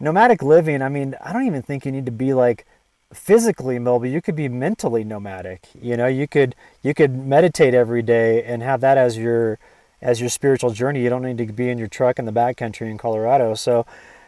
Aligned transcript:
nomadic 0.00 0.42
living. 0.42 0.82
I 0.82 0.88
mean, 0.88 1.14
I 1.20 1.32
don't 1.32 1.46
even 1.46 1.62
think 1.62 1.84
you 1.84 1.92
need 1.92 2.06
to 2.06 2.12
be 2.12 2.34
like 2.34 2.66
physically 3.12 3.78
mobile. 3.78 4.06
You 4.06 4.20
could 4.20 4.36
be 4.36 4.48
mentally 4.48 5.04
nomadic. 5.04 5.68
You 5.80 5.96
know, 5.96 6.06
you 6.06 6.28
could 6.28 6.54
you 6.82 6.94
could 6.94 7.16
meditate 7.16 7.74
every 7.74 8.02
day 8.02 8.42
and 8.44 8.62
have 8.62 8.80
that 8.80 8.98
as 8.98 9.16
your 9.16 9.58
as 10.00 10.20
your 10.20 10.30
spiritual 10.30 10.70
journey. 10.70 11.02
You 11.02 11.10
don't 11.10 11.22
need 11.22 11.38
to 11.38 11.52
be 11.52 11.68
in 11.68 11.78
your 11.78 11.88
truck 11.88 12.18
in 12.18 12.24
the 12.24 12.32
backcountry 12.32 12.90
in 12.90 12.98
Colorado. 12.98 13.54
So, 13.54 13.86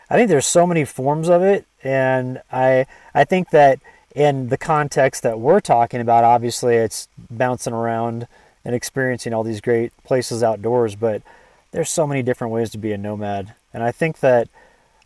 I 0.09 0.17
think 0.17 0.29
there's 0.29 0.47
so 0.47 0.67
many 0.67 0.85
forms 0.85 1.29
of 1.29 1.43
it, 1.43 1.67
and 1.85 2.43
I 2.51 2.87
I 3.15 3.25
think 3.25 3.51
that 3.51 3.79
in 4.15 4.49
the 4.49 4.59
context 4.59 5.23
that 5.23 5.39
we're 5.39 5.61
talking 5.61 6.01
about, 6.01 6.25
obviously 6.25 6.75
it's 6.75 7.09
bouncing 7.31 7.73
around 7.73 8.27
and 8.65 8.75
experiencing 8.75 9.33
all 9.33 9.45
these 9.45 9.61
great 9.61 9.93
places 10.05 10.43
outdoors, 10.43 10.97
but 10.97 11.23
there's 11.71 11.91
so 11.91 12.07
many 12.07 12.23
different 12.23 12.53
ways 12.53 12.71
to 12.71 12.79
be 12.79 12.93
a 12.93 12.99
nomad. 12.99 13.55
And 13.73 13.83
I 13.83 13.93
think 13.93 14.19
that 14.21 14.49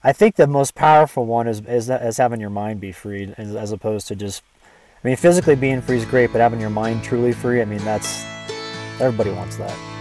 I 0.06 0.12
think 0.12 0.36
the 0.36 0.46
most 0.46 0.74
powerful 0.74 1.24
one 1.24 1.48
is 1.48 1.62
is, 1.62 1.88
is 1.88 2.18
having 2.18 2.38
your 2.38 2.50
mind 2.50 2.78
be 2.78 2.92
free 2.92 3.32
as, 3.38 3.56
as 3.56 3.72
opposed 3.72 4.06
to 4.08 4.14
just 4.14 4.42
I 5.02 5.08
mean 5.08 5.16
physically 5.16 5.56
being 5.56 5.80
free 5.80 5.96
is 5.96 6.04
great, 6.04 6.30
but 6.30 6.42
having 6.42 6.60
your 6.60 6.70
mind 6.70 7.02
truly 7.02 7.32
free, 7.32 7.62
I 7.62 7.64
mean 7.64 7.82
that's 7.84 8.22
everybody 9.00 9.30
wants 9.30 9.56
that. 9.56 9.93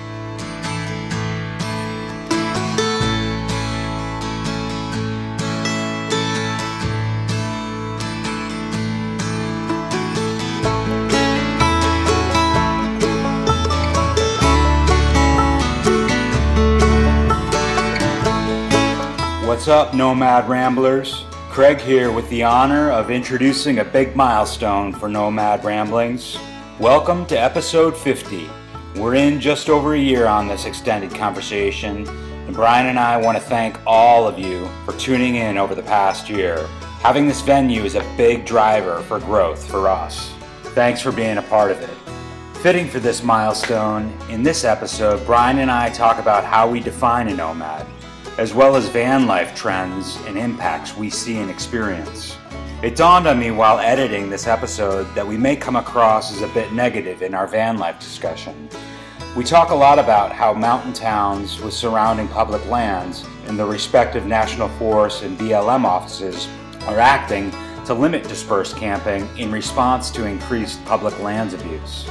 What's 19.53 19.67
up, 19.67 19.93
Nomad 19.93 20.49
Ramblers? 20.49 21.25
Craig 21.51 21.79
here 21.79 22.11
with 22.11 22.27
the 22.31 22.41
honor 22.41 22.89
of 22.89 23.11
introducing 23.11 23.77
a 23.77 23.85
big 23.85 24.15
milestone 24.15 24.91
for 24.91 25.07
Nomad 25.07 25.63
Ramblings. 25.63 26.39
Welcome 26.79 27.27
to 27.27 27.39
episode 27.39 27.95
50. 27.95 28.49
We're 28.95 29.13
in 29.13 29.39
just 29.39 29.69
over 29.69 29.93
a 29.93 29.99
year 29.99 30.25
on 30.25 30.47
this 30.47 30.65
extended 30.65 31.13
conversation, 31.13 32.07
and 32.07 32.55
Brian 32.55 32.87
and 32.87 32.97
I 32.97 33.15
want 33.17 33.37
to 33.37 33.43
thank 33.43 33.77
all 33.85 34.27
of 34.27 34.39
you 34.39 34.67
for 34.85 34.93
tuning 34.93 35.35
in 35.35 35.59
over 35.59 35.75
the 35.75 35.83
past 35.83 36.31
year. 36.31 36.65
Having 37.03 37.27
this 37.27 37.41
venue 37.41 37.83
is 37.83 37.93
a 37.93 38.15
big 38.17 38.47
driver 38.47 39.01
for 39.03 39.19
growth 39.19 39.69
for 39.69 39.87
us. 39.87 40.33
Thanks 40.73 40.99
for 40.99 41.11
being 41.11 41.37
a 41.37 41.43
part 41.43 41.69
of 41.69 41.79
it. 41.79 41.95
Fitting 42.63 42.87
for 42.87 42.99
this 42.99 43.21
milestone, 43.21 44.17
in 44.31 44.41
this 44.41 44.63
episode, 44.63 45.23
Brian 45.27 45.59
and 45.59 45.69
I 45.69 45.91
talk 45.91 46.17
about 46.17 46.43
how 46.43 46.67
we 46.67 46.79
define 46.79 47.27
a 47.27 47.35
nomad 47.35 47.85
as 48.37 48.53
well 48.53 48.75
as 48.75 48.87
van 48.89 49.27
life 49.27 49.55
trends 49.55 50.17
and 50.25 50.37
impacts 50.37 50.97
we 50.97 51.09
see 51.09 51.37
and 51.37 51.51
experience. 51.51 52.35
It 52.81 52.95
dawned 52.95 53.27
on 53.27 53.39
me 53.39 53.51
while 53.51 53.79
editing 53.79 54.29
this 54.29 54.47
episode 54.47 55.05
that 55.15 55.25
we 55.25 55.37
may 55.37 55.55
come 55.55 55.75
across 55.75 56.33
as 56.33 56.41
a 56.41 56.53
bit 56.53 56.73
negative 56.73 57.21
in 57.21 57.33
our 57.33 57.47
van 57.47 57.77
life 57.77 57.99
discussion. 57.99 58.67
We 59.37 59.43
talk 59.43 59.69
a 59.69 59.75
lot 59.75 59.99
about 59.99 60.31
how 60.31 60.53
mountain 60.53 60.93
towns 60.93 61.61
with 61.61 61.73
surrounding 61.73 62.27
public 62.27 62.65
lands 62.67 63.23
and 63.47 63.57
the 63.57 63.65
respective 63.65 64.25
National 64.25 64.67
Forest 64.79 65.23
and 65.23 65.37
BLM 65.37 65.85
offices 65.85 66.47
are 66.87 66.99
acting 66.99 67.51
to 67.85 67.93
limit 67.93 68.27
dispersed 68.27 68.77
camping 68.77 69.27
in 69.37 69.51
response 69.51 70.09
to 70.11 70.25
increased 70.25 70.83
public 70.85 71.17
lands 71.19 71.53
abuse. 71.53 72.05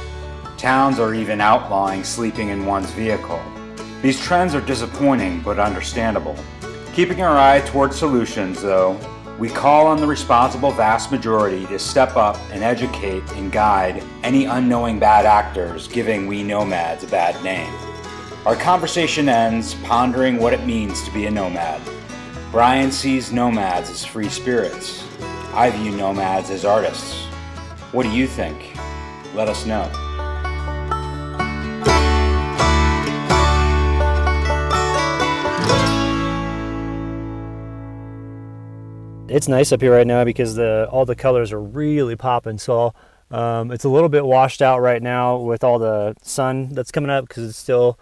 Towns 0.57 0.99
are 0.99 1.13
even 1.13 1.41
outlawing 1.41 2.03
sleeping 2.03 2.49
in 2.49 2.65
one's 2.65 2.89
vehicle. 2.91 3.41
These 4.03 4.19
trends 4.19 4.53
are 4.53 4.59
disappointing 4.59 5.39
but 5.39 5.59
understandable. 5.59 6.35
Keeping 6.93 7.21
our 7.21 7.37
eye 7.37 7.61
toward 7.61 7.93
solutions, 7.93 8.61
though, 8.61 8.99
we 9.39 9.47
call 9.47 9.87
on 9.87 10.01
the 10.01 10.05
responsible 10.05 10.71
vast 10.71 11.09
majority 11.09 11.65
to 11.67 11.79
step 11.79 12.17
up 12.17 12.37
and 12.51 12.65
educate 12.65 13.23
and 13.31 13.49
guide 13.49 14.03
any 14.21 14.43
unknowing 14.43 14.99
bad 14.99 15.25
actors 15.25 15.87
giving 15.87 16.27
we 16.27 16.43
nomads 16.43 17.05
a 17.05 17.07
bad 17.07 17.41
name. 17.45 17.73
Our 18.45 18.57
conversation 18.57 19.29
ends 19.29 19.75
pondering 19.85 20.35
what 20.35 20.51
it 20.51 20.65
means 20.65 21.01
to 21.03 21.11
be 21.13 21.27
a 21.27 21.31
nomad. 21.31 21.81
Brian 22.51 22.91
sees 22.91 23.31
nomads 23.31 23.89
as 23.89 24.03
free 24.03 24.27
spirits. 24.27 25.07
I 25.53 25.69
view 25.69 25.91
nomads 25.91 26.49
as 26.49 26.65
artists. 26.65 27.23
What 27.93 28.03
do 28.03 28.09
you 28.09 28.27
think? 28.27 28.77
Let 29.33 29.47
us 29.47 29.65
know. 29.65 29.89
It's 39.33 39.47
nice 39.47 39.71
up 39.71 39.81
here 39.81 39.91
right 39.91 40.05
now 40.05 40.23
because 40.23 40.55
the 40.55 40.87
all 40.91 41.05
the 41.05 41.15
colors 41.15 41.51
are 41.51 41.59
really 41.59 42.15
popping. 42.15 42.59
So 42.59 42.93
um, 43.31 43.71
it's 43.71 43.83
a 43.83 43.89
little 43.89 44.09
bit 44.09 44.23
washed 44.25 44.61
out 44.61 44.79
right 44.79 45.01
now 45.01 45.37
with 45.37 45.63
all 45.63 45.79
the 45.79 46.15
sun 46.21 46.69
that's 46.69 46.91
coming 46.91 47.09
up 47.09 47.27
because 47.27 47.49
it's 47.49 47.57
still 47.57 47.97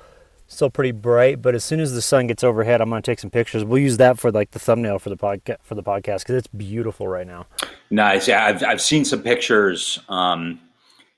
still 0.48 0.70
pretty 0.70 0.92
bright. 0.92 1.42
But 1.42 1.56
as 1.56 1.64
soon 1.64 1.80
as 1.80 1.94
the 1.94 2.02
sun 2.02 2.28
gets 2.28 2.44
overhead, 2.44 2.82
I'm 2.82 2.90
gonna 2.90 3.02
take 3.02 3.20
some 3.20 3.30
pictures. 3.30 3.64
We'll 3.64 3.82
use 3.82 3.96
that 3.98 4.20
for 4.20 4.30
like 4.30 4.52
the 4.52 4.60
thumbnail 4.60 5.00
for 5.00 5.10
the 5.10 5.16
podcast 5.16 5.58
for 5.64 5.76
the 5.76 5.84
podcast 5.84 6.20
because 6.20 6.36
it's 6.36 6.48
beautiful 6.48 7.08
right 7.08 7.26
now. 7.26 7.48
Nice. 7.90 8.28
Yeah, 8.28 8.46
I've 8.46 8.64
I've 8.64 8.82
seen 8.82 9.06
some 9.06 9.24
pictures. 9.24 10.00
Um, 10.10 10.60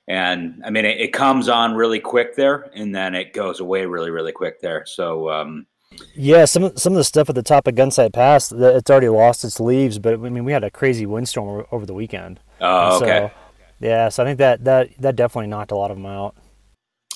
and 0.06 0.62
I 0.64 0.70
mean, 0.70 0.84
it, 0.84 1.00
it, 1.00 1.12
comes 1.14 1.48
on 1.48 1.74
really 1.74 1.98
quick 1.98 2.36
there, 2.36 2.70
and 2.74 2.94
then 2.94 3.14
it 3.14 3.32
goes 3.32 3.60
away 3.60 3.86
really, 3.86 4.10
really 4.10 4.32
quick 4.32 4.60
there. 4.60 4.84
So, 4.84 5.30
um, 5.30 5.66
yeah, 6.14 6.44
some 6.44 6.76
some 6.76 6.92
of 6.92 6.96
the 6.96 7.04
stuff 7.04 7.28
at 7.28 7.34
the 7.34 7.42
top 7.42 7.66
of 7.66 7.74
Gunsight 7.74 8.12
Pass, 8.12 8.52
it's 8.52 8.90
already 8.90 9.08
lost 9.08 9.44
its 9.44 9.60
leaves. 9.60 9.98
But 9.98 10.14
I 10.14 10.16
mean, 10.16 10.44
we 10.44 10.52
had 10.52 10.64
a 10.64 10.70
crazy 10.70 11.06
windstorm 11.06 11.66
over 11.70 11.86
the 11.86 11.94
weekend. 11.94 12.40
Oh, 12.60 12.96
okay. 12.96 13.30
So, 13.32 13.40
yeah, 13.80 14.08
so 14.08 14.22
I 14.22 14.26
think 14.26 14.38
that 14.38 14.64
that 14.64 14.90
that 14.98 15.16
definitely 15.16 15.48
knocked 15.48 15.72
a 15.72 15.76
lot 15.76 15.90
of 15.90 15.96
them 15.96 16.06
out. 16.06 16.36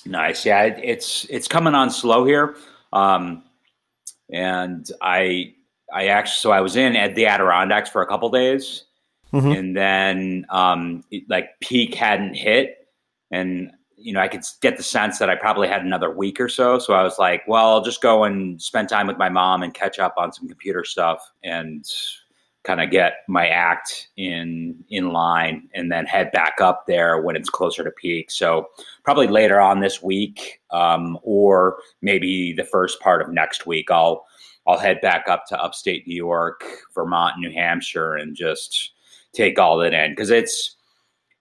Nice. 0.04 0.44
Yeah, 0.44 0.64
it, 0.64 0.80
it's 0.82 1.26
it's 1.30 1.48
coming 1.48 1.74
on 1.74 1.90
slow 1.90 2.24
here, 2.24 2.56
um, 2.92 3.42
and 4.32 4.88
I 5.00 5.54
I 5.92 6.08
actually 6.08 6.38
so 6.38 6.50
I 6.50 6.60
was 6.60 6.76
in 6.76 6.96
at 6.96 7.14
the 7.14 7.26
Adirondacks 7.26 7.90
for 7.90 8.02
a 8.02 8.06
couple 8.06 8.30
days, 8.30 8.84
mm-hmm. 9.32 9.52
and 9.52 9.76
then 9.76 10.46
um, 10.50 11.04
it, 11.10 11.24
like 11.28 11.60
peak 11.60 11.94
hadn't 11.94 12.34
hit, 12.34 12.88
and 13.30 13.72
you 14.00 14.12
know, 14.12 14.20
I 14.20 14.28
could 14.28 14.42
get 14.60 14.76
the 14.76 14.82
sense 14.82 15.18
that 15.18 15.28
I 15.28 15.34
probably 15.34 15.68
had 15.68 15.82
another 15.82 16.10
week 16.10 16.40
or 16.40 16.48
so. 16.48 16.78
So 16.78 16.94
I 16.94 17.02
was 17.02 17.18
like, 17.18 17.42
well, 17.46 17.66
I'll 17.66 17.84
just 17.84 18.00
go 18.00 18.24
and 18.24 18.60
spend 18.62 18.88
time 18.88 19.06
with 19.06 19.18
my 19.18 19.28
mom 19.28 19.62
and 19.62 19.74
catch 19.74 19.98
up 19.98 20.14
on 20.16 20.32
some 20.32 20.48
computer 20.48 20.84
stuff 20.84 21.20
and 21.42 21.84
kind 22.64 22.80
of 22.80 22.90
get 22.90 23.24
my 23.28 23.48
act 23.48 24.08
in 24.16 24.84
in 24.90 25.10
line 25.12 25.68
and 25.74 25.90
then 25.90 26.04
head 26.04 26.30
back 26.32 26.60
up 26.60 26.86
there 26.86 27.20
when 27.20 27.34
it's 27.34 27.48
closer 27.48 27.82
to 27.82 27.90
peak. 27.90 28.30
So 28.30 28.68
probably 29.04 29.26
later 29.26 29.60
on 29.60 29.80
this 29.80 30.02
week, 30.02 30.60
um, 30.70 31.18
or 31.22 31.78
maybe 32.02 32.52
the 32.52 32.64
first 32.64 33.00
part 33.00 33.22
of 33.22 33.32
next 33.32 33.66
week, 33.66 33.90
I'll 33.90 34.26
I'll 34.66 34.78
head 34.78 35.00
back 35.00 35.28
up 35.28 35.46
to 35.46 35.60
upstate 35.60 36.06
New 36.06 36.14
York, 36.14 36.62
Vermont, 36.94 37.38
New 37.38 37.50
Hampshire, 37.50 38.16
and 38.16 38.36
just 38.36 38.92
take 39.32 39.58
all 39.58 39.78
that 39.78 39.94
in 39.94 40.12
because 40.12 40.30
it's 40.30 40.76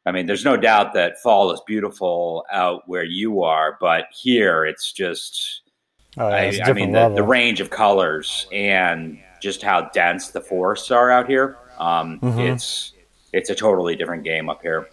I 0.08 0.12
mean, 0.14 0.26
there's 0.26 0.46
no 0.46 0.56
doubt 0.56 0.94
that 0.94 1.22
fall 1.22 1.52
is 1.52 1.60
beautiful 1.68 2.46
out 2.50 2.84
where 2.88 3.04
you 3.04 3.44
are, 3.44 3.78
but 3.82 4.06
here 4.14 4.66
it's 4.66 4.94
just, 4.94 5.64
oh, 6.18 6.30
yeah, 6.30 6.64
I, 6.66 6.70
I, 6.70 6.74
mean, 6.74 6.94
the, 6.94 7.10
the, 7.10 7.24
range 7.24 7.60
of 7.60 7.72
colors 7.72 8.48
and 8.54 9.20
just 9.42 9.62
how 9.62 9.90
dense 9.90 10.30
the 10.30 10.40
forests 10.40 10.92
are 10.92 11.12
out 11.12 11.28
here. 11.28 11.58
Um, 11.78 12.22
mm-hmm. 12.22 12.40
It's 12.40 12.94
it's 13.34 13.50
a 13.50 13.56
totally 13.56 13.98
different 13.98 14.24
game 14.24 14.50
up 14.50 14.62
here. 14.62 14.88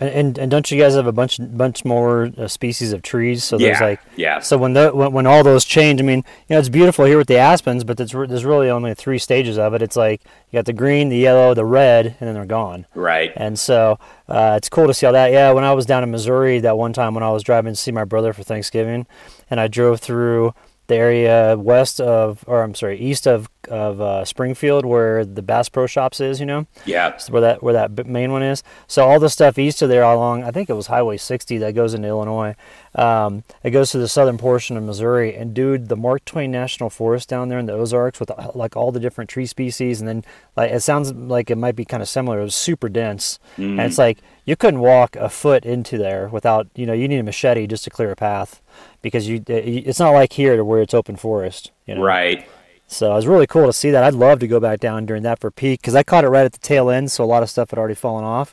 And, 0.00 0.08
and, 0.10 0.38
and 0.38 0.50
don't 0.50 0.70
you 0.70 0.80
guys 0.80 0.94
have 0.94 1.06
a 1.06 1.12
bunch 1.12 1.38
bunch 1.40 1.84
more 1.84 2.30
uh, 2.38 2.48
species 2.48 2.92
of 2.92 3.02
trees? 3.02 3.44
So 3.44 3.58
there's 3.58 3.78
yeah, 3.78 3.86
like 3.86 4.00
yeah. 4.16 4.38
So 4.40 4.56
when 4.56 4.72
the 4.72 4.90
when, 4.90 5.12
when 5.12 5.26
all 5.26 5.44
those 5.44 5.64
change, 5.66 6.00
I 6.00 6.04
mean, 6.04 6.24
you 6.48 6.54
know, 6.54 6.58
it's 6.58 6.70
beautiful 6.70 7.04
here 7.04 7.18
with 7.18 7.28
the 7.28 7.36
aspens, 7.36 7.84
but 7.84 7.98
there's 7.98 8.12
there's 8.12 8.44
really 8.44 8.70
only 8.70 8.94
three 8.94 9.18
stages 9.18 9.58
of 9.58 9.74
it. 9.74 9.82
It's 9.82 9.96
like 9.96 10.22
you 10.50 10.56
got 10.56 10.64
the 10.64 10.72
green, 10.72 11.10
the 11.10 11.18
yellow, 11.18 11.52
the 11.52 11.66
red, 11.66 12.06
and 12.06 12.28
then 12.28 12.34
they're 12.34 12.46
gone. 12.46 12.86
Right. 12.94 13.32
And 13.36 13.58
so 13.58 13.98
uh, 14.26 14.54
it's 14.56 14.70
cool 14.70 14.86
to 14.86 14.94
see 14.94 15.06
all 15.06 15.12
that. 15.12 15.32
Yeah, 15.32 15.52
when 15.52 15.64
I 15.64 15.74
was 15.74 15.84
down 15.84 16.02
in 16.02 16.10
Missouri 16.10 16.60
that 16.60 16.78
one 16.78 16.94
time 16.94 17.12
when 17.14 17.22
I 17.22 17.30
was 17.30 17.42
driving 17.42 17.74
to 17.74 17.76
see 17.76 17.92
my 17.92 18.04
brother 18.04 18.32
for 18.32 18.42
Thanksgiving, 18.42 19.06
and 19.50 19.60
I 19.60 19.68
drove 19.68 20.00
through 20.00 20.54
the 20.90 20.96
area 20.96 21.56
west 21.56 22.00
of, 22.00 22.44
or 22.46 22.62
I'm 22.62 22.74
sorry, 22.74 22.98
east 22.98 23.26
of 23.26 23.48
of 23.68 24.00
uh, 24.00 24.24
Springfield, 24.24 24.84
where 24.84 25.24
the 25.24 25.42
Bass 25.42 25.68
Pro 25.68 25.86
Shops 25.86 26.20
is. 26.20 26.40
You 26.40 26.46
know. 26.46 26.66
Yeah. 26.84 27.18
where 27.30 27.40
that 27.40 27.62
where 27.62 27.72
that 27.72 28.06
main 28.06 28.32
one 28.32 28.42
is. 28.42 28.62
So 28.86 29.06
all 29.06 29.18
the 29.18 29.30
stuff 29.30 29.58
east 29.58 29.80
of 29.80 29.88
there, 29.88 30.02
along 30.02 30.44
I 30.44 30.50
think 30.50 30.68
it 30.68 30.74
was 30.74 30.88
Highway 30.88 31.16
60 31.16 31.58
that 31.58 31.74
goes 31.74 31.94
into 31.94 32.08
Illinois. 32.08 32.54
Um, 32.94 33.44
it 33.62 33.70
goes 33.70 33.92
to 33.92 33.98
the 33.98 34.08
southern 34.08 34.36
portion 34.36 34.76
of 34.76 34.82
Missouri, 34.82 35.34
and 35.34 35.54
dude, 35.54 35.88
the 35.88 35.96
Mark 35.96 36.24
Twain 36.24 36.50
National 36.50 36.90
Forest 36.90 37.28
down 37.28 37.48
there 37.48 37.58
in 37.58 37.66
the 37.66 37.72
Ozarks 37.72 38.18
with 38.18 38.30
like 38.54 38.76
all 38.76 38.90
the 38.90 39.00
different 39.00 39.30
tree 39.30 39.46
species, 39.46 40.00
and 40.00 40.08
then 40.08 40.24
like 40.56 40.72
it 40.72 40.80
sounds 40.80 41.12
like 41.12 41.50
it 41.50 41.56
might 41.56 41.76
be 41.76 41.84
kind 41.84 42.02
of 42.02 42.08
similar. 42.08 42.40
It 42.40 42.44
was 42.44 42.54
super 42.56 42.88
dense, 42.88 43.38
mm. 43.56 43.70
and 43.70 43.80
it's 43.80 43.98
like 43.98 44.18
you 44.44 44.56
couldn't 44.56 44.80
walk 44.80 45.14
a 45.14 45.28
foot 45.28 45.64
into 45.64 45.96
there 45.96 46.28
without 46.28 46.66
you 46.74 46.84
know 46.84 46.92
you 46.92 47.06
need 47.06 47.18
a 47.18 47.22
machete 47.22 47.68
just 47.68 47.84
to 47.84 47.90
clear 47.90 48.10
a 48.10 48.16
path 48.16 48.60
because 49.02 49.28
you 49.28 49.42
it's 49.46 49.98
not 49.98 50.10
like 50.10 50.32
here 50.32 50.56
to 50.56 50.64
where 50.64 50.80
it's 50.80 50.94
open 50.94 51.16
forest. 51.16 51.70
You 51.86 51.96
know? 51.96 52.02
Right. 52.02 52.46
So 52.86 53.12
it 53.12 53.14
was 53.14 53.26
really 53.26 53.46
cool 53.46 53.66
to 53.66 53.72
see 53.72 53.90
that. 53.92 54.02
I'd 54.02 54.14
love 54.14 54.40
to 54.40 54.48
go 54.48 54.58
back 54.58 54.80
down 54.80 55.06
during 55.06 55.22
that 55.22 55.38
for 55.38 55.50
peak 55.50 55.80
because 55.80 55.94
I 55.94 56.02
caught 56.02 56.24
it 56.24 56.28
right 56.28 56.44
at 56.44 56.52
the 56.52 56.58
tail 56.58 56.90
end, 56.90 57.12
so 57.12 57.22
a 57.22 57.26
lot 57.26 57.42
of 57.42 57.48
stuff 57.48 57.70
had 57.70 57.78
already 57.78 57.94
fallen 57.94 58.24
off. 58.24 58.52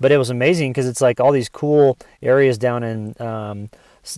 But 0.00 0.10
it 0.10 0.16
was 0.16 0.30
amazing 0.30 0.72
because 0.72 0.86
it's 0.86 1.00
like 1.00 1.20
all 1.20 1.32
these 1.32 1.48
cool 1.48 1.98
areas 2.22 2.56
down 2.56 2.82
in 2.82 3.20
um, 3.20 3.68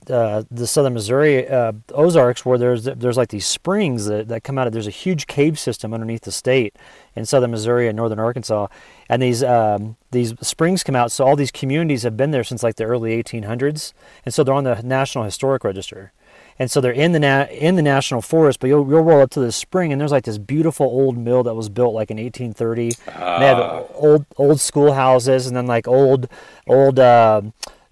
uh, 0.08 0.44
the 0.50 0.66
southern 0.66 0.94
Missouri 0.94 1.48
uh, 1.48 1.72
Ozarks 1.94 2.44
where 2.44 2.58
there's 2.58 2.84
there's 2.84 3.16
like 3.16 3.30
these 3.30 3.46
springs 3.46 4.06
that, 4.06 4.28
that 4.28 4.44
come 4.44 4.58
out 4.58 4.66
of 4.66 4.72
there's 4.72 4.86
a 4.86 4.90
huge 4.90 5.26
cave 5.26 5.58
system 5.58 5.94
underneath 5.94 6.22
the 6.22 6.32
state 6.32 6.76
in 7.16 7.24
southern 7.26 7.50
Missouri 7.50 7.88
and 7.88 7.96
northern 7.96 8.18
Arkansas, 8.18 8.68
and 9.08 9.22
these 9.22 9.42
um, 9.42 9.96
these 10.10 10.34
springs 10.40 10.82
come 10.82 10.96
out. 10.96 11.12
So 11.12 11.26
all 11.26 11.36
these 11.36 11.50
communities 11.50 12.02
have 12.02 12.16
been 12.16 12.30
there 12.30 12.44
since 12.44 12.62
like 12.62 12.76
the 12.76 12.84
early 12.84 13.22
1800s, 13.22 13.92
and 14.24 14.34
so 14.34 14.44
they're 14.44 14.54
on 14.54 14.64
the 14.64 14.80
National 14.82 15.24
Historic 15.24 15.64
Register 15.64 16.12
and 16.60 16.70
so 16.70 16.80
they're 16.82 16.92
in 16.92 17.12
the 17.12 17.18
na- 17.18 17.46
in 17.46 17.76
the 17.76 17.82
national 17.82 18.20
forest. 18.20 18.60
But 18.60 18.66
you'll, 18.66 18.86
you'll 18.88 19.02
roll 19.02 19.22
up 19.22 19.30
to 19.30 19.40
the 19.40 19.50
spring, 19.50 19.92
and 19.92 20.00
there's 20.00 20.12
like 20.12 20.24
this 20.24 20.36
beautiful 20.36 20.86
old 20.86 21.16
mill 21.16 21.42
that 21.44 21.54
was 21.54 21.70
built 21.70 21.94
like 21.94 22.10
in 22.10 22.18
1830. 22.18 22.92
Uh. 23.08 23.38
They 23.38 23.46
have 23.46 23.58
ah. 23.58 23.84
old 23.94 24.26
old 24.36 24.60
schoolhouses, 24.60 25.46
and 25.46 25.56
then 25.56 25.66
like 25.66 25.88
old 25.88 26.28
old 26.68 27.00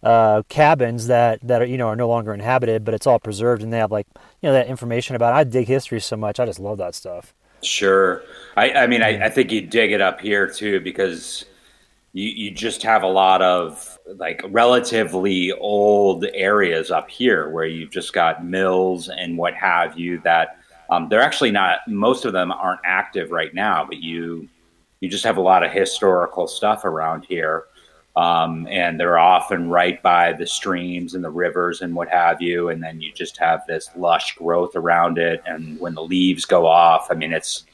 uh, 0.03 0.43
cabins 0.49 1.07
that 1.09 1.41
that 1.43 1.63
are 1.63 1.67
you 1.67 1.77
know 1.77 1.89
are 1.89 1.97
no 1.97 2.09
longer 2.09 2.33
inhabited, 2.33 2.85
but 2.85 2.95
it's 2.95 3.07
all 3.07 3.19
preserved, 3.19 3.63
and 3.63 3.73
they 3.73 3.79
have 3.79 3.93
like 3.93 4.07
you 4.41 4.49
know 4.49 4.53
that 4.53 4.69
information 4.69 5.17
about. 5.17 5.35
It. 5.35 5.39
I 5.39 5.45
dig 5.45 5.69
history 5.69 6.01
so 6.01 6.17
much. 6.17 6.39
I 6.41 6.47
just 6.47 6.61
love 6.61 6.79
that 6.79 6.95
stuff. 6.95 7.35
Sure. 7.63 8.23
I, 8.57 8.71
I 8.73 8.87
mean, 8.87 9.03
I, 9.03 9.27
I 9.27 9.29
think 9.31 9.51
you 9.51 9.61
dig 9.61 9.91
it 9.91 10.01
up 10.01 10.21
here 10.21 10.49
too 10.49 10.81
because 10.81 11.45
you, 12.13 12.29
you 12.29 12.51
just 12.51 12.83
have 12.83 13.03
a 13.03 13.09
lot 13.09 13.43
of 13.43 13.99
like 14.17 14.43
relatively 14.49 15.53
old 15.53 16.25
areas 16.35 16.91
up 16.91 17.11
here 17.11 17.51
where 17.51 17.67
you've 17.67 17.91
just 17.91 18.13
got 18.13 18.45
mills 18.45 19.09
and 19.09 19.37
what 19.37 19.55
have 19.55 19.99
you 19.99 20.19
that 20.21 20.59
um, 20.91 21.09
they're 21.09 21.21
actually 21.21 21.51
not 21.51 21.81
most 21.87 22.25
of 22.25 22.33
them 22.33 22.51
aren't 22.51 22.81
active 22.85 23.31
right 23.31 23.53
now 23.53 23.85
but 23.85 23.99
you 23.99 24.49
you 25.01 25.09
just 25.09 25.25
have 25.25 25.37
a 25.37 25.41
lot 25.41 25.63
of 25.63 25.71
historical 25.71 26.47
stuff 26.47 26.85
around 26.85 27.25
here 27.29 27.65
um, 28.19 28.67
and 28.69 28.99
they're 28.99 29.19
often 29.19 29.69
right 29.69 30.03
by 30.03 30.33
the 30.33 30.47
streams 30.47 31.15
and 31.15 31.23
the 31.23 31.31
rivers 31.31 31.83
and 31.83 31.95
what 31.95 32.09
have 32.09 32.43
you 32.43 32.69
and 32.71 32.83
then 32.83 33.01
you 33.01 33.13
just 33.13 33.37
have 33.37 33.63
this 33.67 33.91
lush 33.97 34.35
growth 34.37 34.75
around 34.75 35.19
it 35.19 35.43
and 35.47 35.79
when 35.79 35.95
the 35.95 36.03
leaves 36.03 36.45
go 36.45 36.67
off 36.67 37.09
i 37.11 37.15
mean 37.15 37.33
it's 37.33 37.65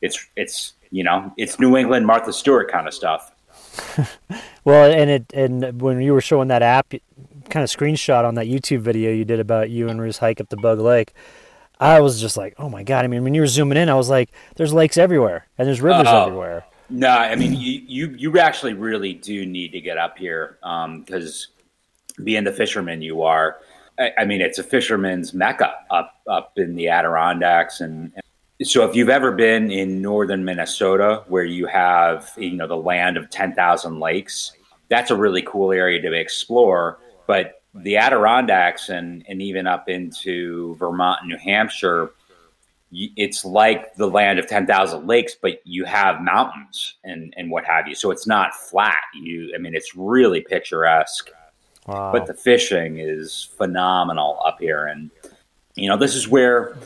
it's 0.00 0.26
it's 0.36 0.74
you 0.90 1.04
know 1.04 1.32
it's 1.36 1.58
new 1.60 1.76
england 1.76 2.06
martha 2.06 2.32
stewart 2.32 2.70
kind 2.70 2.88
of 2.88 2.94
stuff 2.94 3.32
well, 4.64 4.90
and 4.90 5.10
it 5.10 5.32
and 5.32 5.80
when 5.80 6.00
you 6.00 6.12
were 6.12 6.20
showing 6.20 6.48
that 6.48 6.62
app, 6.62 6.90
kind 6.90 7.64
of 7.64 7.70
screenshot 7.70 8.24
on 8.24 8.34
that 8.34 8.46
YouTube 8.46 8.80
video 8.80 9.12
you 9.12 9.24
did 9.24 9.40
about 9.40 9.70
you 9.70 9.88
and 9.88 10.00
Ruth's 10.00 10.18
hike 10.18 10.40
up 10.40 10.48
the 10.48 10.56
Bug 10.56 10.78
Lake, 10.78 11.12
I 11.78 12.00
was 12.00 12.20
just 12.20 12.36
like, 12.36 12.54
oh 12.58 12.68
my 12.68 12.82
god! 12.82 13.04
I 13.04 13.08
mean, 13.08 13.24
when 13.24 13.34
you 13.34 13.40
were 13.40 13.46
zooming 13.46 13.78
in, 13.78 13.88
I 13.88 13.94
was 13.94 14.10
like, 14.10 14.30
there's 14.56 14.72
lakes 14.72 14.96
everywhere 14.96 15.46
and 15.58 15.66
there's 15.66 15.80
rivers 15.80 16.06
uh, 16.06 16.26
everywhere. 16.26 16.64
No, 16.90 17.08
I 17.08 17.36
mean, 17.36 17.54
you, 17.54 17.82
you 17.86 18.08
you 18.18 18.38
actually 18.38 18.74
really 18.74 19.14
do 19.14 19.46
need 19.46 19.72
to 19.72 19.80
get 19.80 19.96
up 19.96 20.18
here 20.18 20.58
because 20.60 21.48
um, 22.18 22.24
being 22.24 22.44
the 22.44 22.52
fisherman 22.52 23.00
you 23.00 23.22
are, 23.22 23.58
I, 23.98 24.10
I, 24.18 24.24
mean, 24.24 24.40
it's 24.40 24.58
a 24.58 24.64
fisherman's 24.64 25.32
mecca 25.32 25.72
up 25.90 26.16
up 26.28 26.52
in 26.56 26.74
the 26.74 26.88
Adirondacks. 26.88 27.80
And, 27.80 28.12
and 28.58 28.68
so 28.68 28.88
if 28.88 28.96
you've 28.96 29.08
ever 29.08 29.30
been 29.30 29.70
in 29.70 30.02
northern 30.02 30.44
Minnesota 30.44 31.22
where 31.28 31.44
you 31.44 31.66
have 31.66 32.32
you 32.36 32.56
know 32.56 32.66
the 32.66 32.76
land 32.76 33.16
of 33.16 33.30
10,000 33.30 34.00
lakes, 34.00 34.52
that's 34.88 35.12
a 35.12 35.16
really 35.16 35.42
cool 35.42 35.72
area 35.72 36.02
to 36.02 36.12
explore, 36.12 36.98
but 37.28 37.62
the 37.72 37.96
Adirondacks 37.96 38.88
and 38.88 39.24
and 39.28 39.40
even 39.40 39.68
up 39.68 39.88
into 39.88 40.74
Vermont 40.74 41.20
and 41.20 41.30
New 41.30 41.38
Hampshire 41.38 42.10
it's 42.92 43.44
like 43.44 43.94
the 43.94 44.08
land 44.08 44.38
of 44.38 44.48
10,000 44.48 45.06
lakes 45.06 45.36
but 45.40 45.60
you 45.64 45.84
have 45.84 46.20
mountains 46.20 46.96
and 47.04 47.32
and 47.36 47.50
what 47.50 47.64
have 47.64 47.86
you. 47.86 47.94
So 47.94 48.10
it's 48.10 48.26
not 48.26 48.54
flat. 48.54 49.02
You 49.14 49.52
I 49.54 49.58
mean 49.58 49.74
it's 49.74 49.94
really 49.94 50.40
picturesque. 50.40 51.30
Wow. 51.86 52.12
But 52.12 52.26
the 52.26 52.34
fishing 52.34 52.98
is 52.98 53.48
phenomenal 53.56 54.40
up 54.44 54.58
here 54.60 54.86
and 54.86 55.10
you 55.74 55.88
know 55.88 55.96
this 55.96 56.14
is 56.14 56.28
where 56.28 56.76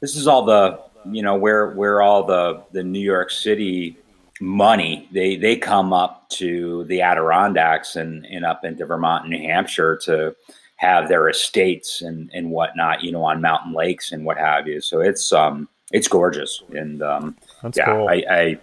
this 0.00 0.16
is 0.16 0.26
all 0.26 0.44
the 0.44 0.80
you 1.10 1.22
know 1.22 1.36
where 1.36 1.70
where 1.70 2.02
all 2.02 2.24
the 2.24 2.62
the 2.72 2.82
New 2.82 3.00
York 3.00 3.30
City 3.30 3.96
money 4.40 5.08
they 5.12 5.36
they 5.36 5.56
come 5.56 5.92
up 5.92 6.28
to 6.30 6.84
the 6.84 7.02
Adirondacks 7.02 7.96
and 7.96 8.24
and 8.26 8.44
up 8.44 8.64
into 8.64 8.86
Vermont 8.86 9.24
and 9.24 9.32
New 9.32 9.46
Hampshire 9.46 9.96
to 10.04 10.34
have 10.80 11.08
their 11.08 11.28
estates 11.28 12.00
and 12.00 12.30
and 12.32 12.50
whatnot 12.50 13.04
you 13.04 13.12
know 13.12 13.22
on 13.22 13.42
mountain 13.42 13.74
lakes 13.74 14.12
and 14.12 14.24
what 14.24 14.38
have 14.38 14.66
you. 14.66 14.80
So 14.80 15.00
it's 15.00 15.30
um 15.30 15.68
it's 15.92 16.08
gorgeous. 16.08 16.62
And 16.74 17.02
um 17.02 17.36
That's 17.62 17.76
yeah 17.76 17.84
cool. 17.84 18.08
I, 18.08 18.24
I 18.30 18.58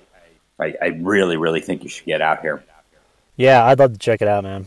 I 0.60 0.76
I 0.82 0.86
really 1.00 1.38
really 1.38 1.62
think 1.62 1.84
you 1.84 1.90
should 1.90 2.08
get 2.08 2.22
out 2.22 2.42
here. 2.42 2.64
Yeah 3.36 3.64
I'd 3.66 3.78
love 3.78 3.94
to 3.94 4.00
check 4.00 4.24
it 4.24 4.28
out 4.28 4.44
man. 4.44 4.66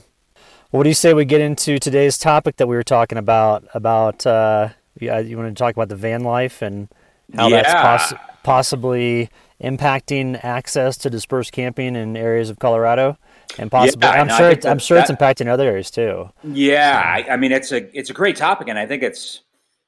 What 0.70 0.84
do 0.84 0.88
you 0.88 0.94
say 0.94 1.12
we 1.12 1.24
get 1.24 1.40
into 1.40 1.80
today's 1.80 2.16
topic 2.16 2.56
that 2.56 2.68
we 2.68 2.76
were 2.76 2.84
talking 2.84 3.18
about 3.18 3.66
about 3.74 4.24
uh 4.24 4.68
yeah 5.00 5.18
you 5.18 5.36
want 5.36 5.48
to 5.48 5.60
talk 5.60 5.74
about 5.74 5.88
the 5.88 5.96
van 5.96 6.22
life 6.22 6.62
and 6.62 6.88
how 7.34 7.48
yeah. 7.48 7.62
that's 7.62 8.12
poss- 8.12 8.20
possibly 8.44 9.28
impacting 9.60 10.42
access 10.44 10.96
to 10.98 11.10
dispersed 11.10 11.50
camping 11.50 11.96
in 11.96 12.16
areas 12.16 12.48
of 12.48 12.58
Colorado, 12.60 13.18
and 13.58 13.70
possibly 13.70 14.06
yeah, 14.06 14.20
I'm, 14.20 14.26
no, 14.26 14.36
sure 14.36 14.50
it's, 14.50 14.66
I'm 14.66 14.78
sure 14.78 14.98
it's 14.98 15.10
impacting 15.10 15.48
other 15.48 15.68
areas 15.68 15.90
too. 15.90 16.30
Yeah, 16.44 17.02
I, 17.04 17.32
I, 17.32 17.36
mean 17.36 17.52
it's 17.52 17.72
a 17.72 17.96
it's 17.96 18.10
a 18.10 18.14
great 18.14 18.36
topic, 18.36 18.68
and 18.68 18.78
I 18.78 18.86
think 18.86 19.02
it's 19.02 19.42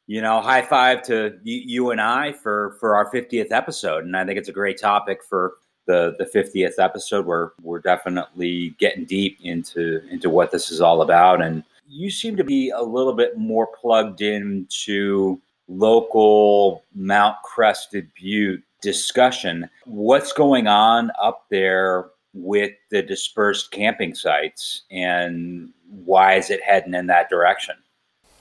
you 0.07 0.21
know 0.21 0.41
high 0.41 0.63
five 0.63 1.03
to 1.05 1.39
you, 1.43 1.63
you 1.65 1.91
and 1.91 2.01
I 2.01 2.33
for 2.33 2.77
for 2.81 2.97
our 2.97 3.11
50th 3.11 3.53
episode, 3.53 4.05
and 4.05 4.17
I 4.17 4.25
think 4.25 4.39
it's 4.39 4.49
a 4.49 4.53
great 4.53 4.81
topic 4.81 5.23
for 5.25 5.55
the 5.87 6.15
the 6.19 6.25
50th 6.25 6.79
episode 6.79 7.27
where 7.27 7.53
we're 7.63 7.81
definitely 7.81 8.75
getting 8.79 9.05
deep 9.05 9.39
into 9.43 10.01
into 10.11 10.31
what 10.31 10.51
this 10.51 10.71
is 10.71 10.81
all 10.81 11.03
about 11.03 11.43
and 11.43 11.65
you 11.93 12.11
seem 12.11 12.37
to 12.37 12.45
be 12.45 12.71
a 12.71 12.83
little 12.83 13.13
bit 13.13 13.37
more 13.37 13.67
plugged 13.67 14.23
into 14.23 15.41
local 15.69 16.85
Mount 16.95 17.37
Crested 17.45 18.11
Butte 18.19 18.63
discussion. 18.81 19.69
What's 19.85 20.33
going 20.33 20.67
on 20.67 21.13
up 21.21 21.45
there 21.51 22.07
with 22.35 22.73
the 22.91 23.03
dispersed 23.03 23.71
camping 23.71 24.15
sites 24.15 24.83
and 24.91 25.71
why 25.89 26.35
is 26.35 26.51
it 26.51 26.63
heading 26.63 26.95
in 26.95 27.07
that 27.07 27.29
direction? 27.29 27.77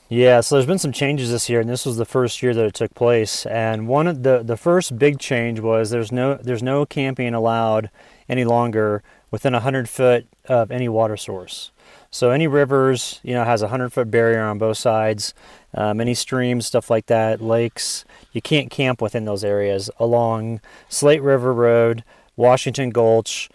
Yeah, 0.09 0.41
so 0.41 0.55
there's 0.55 0.65
been 0.65 0.77
some 0.77 0.91
changes 0.91 1.31
this 1.31 1.49
year, 1.49 1.61
and 1.61 1.69
this 1.69 1.85
was 1.85 1.95
the 1.95 2.05
first 2.05 2.43
year 2.43 2.53
that 2.53 2.65
it 2.65 2.73
took 2.73 2.93
place. 2.93 3.45
And 3.45 3.87
one 3.87 4.07
of 4.07 4.23
the 4.23 4.43
the 4.43 4.57
first 4.57 4.99
big 4.99 5.19
change 5.19 5.61
was 5.61 5.89
there's 5.89 6.11
no 6.11 6.35
there's 6.35 6.61
no 6.61 6.85
camping 6.85 7.33
allowed 7.33 7.89
any 8.27 8.43
longer 8.43 9.03
within 9.29 9.53
100 9.53 9.87
foot 9.87 10.27
of 10.49 10.69
any 10.69 10.89
water 10.89 11.15
source. 11.15 11.71
So 12.09 12.31
any 12.31 12.45
rivers, 12.45 13.21
you 13.23 13.33
know, 13.33 13.45
has 13.45 13.61
a 13.61 13.67
100 13.67 13.93
foot 13.93 14.11
barrier 14.11 14.41
on 14.41 14.57
both 14.57 14.77
sides 14.77 15.33
um, 15.73 16.01
any 16.01 16.13
streams, 16.13 16.65
stuff 16.65 16.89
like 16.89 17.05
that, 17.07 17.41
lakes. 17.41 18.05
You 18.33 18.41
can't 18.41 18.69
camp 18.69 19.01
within 19.01 19.25
those 19.25 19.43
areas 19.43 19.89
along 19.99 20.61
Slate 20.89 21.21
River 21.21 21.53
Road, 21.53 22.03
Washington 22.35 22.89
Gulch, 22.89 23.49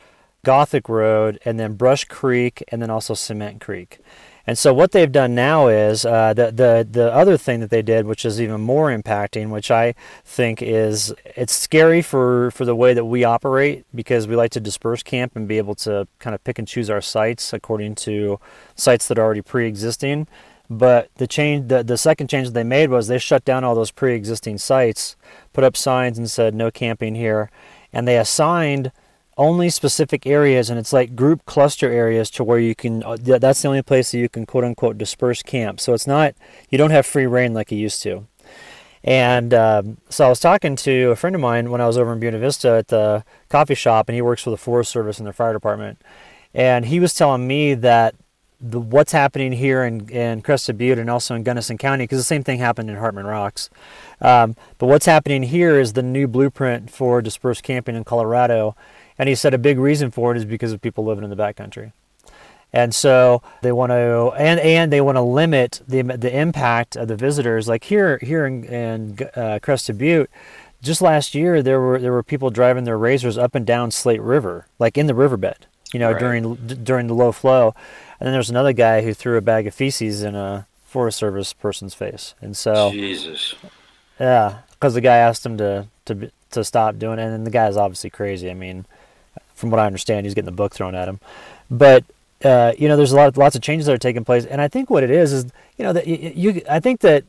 Gothic 0.47 0.89
Road, 0.89 1.41
and 1.45 1.59
then 1.59 1.75
Brush 1.75 2.05
Creek, 2.05 2.63
and 2.69 2.81
then 2.81 2.89
also 2.89 3.15
Cement 3.15 3.61
Creek. 3.61 3.99
And 4.47 4.57
so 4.57 4.73
what 4.73 4.93
they've 4.93 5.11
done 5.11 5.35
now 5.35 5.67
is 5.67 6.07
uh, 6.07 6.33
the 6.33 6.53
the 6.53 6.87
the 6.89 7.13
other 7.13 7.37
thing 7.37 7.59
that 7.59 7.71
they 7.71 7.83
did, 7.83 8.07
which 8.07 8.25
is 8.25 8.41
even 8.41 8.61
more 8.61 8.97
impacting, 8.97 9.51
which 9.51 9.73
I 9.73 9.97
think 10.25 10.63
is 10.63 11.13
it's 11.25 11.53
scary 11.53 12.01
for 12.01 12.53
for 12.53 12.65
the 12.65 12.77
way 12.77 12.95
that 12.95 13.07
we 13.07 13.25
operate 13.25 13.85
because 13.93 14.29
we 14.29 14.37
like 14.37 14.53
to 14.53 14.61
disperse 14.61 15.03
camp 15.03 15.35
and 15.35 15.49
be 15.49 15.59
able 15.59 15.75
to 15.87 16.07
kind 16.21 16.33
of 16.33 16.45
pick 16.45 16.61
and 16.61 16.69
choose 16.69 16.89
our 16.89 17.01
sites 17.01 17.53
according 17.53 17.97
to 18.07 18.39
sites 18.77 19.09
that 19.09 19.19
are 19.19 19.25
already 19.25 19.43
pre-existing. 19.43 20.29
But 20.71 21.11
the 21.17 21.27
change, 21.27 21.69
the, 21.69 21.83
the 21.83 21.97
second 21.97 22.29
change 22.29 22.47
that 22.49 22.55
they 22.55 22.65
made 22.65 22.91
was 22.91 23.09
they 23.09 23.19
shut 23.19 23.45
down 23.45 23.65
all 23.65 23.75
those 23.75 23.93
pre-existing 23.93 24.59
sites, 24.59 25.17
put 25.53 25.65
up 25.65 25.77
signs 25.77 26.19
and 26.19 26.31
said 26.31 26.55
no 26.55 26.71
camping 26.71 27.17
here, 27.17 27.51
and 27.93 28.07
they 28.07 28.17
assigned 28.17 28.93
only 29.37 29.69
specific 29.71 30.27
areas, 30.27 30.71
and 30.71 30.79
it's 30.79 30.93
like 30.93 31.15
group 31.15 31.45
cluster 31.45 31.91
areas 31.91 32.31
to 32.31 32.45
where 32.45 32.59
you 32.59 32.75
can. 32.75 33.03
Uh, 33.03 33.17
that's 33.21 33.63
the 33.63 33.69
only 33.69 33.83
place 33.83 34.11
that 34.13 34.19
you 34.19 34.29
can 34.29 34.47
quote 34.47 34.65
unquote 34.65 34.99
disperse 34.99 35.43
camp. 35.43 35.81
So 35.81 35.95
it's 35.95 36.07
not 36.07 36.35
you 36.71 36.79
don't 36.79 36.91
have 36.91 37.07
free 37.07 37.27
reign 37.27 37.55
like 37.55 37.71
you 37.71 37.79
used 37.79 38.03
to. 38.03 38.27
And 39.05 39.55
um, 39.55 39.99
so 40.09 40.27
I 40.27 40.29
was 40.29 40.41
talking 40.41 40.75
to 40.77 41.11
a 41.11 41.17
friend 41.17 41.37
of 41.37 41.41
mine 41.41 41.71
when 41.71 41.81
I 41.81 41.87
was 41.87 41.97
over 41.97 42.13
in 42.13 42.19
Buena 42.19 42.39
Vista 42.39 42.71
at 42.71 42.89
the 42.89 43.25
coffee 43.49 43.77
shop, 43.77 44.09
and 44.09 44.17
he 44.17 44.23
works 44.23 44.43
for 44.43 44.51
the 44.51 44.57
Forest 44.57 44.91
Service 44.91 45.19
and 45.19 45.29
the 45.29 45.33
fire 45.33 45.53
department. 45.53 46.03
And 46.53 46.87
he 46.87 46.99
was 46.99 47.15
telling 47.15 47.47
me 47.47 47.75
that 47.75 48.17
the, 48.61 48.81
what's 48.81 49.13
happening 49.13 49.53
here 49.53 49.85
in, 49.85 50.09
in 50.09 50.43
Crested 50.43 50.79
Butte 50.79 50.99
and 50.99 51.09
also 51.09 51.35
in 51.35 51.45
Gunnison 51.45 51.79
County, 51.79 52.05
because 52.05 52.19
the 52.19 52.25
same 52.25 52.43
thing 52.43 52.59
happened 52.59 52.91
in 52.91 52.97
Hartman 52.97 53.27
Rocks. 53.27 53.71
Um, 54.21 54.57
but 54.79 54.87
what's 54.87 55.07
happening 55.07 55.45
here 55.45 55.79
is 55.79 55.93
the 55.93 56.03
new 56.03 56.27
blueprint 56.27 56.91
for 56.91 57.23
dispersed 57.23 57.63
camping 57.63 57.95
in 57.95 58.03
Colorado. 58.03 58.75
And 59.19 59.29
he 59.29 59.35
said 59.35 59.55
a 59.55 59.59
big 59.59 59.79
reason 59.79 60.11
for 60.11 60.33
it 60.33 60.37
is 60.37 60.45
because 60.45 60.73
of 60.73 60.81
people 60.81 61.05
living 61.05 61.25
in 61.25 61.31
the 61.31 61.37
backcountry. 61.37 61.93
And 62.73 62.95
so 62.95 63.43
they 63.63 63.73
want 63.73 63.91
to, 63.91 64.33
and, 64.37 64.61
and 64.61 64.93
they 64.93 65.01
want 65.01 65.17
to 65.17 65.23
limit 65.23 65.81
the, 65.89 66.03
the 66.03 66.37
impact 66.37 66.97
of 66.97 67.09
the 67.09 67.17
visitors. 67.17 67.69
Like 67.69 67.85
here, 67.85 68.19
here 68.19 68.45
in, 68.45 68.65
in 68.65 69.19
uh, 69.35 69.61
Crested 69.63 69.97
Butte, 69.97 70.29
just 70.83 71.03
last 71.03 71.35
year 71.35 71.63
there 71.63 71.81
were 71.81 71.99
there 71.99 72.13
were 72.13 72.23
people 72.23 72.51
driving 72.51 72.85
their 72.85 72.99
razors 72.99 73.39
up 73.39 73.55
and 73.55 73.67
down 73.67 73.91
Slate 73.91 74.21
River, 74.21 74.67
like 74.79 74.97
in 74.97 75.07
the 75.07 75.15
riverbed, 75.15 75.67
you 75.93 75.99
know, 75.99 76.13
right. 76.13 76.19
during 76.19 76.55
during 76.55 77.07
the 77.07 77.15
low 77.15 77.33
flow. 77.33 77.75
And 78.19 78.27
then 78.27 78.33
there's 78.33 78.51
another 78.51 78.73
guy 78.73 79.03
who 79.03 79.13
threw 79.13 79.37
a 79.37 79.43
bag 79.43 79.67
of 79.67 79.75
feces 79.75 80.23
in 80.23 80.35
a 80.35 80.67
Forest 80.85 81.19
Service 81.19 81.53
person's 81.53 81.95
face, 81.95 82.35
and 82.41 82.57
so 82.57 82.91
Jesus, 82.91 83.55
yeah, 84.19 84.59
because 84.71 84.95
the 84.95 85.01
guy 85.01 85.17
asked 85.17 85.45
him 85.45 85.59
to 85.59 85.89
to 86.07 86.31
to 86.53 86.65
stop 86.65 86.99
doing 86.99 87.19
it, 87.19 87.27
and 87.27 87.47
the 87.47 87.51
guy's 87.51 87.77
obviously 87.77 88.09
crazy. 88.09 88.51
I 88.51 88.55
mean, 88.55 88.87
from 89.57 89.71
what 89.71 89.81
I 89.81 89.87
understand, 89.87 90.27
he's 90.27 90.35
getting 90.35 90.47
the 90.47 90.53
book 90.53 90.75
thrown 90.75 90.95
at 90.95 91.09
him, 91.09 91.21
but. 91.71 92.05
Uh, 92.45 92.75
you 92.79 92.87
know, 92.87 92.99
there's 92.99 93.13
a 93.13 93.17
lot, 93.17 93.35
lots 93.39 93.57
of 93.57 93.63
changes 93.63 93.87
that 93.87 93.95
are 93.95 93.99
taking 93.99 94.23
place, 94.23 94.45
and 94.45 94.61
I 94.61 94.69
think 94.69 94.91
what 94.91 95.03
it 95.03 95.11
is 95.11 95.33
is, 95.33 95.47
you 95.79 95.85
know, 95.85 95.95
that 95.95 96.07
you, 96.07 96.53
you 96.53 96.63
I 96.69 96.81
think 96.81 97.01
that 97.01 97.25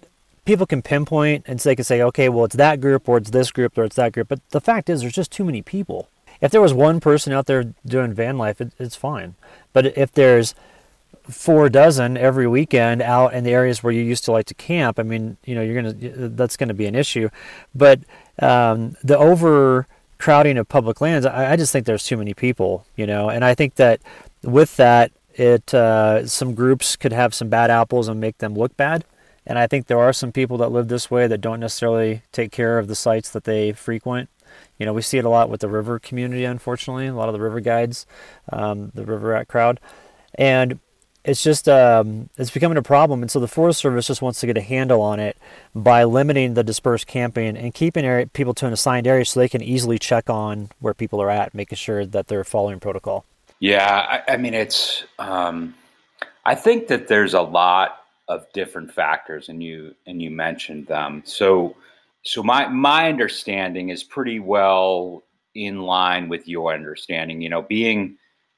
people 0.47 0.65
can 0.65 0.81
pinpoint 0.81 1.43
and 1.45 1.59
they 1.59 1.75
can 1.75 1.85
say, 1.85 2.01
okay, 2.01 2.29
well, 2.29 2.45
it's 2.45 2.55
that 2.55 2.81
group 2.81 3.07
or 3.07 3.17
it's 3.17 3.29
this 3.29 3.51
group 3.51 3.77
or 3.77 3.83
it's 3.83 3.97
that 3.97 4.13
group. 4.13 4.29
But 4.29 4.39
the 4.49 4.61
fact 4.61 4.89
is, 4.89 5.01
there's 5.01 5.13
just 5.13 5.31
too 5.31 5.43
many 5.43 5.61
people. 5.61 6.09
If 6.41 6.51
there 6.51 6.61
was 6.61 6.73
one 6.73 6.99
person 6.99 7.33
out 7.33 7.45
there 7.45 7.73
doing 7.85 8.13
van 8.13 8.37
life, 8.37 8.61
it, 8.61 8.71
it's 8.79 8.95
fine. 8.95 9.35
But 9.73 9.97
if 9.97 10.11
there's 10.11 10.55
four 11.29 11.67
dozen 11.67 12.15
every 12.15 12.47
weekend 12.47 13.01
out 13.01 13.33
in 13.33 13.43
the 13.43 13.51
areas 13.51 13.83
where 13.83 13.91
you 13.91 14.01
used 14.01 14.23
to 14.25 14.31
like 14.31 14.45
to 14.45 14.53
camp, 14.53 14.99
I 14.99 15.03
mean, 15.03 15.35
you 15.43 15.53
know, 15.53 15.61
you're 15.61 15.75
gonna 15.75 16.29
that's 16.29 16.55
to 16.69 16.73
be 16.73 16.85
an 16.85 16.95
issue. 16.95 17.29
But 17.75 17.99
um, 18.39 18.95
the 19.03 19.17
overcrowding 20.17 20.57
of 20.57 20.67
public 20.67 21.01
lands, 21.01 21.25
I, 21.25 21.53
I, 21.53 21.55
just 21.55 21.71
think 21.71 21.85
there's 21.85 22.03
too 22.03 22.17
many 22.17 22.33
people, 22.33 22.85
you 22.95 23.05
know, 23.05 23.29
and 23.29 23.45
I 23.45 23.53
think 23.53 23.75
that 23.75 24.01
with 24.43 24.75
that, 24.77 25.11
it 25.35 25.73
uh, 25.73 26.25
some 26.27 26.55
groups 26.55 26.95
could 26.95 27.13
have 27.13 27.33
some 27.33 27.49
bad 27.49 27.69
apples 27.69 28.07
and 28.07 28.19
make 28.19 28.39
them 28.39 28.55
look 28.55 28.75
bad. 28.75 29.05
And 29.45 29.59
I 29.59 29.67
think 29.67 29.85
there 29.87 29.99
are 29.99 30.11
some 30.11 30.31
people 30.31 30.57
that 30.57 30.69
live 30.69 30.87
this 30.87 31.11
way 31.11 31.27
that 31.27 31.39
don't 31.39 31.59
necessarily 31.59 32.23
take 32.31 32.51
care 32.51 32.79
of 32.79 32.87
the 32.87 32.95
sites 32.95 33.29
that 33.29 33.43
they 33.43 33.71
frequent. 33.71 34.29
You 34.77 34.85
know, 34.85 34.93
we 34.93 35.01
see 35.01 35.19
it 35.19 35.25
a 35.25 35.29
lot 35.29 35.49
with 35.49 35.61
the 35.61 35.69
river 35.69 35.99
community, 35.99 36.43
unfortunately, 36.43 37.07
a 37.07 37.13
lot 37.13 37.29
of 37.29 37.33
the 37.33 37.39
river 37.39 37.59
guides, 37.59 38.05
um, 38.51 38.91
the 38.93 39.05
river 39.05 39.29
rat 39.29 39.47
crowd. 39.47 39.79
And 40.35 40.79
it's 41.27 41.43
just 41.43 41.67
um, 41.67 42.29
it's 42.37 42.51
becoming 42.51 42.77
a 42.77 42.81
problem, 42.81 43.21
and 43.21 43.29
so 43.29 43.41
the 43.41 43.49
Forest 43.49 43.81
Service 43.81 44.07
just 44.07 44.21
wants 44.21 44.39
to 44.39 44.47
get 44.47 44.57
a 44.57 44.61
handle 44.61 45.01
on 45.01 45.19
it 45.19 45.37
by 45.75 46.05
limiting 46.05 46.53
the 46.53 46.63
dispersed 46.63 47.05
camping 47.05 47.57
and 47.57 47.73
keeping 47.73 48.05
area, 48.05 48.27
people 48.27 48.53
to 48.53 48.65
an 48.65 48.71
assigned 48.71 49.05
area 49.05 49.25
so 49.25 49.39
they 49.39 49.49
can 49.49 49.61
easily 49.61 49.99
check 49.99 50.29
on 50.29 50.69
where 50.79 50.93
people 50.93 51.21
are 51.21 51.29
at, 51.29 51.53
making 51.53 51.75
sure 51.75 52.05
that 52.05 52.27
they're 52.27 52.45
following 52.45 52.79
protocol. 52.79 53.25
Yeah, 53.59 54.21
I, 54.27 54.33
I 54.33 54.37
mean 54.37 54.53
it's. 54.53 55.03
Um, 55.19 55.75
I 56.45 56.55
think 56.55 56.87
that 56.87 57.09
there's 57.09 57.33
a 57.33 57.41
lot 57.41 58.05
of 58.29 58.45
different 58.53 58.93
factors, 58.93 59.49
and 59.49 59.61
you 59.61 59.95
and 60.05 60.21
you 60.21 60.31
mentioned 60.31 60.87
them. 60.87 61.23
So, 61.25 61.75
so 62.23 62.41
my 62.41 62.69
my 62.69 63.09
understanding 63.09 63.89
is 63.89 64.01
pretty 64.01 64.39
well 64.39 65.23
in 65.53 65.81
line 65.81 66.29
with 66.29 66.47
your 66.47 66.73
understanding. 66.73 67.41
You 67.41 67.49
know, 67.49 67.63
being 67.63 68.17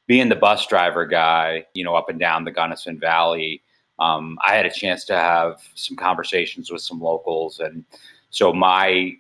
being 0.10 0.28
the 0.28 0.36
bus 0.36 0.66
driver 0.66 1.06
guy, 1.06 1.64
you 1.76 1.84
know, 1.84 1.94
up 1.96 2.10
and 2.10 2.20
down 2.20 2.44
the 2.44 2.52
Gunnison 2.52 3.00
Valley, 3.00 3.62
um, 4.00 4.40
I 4.44 4.56
had 4.56 4.66
a 4.66 4.72
chance 4.72 5.06
to 5.06 5.16
have 5.16 5.62
some 5.76 5.96
conversations 5.96 6.72
with 6.72 6.82
some 6.82 7.00
locals, 7.00 7.60
and 7.60 7.86
so 8.32 8.52
my 8.52 9.14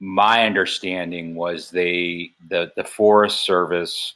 my 0.00 0.44
understanding 0.44 1.36
was 1.36 1.70
they 1.70 2.32
the 2.48 2.72
the 2.76 2.82
Forest 2.82 3.44
Service 3.44 4.14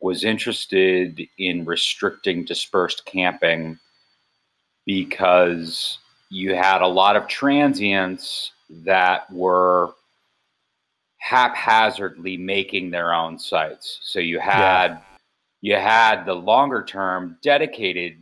was 0.00 0.24
interested 0.24 1.20
in 1.38 1.66
restricting 1.66 2.44
dispersed 2.44 3.04
camping 3.04 3.78
because 4.86 5.98
you 6.30 6.54
had 6.54 6.80
a 6.80 6.86
lot 6.86 7.14
of 7.14 7.26
transients 7.26 8.52
that 8.70 9.30
were 9.30 9.90
haphazardly 11.18 12.38
making 12.38 12.90
their 12.90 13.12
own 13.12 13.38
sites. 13.38 13.98
So 14.02 14.18
you 14.18 14.38
had 14.38 14.92
yeah. 14.92 15.00
You 15.60 15.76
had 15.76 16.24
the 16.24 16.34
longer 16.34 16.84
term 16.84 17.38
dedicated 17.42 18.18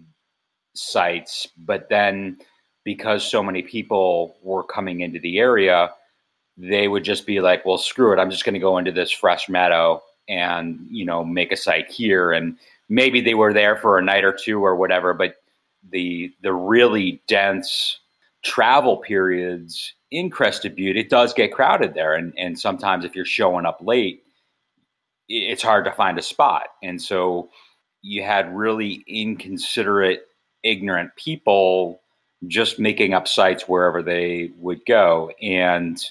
sites, 0.74 1.46
but 1.56 1.88
then 1.88 2.38
because 2.84 3.28
so 3.28 3.42
many 3.42 3.62
people 3.62 4.36
were 4.42 4.62
coming 4.62 5.00
into 5.00 5.18
the 5.18 5.38
area, 5.38 5.90
they 6.56 6.88
would 6.88 7.04
just 7.04 7.26
be 7.26 7.40
like, 7.40 7.64
"Well, 7.64 7.78
screw 7.78 8.12
it! 8.12 8.18
I'm 8.18 8.30
just 8.30 8.44
going 8.44 8.54
to 8.54 8.60
go 8.60 8.78
into 8.78 8.92
this 8.92 9.10
fresh 9.10 9.48
meadow 9.48 10.02
and 10.28 10.86
you 10.90 11.04
know 11.04 11.24
make 11.24 11.52
a 11.52 11.56
site 11.56 11.90
here." 11.90 12.32
And 12.32 12.56
maybe 12.88 13.20
they 13.20 13.34
were 13.34 13.52
there 13.52 13.76
for 13.76 13.98
a 13.98 14.02
night 14.02 14.24
or 14.24 14.32
two 14.32 14.64
or 14.64 14.76
whatever, 14.76 15.14
but 15.14 15.36
the 15.90 16.32
the 16.42 16.52
really 16.52 17.22
dense 17.26 17.98
travel 18.42 18.98
periods 18.98 19.94
in 20.10 20.30
Crested 20.30 20.76
Butte, 20.76 20.96
it 20.96 21.10
does 21.10 21.34
get 21.34 21.52
crowded 21.52 21.94
there, 21.94 22.14
and 22.14 22.32
and 22.38 22.58
sometimes 22.58 23.04
if 23.04 23.16
you're 23.16 23.24
showing 23.24 23.66
up 23.66 23.78
late, 23.80 24.22
it's 25.28 25.62
hard 25.62 25.84
to 25.86 25.92
find 25.92 26.18
a 26.18 26.22
spot, 26.22 26.68
and 26.82 27.00
so 27.00 27.50
you 28.02 28.22
had 28.22 28.54
really 28.54 29.04
inconsiderate, 29.06 30.26
ignorant 30.62 31.16
people 31.16 32.00
just 32.46 32.78
making 32.78 33.14
up 33.14 33.26
sites 33.26 33.68
wherever 33.68 34.02
they 34.02 34.50
would 34.58 34.84
go, 34.86 35.30
and 35.40 36.04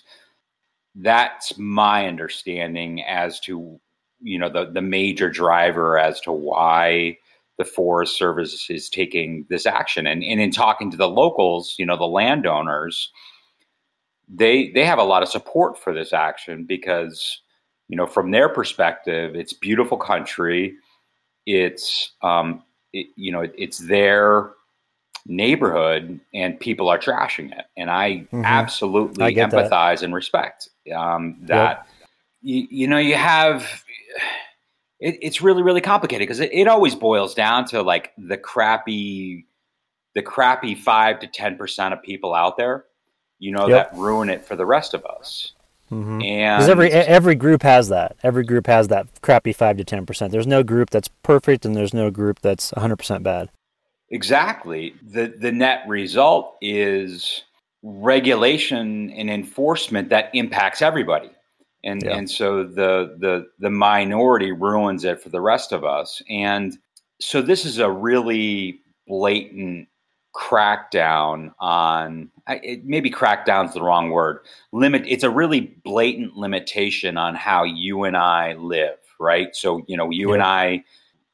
that's 0.96 1.58
my 1.58 2.08
understanding 2.08 3.02
as 3.04 3.40
to 3.42 3.80
you 4.22 4.40
know 4.40 4.50
the 4.50 4.66
the 4.72 4.82
major 4.82 5.30
driver 5.30 5.98
as 5.98 6.20
to 6.22 6.32
why 6.32 7.18
the 7.58 7.66
Forest 7.66 8.18
Service 8.18 8.70
is 8.70 8.90
taking 8.90 9.46
this 9.50 9.66
action. 9.66 10.08
And, 10.08 10.24
and 10.24 10.42
in 10.42 10.52
talking 10.52 10.90
to 10.92 10.98
the 10.98 11.10
locals, 11.10 11.76
you 11.78 11.86
know, 11.86 11.98
the 11.98 12.06
landowners, 12.06 13.12
they 14.28 14.72
they 14.72 14.86
have 14.86 15.00
a 15.00 15.04
lot 15.04 15.24
of 15.24 15.30
support 15.30 15.78
for 15.78 15.94
this 15.94 16.14
action 16.14 16.66
because, 16.66 17.42
you 17.94 17.98
know, 17.98 18.08
from 18.08 18.32
their 18.32 18.50
perspective, 18.50 19.36
it's 19.36 19.54
beautiful 19.54 19.98
country. 19.98 20.74
It's 21.46 22.14
um, 22.24 22.64
it, 22.92 23.06
you 23.16 23.32
know, 23.32 23.42
it, 23.42 23.54
it's 23.56 23.78
their 23.78 24.54
neighborhood, 25.28 26.20
and 26.34 26.60
people 26.60 26.90
are 26.90 26.98
trashing 26.98 27.56
it. 27.56 27.66
And 27.78 27.92
I 27.92 28.12
mm-hmm. 28.12 28.46
absolutely 28.46 29.24
I 29.26 29.34
empathize 29.34 30.00
that. 30.00 30.02
and 30.06 30.16
respect 30.16 30.70
um, 30.92 31.38
that. 31.44 31.86
Yep. 31.86 31.88
You, 32.42 32.68
you 32.72 32.88
know, 32.88 32.98
you 32.98 33.14
have 33.14 33.84
it, 35.00 35.20
it's 35.22 35.44
really 35.44 35.62
really 35.62 35.80
complicated 35.80 36.28
because 36.28 36.40
it, 36.40 36.50
it 36.52 36.68
always 36.68 36.96
boils 36.96 37.36
down 37.36 37.66
to 37.66 37.84
like 37.84 38.12
the 38.18 38.38
crappy 38.38 39.46
the 40.16 40.24
crappy 40.24 40.74
five 40.74 41.20
to 41.20 41.28
ten 41.28 41.60
percent 41.60 41.94
of 41.94 42.02
people 42.02 42.34
out 42.34 42.58
there, 42.58 42.86
you 43.38 43.52
know, 43.52 43.68
yep. 43.68 43.92
that 43.92 44.00
ruin 44.00 44.32
it 44.32 44.44
for 44.44 44.56
the 44.56 44.66
rest 44.66 44.96
of 44.96 45.06
us. 45.06 45.54
Mm-hmm. 45.94 46.22
And 46.22 46.70
every 46.70 46.92
every 46.92 47.36
group 47.36 47.64
has 47.64 47.90
that. 47.90 48.16
Every 48.24 48.44
group 48.44 48.68
has 48.68 48.88
that 48.90 49.08
crappy 49.22 49.54
five 49.54 49.78
to 49.78 49.84
ten 49.84 50.06
percent. 50.06 50.32
There's 50.32 50.48
no 50.48 50.64
group 50.64 50.90
that's 50.90 51.10
perfect, 51.24 51.66
and 51.66 51.76
there's 51.76 51.94
no 51.94 52.10
group 52.10 52.40
that's 52.42 52.72
100 52.74 52.96
percent 52.98 53.24
bad. 53.24 53.50
Exactly. 54.10 54.94
the 55.02 55.34
The 55.40 55.52
net 55.52 55.84
result 55.88 56.56
is 56.62 57.44
regulation 57.84 59.12
and 59.12 59.30
enforcement 59.30 60.10
that 60.10 60.30
impacts 60.34 60.82
everybody 60.82 61.30
and 61.84 62.02
yeah. 62.04 62.16
and 62.16 62.30
so 62.30 62.64
the 62.64 63.16
the 63.20 63.46
the 63.60 63.70
minority 63.70 64.52
ruins 64.52 65.04
it 65.04 65.22
for 65.22 65.30
the 65.30 65.42
rest 65.42 65.74
of 65.74 65.84
us 65.84 66.22
and 66.30 66.78
so 67.20 67.42
this 67.42 67.66
is 67.66 67.80
a 67.80 67.90
really 67.90 68.80
blatant 69.08 69.88
crackdown 70.36 71.54
on 71.60 72.30
it, 72.48 72.84
maybe 72.86 73.10
crackdown's 73.10 73.74
the 73.74 73.82
wrong 73.82 74.10
word 74.10 74.40
limit 74.72 75.04
it's 75.06 75.24
a 75.24 75.30
really 75.30 75.76
blatant 75.84 76.36
limitation 76.36 77.18
on 77.18 77.36
how 77.36 77.64
you 77.64 78.04
and 78.04 78.18
i 78.18 78.54
live 78.54 78.98
right 79.20 79.56
so 79.56 79.84
you 79.88 79.96
know 79.96 80.10
you 80.10 80.30
yeah. 80.30 80.34
and 80.34 80.44
i 80.44 80.84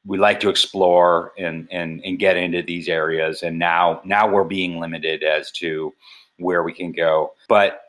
we 0.06 0.18
like 0.18 0.40
to 0.40 0.50
explore 0.50 1.32
and 1.38 1.66
and 1.72 2.04
and 2.04 2.20
get 2.20 2.36
into 2.36 2.62
these 2.62 2.90
areas 2.90 3.42
and 3.42 3.58
now 3.58 4.02
now 4.04 4.28
we're 4.30 4.44
being 4.44 4.80
limited 4.80 5.24
as 5.24 5.50
to 5.50 5.94
where 6.38 6.64
we 6.64 6.74
can 6.74 6.92
go 6.92 7.32
but 7.48 7.84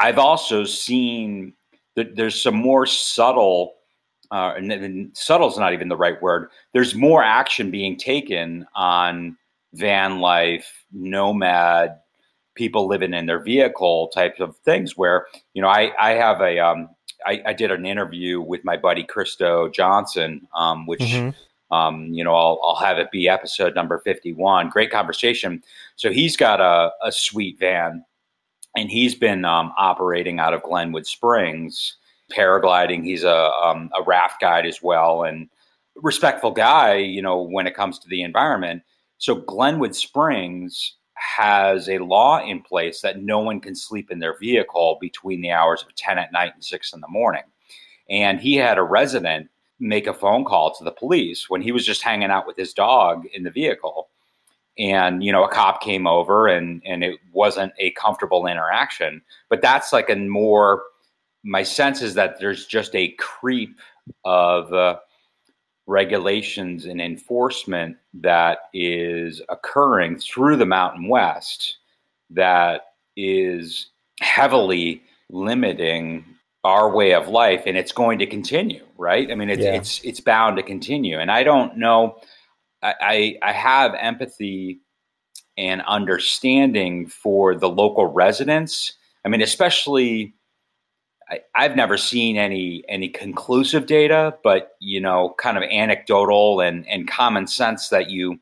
i've 0.00 0.18
also 0.18 0.64
seen 0.64 1.52
that 1.94 2.16
there's 2.16 2.40
some 2.40 2.54
more 2.54 2.86
subtle, 2.86 3.74
uh, 4.30 4.54
and, 4.56 4.72
and 4.72 5.16
subtle 5.16 5.48
is 5.48 5.58
not 5.58 5.72
even 5.72 5.88
the 5.88 5.96
right 5.96 6.20
word. 6.22 6.48
There's 6.72 6.94
more 6.94 7.22
action 7.22 7.70
being 7.70 7.96
taken 7.96 8.66
on 8.74 9.36
van 9.74 10.20
life, 10.20 10.84
nomad, 10.92 11.98
people 12.54 12.86
living 12.86 13.14
in 13.14 13.26
their 13.26 13.42
vehicle 13.42 14.08
types 14.08 14.40
of 14.40 14.56
things. 14.58 14.96
Where 14.96 15.26
you 15.54 15.62
know, 15.62 15.68
I 15.68 15.92
I 15.98 16.12
have 16.12 16.40
a 16.40 16.58
um, 16.58 16.88
I, 17.26 17.42
I 17.46 17.52
did 17.52 17.70
an 17.70 17.86
interview 17.86 18.40
with 18.40 18.64
my 18.64 18.76
buddy 18.76 19.04
Christo 19.04 19.68
Johnson, 19.68 20.46
um, 20.54 20.86
which. 20.86 21.00
Mm-hmm. 21.00 21.30
Um, 21.74 22.12
you 22.12 22.22
know, 22.22 22.34
I'll, 22.34 22.60
I'll 22.62 22.84
have 22.84 22.98
it 22.98 23.10
be 23.10 23.30
episode 23.30 23.74
number 23.74 23.98
51. 24.00 24.68
Great 24.68 24.90
conversation. 24.90 25.62
So 25.96 26.12
he's 26.12 26.36
got 26.36 26.60
a, 26.60 26.92
a 27.02 27.10
sweet 27.10 27.58
van 27.58 28.04
and 28.76 28.90
he's 28.90 29.14
been 29.14 29.44
um, 29.44 29.72
operating 29.76 30.38
out 30.38 30.54
of 30.54 30.62
Glenwood 30.62 31.06
Springs, 31.06 31.96
paragliding. 32.32 33.04
He's 33.04 33.24
a 33.24 33.50
um, 33.52 33.90
a 33.98 34.02
raft 34.02 34.40
guide 34.40 34.66
as 34.66 34.82
well, 34.82 35.24
and 35.24 35.48
respectful 35.96 36.50
guy. 36.50 36.96
You 36.96 37.22
know, 37.22 37.42
when 37.42 37.66
it 37.66 37.74
comes 37.74 37.98
to 38.00 38.08
the 38.08 38.22
environment. 38.22 38.82
So 39.22 39.36
Glenwood 39.36 39.94
Springs 39.94 40.96
has 41.14 41.88
a 41.88 41.98
law 41.98 42.44
in 42.44 42.60
place 42.60 43.02
that 43.02 43.22
no 43.22 43.38
one 43.38 43.60
can 43.60 43.76
sleep 43.76 44.10
in 44.10 44.18
their 44.18 44.36
vehicle 44.36 44.98
between 45.00 45.40
the 45.40 45.52
hours 45.52 45.80
of 45.80 45.94
10 45.94 46.18
at 46.18 46.32
night 46.32 46.54
and 46.54 46.64
6 46.64 46.92
in 46.92 47.00
the 47.00 47.06
morning. 47.06 47.44
And 48.10 48.40
he 48.40 48.56
had 48.56 48.78
a 48.78 48.82
resident 48.82 49.48
make 49.78 50.08
a 50.08 50.12
phone 50.12 50.44
call 50.44 50.74
to 50.74 50.82
the 50.82 50.90
police 50.90 51.48
when 51.48 51.62
he 51.62 51.70
was 51.70 51.86
just 51.86 52.02
hanging 52.02 52.32
out 52.32 52.48
with 52.48 52.56
his 52.56 52.74
dog 52.74 53.24
in 53.32 53.44
the 53.44 53.52
vehicle. 53.52 54.08
And, 54.76 55.22
you 55.22 55.30
know, 55.30 55.44
a 55.44 55.48
cop 55.48 55.82
came 55.82 56.08
over 56.08 56.48
and, 56.48 56.82
and 56.84 57.04
it 57.04 57.20
wasn't 57.32 57.74
a 57.78 57.92
comfortable 57.92 58.48
interaction. 58.48 59.22
But 59.48 59.62
that's 59.62 59.92
like 59.92 60.10
a 60.10 60.16
more, 60.16 60.82
my 61.44 61.62
sense 61.62 62.02
is 62.02 62.14
that 62.14 62.40
there's 62.40 62.66
just 62.66 62.92
a 62.96 63.14
creep 63.20 63.78
of, 64.24 64.72
uh, 64.72 64.96
regulations 65.86 66.84
and 66.84 67.00
enforcement 67.00 67.96
that 68.14 68.58
is 68.72 69.42
occurring 69.48 70.18
through 70.18 70.56
the 70.56 70.66
Mountain 70.66 71.08
West 71.08 71.78
that 72.30 72.82
is 73.16 73.90
heavily 74.20 75.02
limiting 75.30 76.24
our 76.64 76.94
way 76.94 77.12
of 77.12 77.26
life 77.28 77.64
and 77.66 77.76
it's 77.76 77.92
going 77.92 78.18
to 78.18 78.26
continue 78.26 78.84
right? 79.02 79.30
I 79.30 79.34
mean 79.34 79.50
it's 79.50 79.62
yeah. 79.62 79.74
it's 79.74 80.00
it's 80.04 80.20
bound 80.20 80.56
to 80.56 80.62
continue. 80.62 81.18
And 81.18 81.30
i 81.30 81.42
don't 81.42 81.76
know 81.76 82.16
I, 82.84 83.36
I 83.42 83.52
have 83.52 83.94
empathy 83.94 84.80
and 85.56 85.82
understanding 85.82 87.06
for 87.06 87.54
the 87.54 87.68
local 87.68 88.06
residents. 88.06 88.94
I 89.24 89.28
mean 89.28 89.42
especially 89.42 90.34
I, 91.54 91.62
have 91.62 91.76
never 91.76 91.96
seen 91.96 92.36
any 92.36 92.84
any 92.88 93.08
conclusive 93.08 93.86
data, 93.86 94.34
but 94.42 94.76
you 94.80 95.00
know, 95.00 95.34
kind 95.38 95.56
of 95.56 95.62
anecdotal 95.64 96.60
and 96.60 96.86
and 96.88 97.08
common 97.08 97.46
sense 97.46 97.88
that 97.88 98.10
you 98.10 98.38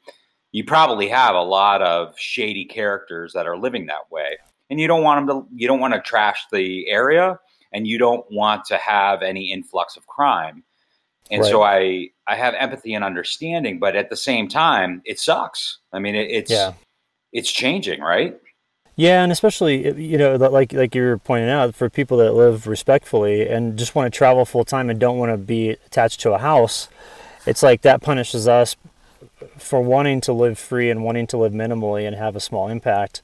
you 0.52 0.64
probably 0.64 1.08
have 1.08 1.34
a 1.34 1.42
lot 1.42 1.82
of 1.82 2.18
shady 2.18 2.64
characters 2.64 3.32
that 3.34 3.46
are 3.46 3.56
living 3.56 3.86
that 3.86 4.10
way, 4.10 4.36
and 4.68 4.80
you 4.80 4.88
don't 4.88 5.02
want 5.02 5.26
them 5.26 5.42
to 5.42 5.48
you 5.54 5.68
don't 5.68 5.80
want 5.80 5.94
to 5.94 6.00
trash 6.00 6.44
the 6.50 6.88
area, 6.88 7.38
and 7.72 7.86
you 7.86 7.98
don't 7.98 8.24
want 8.30 8.64
to 8.66 8.76
have 8.76 9.22
any 9.22 9.52
influx 9.52 9.96
of 9.96 10.06
crime. 10.06 10.64
And 11.30 11.42
right. 11.42 11.50
so 11.50 11.62
I 11.62 12.10
I 12.26 12.36
have 12.36 12.54
empathy 12.54 12.94
and 12.94 13.04
understanding, 13.04 13.78
but 13.78 13.94
at 13.94 14.10
the 14.10 14.16
same 14.16 14.48
time, 14.48 15.02
it 15.04 15.20
sucks. 15.20 15.78
I 15.92 15.98
mean, 16.00 16.14
it, 16.14 16.30
it's 16.30 16.50
yeah. 16.50 16.72
it's 17.32 17.50
changing, 17.50 18.00
right? 18.00 18.38
Yeah, 19.00 19.22
and 19.22 19.32
especially 19.32 19.98
you 19.98 20.18
know 20.18 20.36
like 20.36 20.74
like 20.74 20.94
you're 20.94 21.16
pointing 21.16 21.48
out 21.48 21.74
for 21.74 21.88
people 21.88 22.18
that 22.18 22.34
live 22.34 22.66
respectfully 22.66 23.48
and 23.48 23.78
just 23.78 23.94
want 23.94 24.12
to 24.12 24.14
travel 24.14 24.44
full 24.44 24.66
time 24.66 24.90
and 24.90 25.00
don't 25.00 25.16
want 25.16 25.32
to 25.32 25.38
be 25.38 25.70
attached 25.70 26.20
to 26.20 26.32
a 26.32 26.38
house, 26.38 26.90
it's 27.46 27.62
like 27.62 27.80
that 27.80 28.02
punishes 28.02 28.46
us 28.46 28.76
for 29.56 29.80
wanting 29.80 30.20
to 30.20 30.34
live 30.34 30.58
free 30.58 30.90
and 30.90 31.02
wanting 31.02 31.26
to 31.28 31.38
live 31.38 31.54
minimally 31.54 32.06
and 32.06 32.14
have 32.14 32.36
a 32.36 32.40
small 32.40 32.68
impact. 32.68 33.22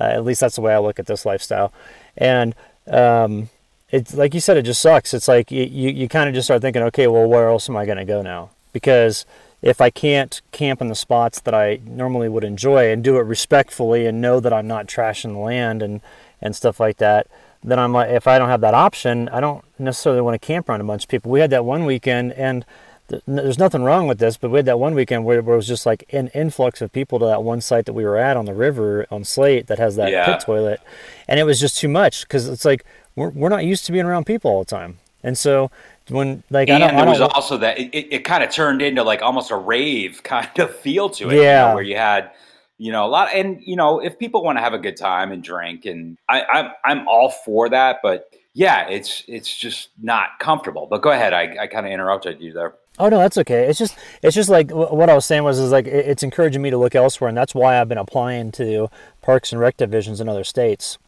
Uh, 0.00 0.06
at 0.06 0.24
least 0.24 0.40
that's 0.40 0.56
the 0.56 0.60
way 0.60 0.74
I 0.74 0.80
look 0.80 0.98
at 0.98 1.06
this 1.06 1.24
lifestyle, 1.24 1.72
and 2.16 2.56
um, 2.88 3.48
it's 3.92 4.14
like 4.14 4.34
you 4.34 4.40
said, 4.40 4.56
it 4.56 4.62
just 4.62 4.82
sucks. 4.82 5.14
It's 5.14 5.28
like 5.28 5.52
you 5.52 5.62
you, 5.62 5.90
you 5.90 6.08
kind 6.08 6.28
of 6.28 6.34
just 6.34 6.48
start 6.48 6.62
thinking, 6.62 6.82
okay, 6.82 7.06
well, 7.06 7.28
where 7.28 7.46
else 7.46 7.68
am 7.68 7.76
I 7.76 7.86
going 7.86 7.98
to 7.98 8.04
go 8.04 8.22
now? 8.22 8.50
Because 8.72 9.24
if 9.62 9.80
I 9.80 9.90
can't 9.90 10.42
camp 10.50 10.80
in 10.80 10.88
the 10.88 10.94
spots 10.94 11.40
that 11.40 11.54
I 11.54 11.80
normally 11.86 12.28
would 12.28 12.44
enjoy 12.44 12.90
and 12.90 13.02
do 13.02 13.16
it 13.16 13.22
respectfully 13.22 14.06
and 14.06 14.20
know 14.20 14.40
that 14.40 14.52
I'm 14.52 14.66
not 14.66 14.88
trashing 14.88 15.34
the 15.34 15.38
land 15.38 15.82
and, 15.82 16.00
and 16.40 16.54
stuff 16.54 16.80
like 16.80 16.98
that, 16.98 17.28
then 17.62 17.78
I'm 17.78 17.92
like, 17.92 18.10
if 18.10 18.26
I 18.26 18.38
don't 18.38 18.48
have 18.48 18.60
that 18.62 18.74
option, 18.74 19.28
I 19.28 19.40
don't 19.40 19.64
necessarily 19.78 20.20
want 20.20 20.40
to 20.40 20.44
camp 20.44 20.68
around 20.68 20.80
a 20.80 20.84
bunch 20.84 21.04
of 21.04 21.08
people. 21.08 21.30
We 21.30 21.40
had 21.40 21.50
that 21.50 21.64
one 21.64 21.84
weekend, 21.84 22.32
and 22.32 22.64
th- 23.08 23.22
there's 23.26 23.58
nothing 23.58 23.84
wrong 23.84 24.08
with 24.08 24.18
this, 24.18 24.36
but 24.36 24.50
we 24.50 24.58
had 24.58 24.66
that 24.66 24.80
one 24.80 24.94
weekend 24.94 25.24
where, 25.24 25.40
where, 25.42 25.54
it 25.54 25.58
was 25.58 25.68
just 25.68 25.86
like 25.86 26.04
an 26.12 26.28
influx 26.34 26.80
of 26.82 26.92
people 26.92 27.20
to 27.20 27.26
that 27.26 27.44
one 27.44 27.60
site 27.60 27.86
that 27.86 27.92
we 27.92 28.04
were 28.04 28.16
at 28.16 28.36
on 28.36 28.46
the 28.46 28.54
river 28.54 29.06
on 29.12 29.22
Slate 29.22 29.68
that 29.68 29.78
has 29.78 29.94
that 29.94 30.10
yeah. 30.10 30.26
pit 30.26 30.40
toilet, 30.40 30.80
and 31.28 31.38
it 31.38 31.44
was 31.44 31.60
just 31.60 31.78
too 31.78 31.88
much 31.88 32.22
because 32.22 32.48
it's 32.48 32.64
like 32.64 32.84
we're 33.14 33.30
we're 33.30 33.48
not 33.48 33.64
used 33.64 33.86
to 33.86 33.92
being 33.92 34.06
around 34.06 34.24
people 34.26 34.50
all 34.50 34.60
the 34.60 34.64
time, 34.64 34.98
and 35.22 35.38
so 35.38 35.70
when 36.08 36.42
like 36.50 36.68
and 36.68 36.82
I 36.82 36.88
don't, 36.88 36.96
there 36.96 37.06
I 37.06 37.10
was 37.10 37.20
also 37.20 37.56
that 37.58 37.78
it, 37.78 37.94
it, 37.94 38.12
it 38.12 38.24
kind 38.24 38.42
of 38.42 38.50
turned 38.50 38.82
into 38.82 39.02
like 39.02 39.22
almost 39.22 39.50
a 39.50 39.56
rave 39.56 40.22
kind 40.24 40.58
of 40.58 40.74
feel 40.76 41.10
to 41.10 41.30
it. 41.30 41.36
Yeah, 41.36 41.40
you 41.40 41.68
know, 41.68 41.74
where 41.74 41.84
you 41.84 41.96
had 41.96 42.30
you 42.78 42.90
know 42.90 43.06
a 43.06 43.08
lot 43.08 43.28
and 43.32 43.60
you 43.62 43.76
know 43.76 44.00
if 44.00 44.18
people 44.18 44.42
want 44.42 44.58
to 44.58 44.62
have 44.62 44.74
a 44.74 44.78
good 44.78 44.96
time 44.96 45.30
and 45.30 45.42
drink 45.42 45.84
and 45.84 46.18
I, 46.28 46.42
I'm 46.42 46.70
I'm 46.84 47.08
all 47.08 47.30
for 47.30 47.68
that, 47.68 47.98
but 48.02 48.28
yeah, 48.54 48.88
it's 48.88 49.22
it's 49.28 49.56
just 49.56 49.90
not 50.00 50.38
comfortable. 50.38 50.86
But 50.90 51.02
go 51.02 51.10
ahead, 51.10 51.32
I, 51.32 51.56
I 51.62 51.66
kind 51.66 51.86
of 51.86 51.92
interrupted 51.92 52.40
you 52.40 52.52
there. 52.52 52.74
Oh 52.98 53.08
no, 53.08 53.18
that's 53.18 53.38
okay. 53.38 53.64
It's 53.68 53.78
just 53.78 53.96
it's 54.22 54.34
just 54.34 54.50
like 54.50 54.70
what 54.70 55.08
I 55.08 55.14
was 55.14 55.24
saying 55.24 55.44
was 55.44 55.58
is 55.58 55.72
like 55.72 55.86
it's 55.86 56.22
encouraging 56.22 56.60
me 56.60 56.70
to 56.70 56.76
look 56.76 56.94
elsewhere, 56.94 57.28
and 57.28 57.36
that's 57.36 57.54
why 57.54 57.80
I've 57.80 57.88
been 57.88 57.98
applying 57.98 58.52
to 58.52 58.88
parks 59.22 59.52
and 59.52 59.60
rec 59.60 59.78
divisions 59.78 60.20
in 60.20 60.28
other 60.28 60.44
states 60.44 60.98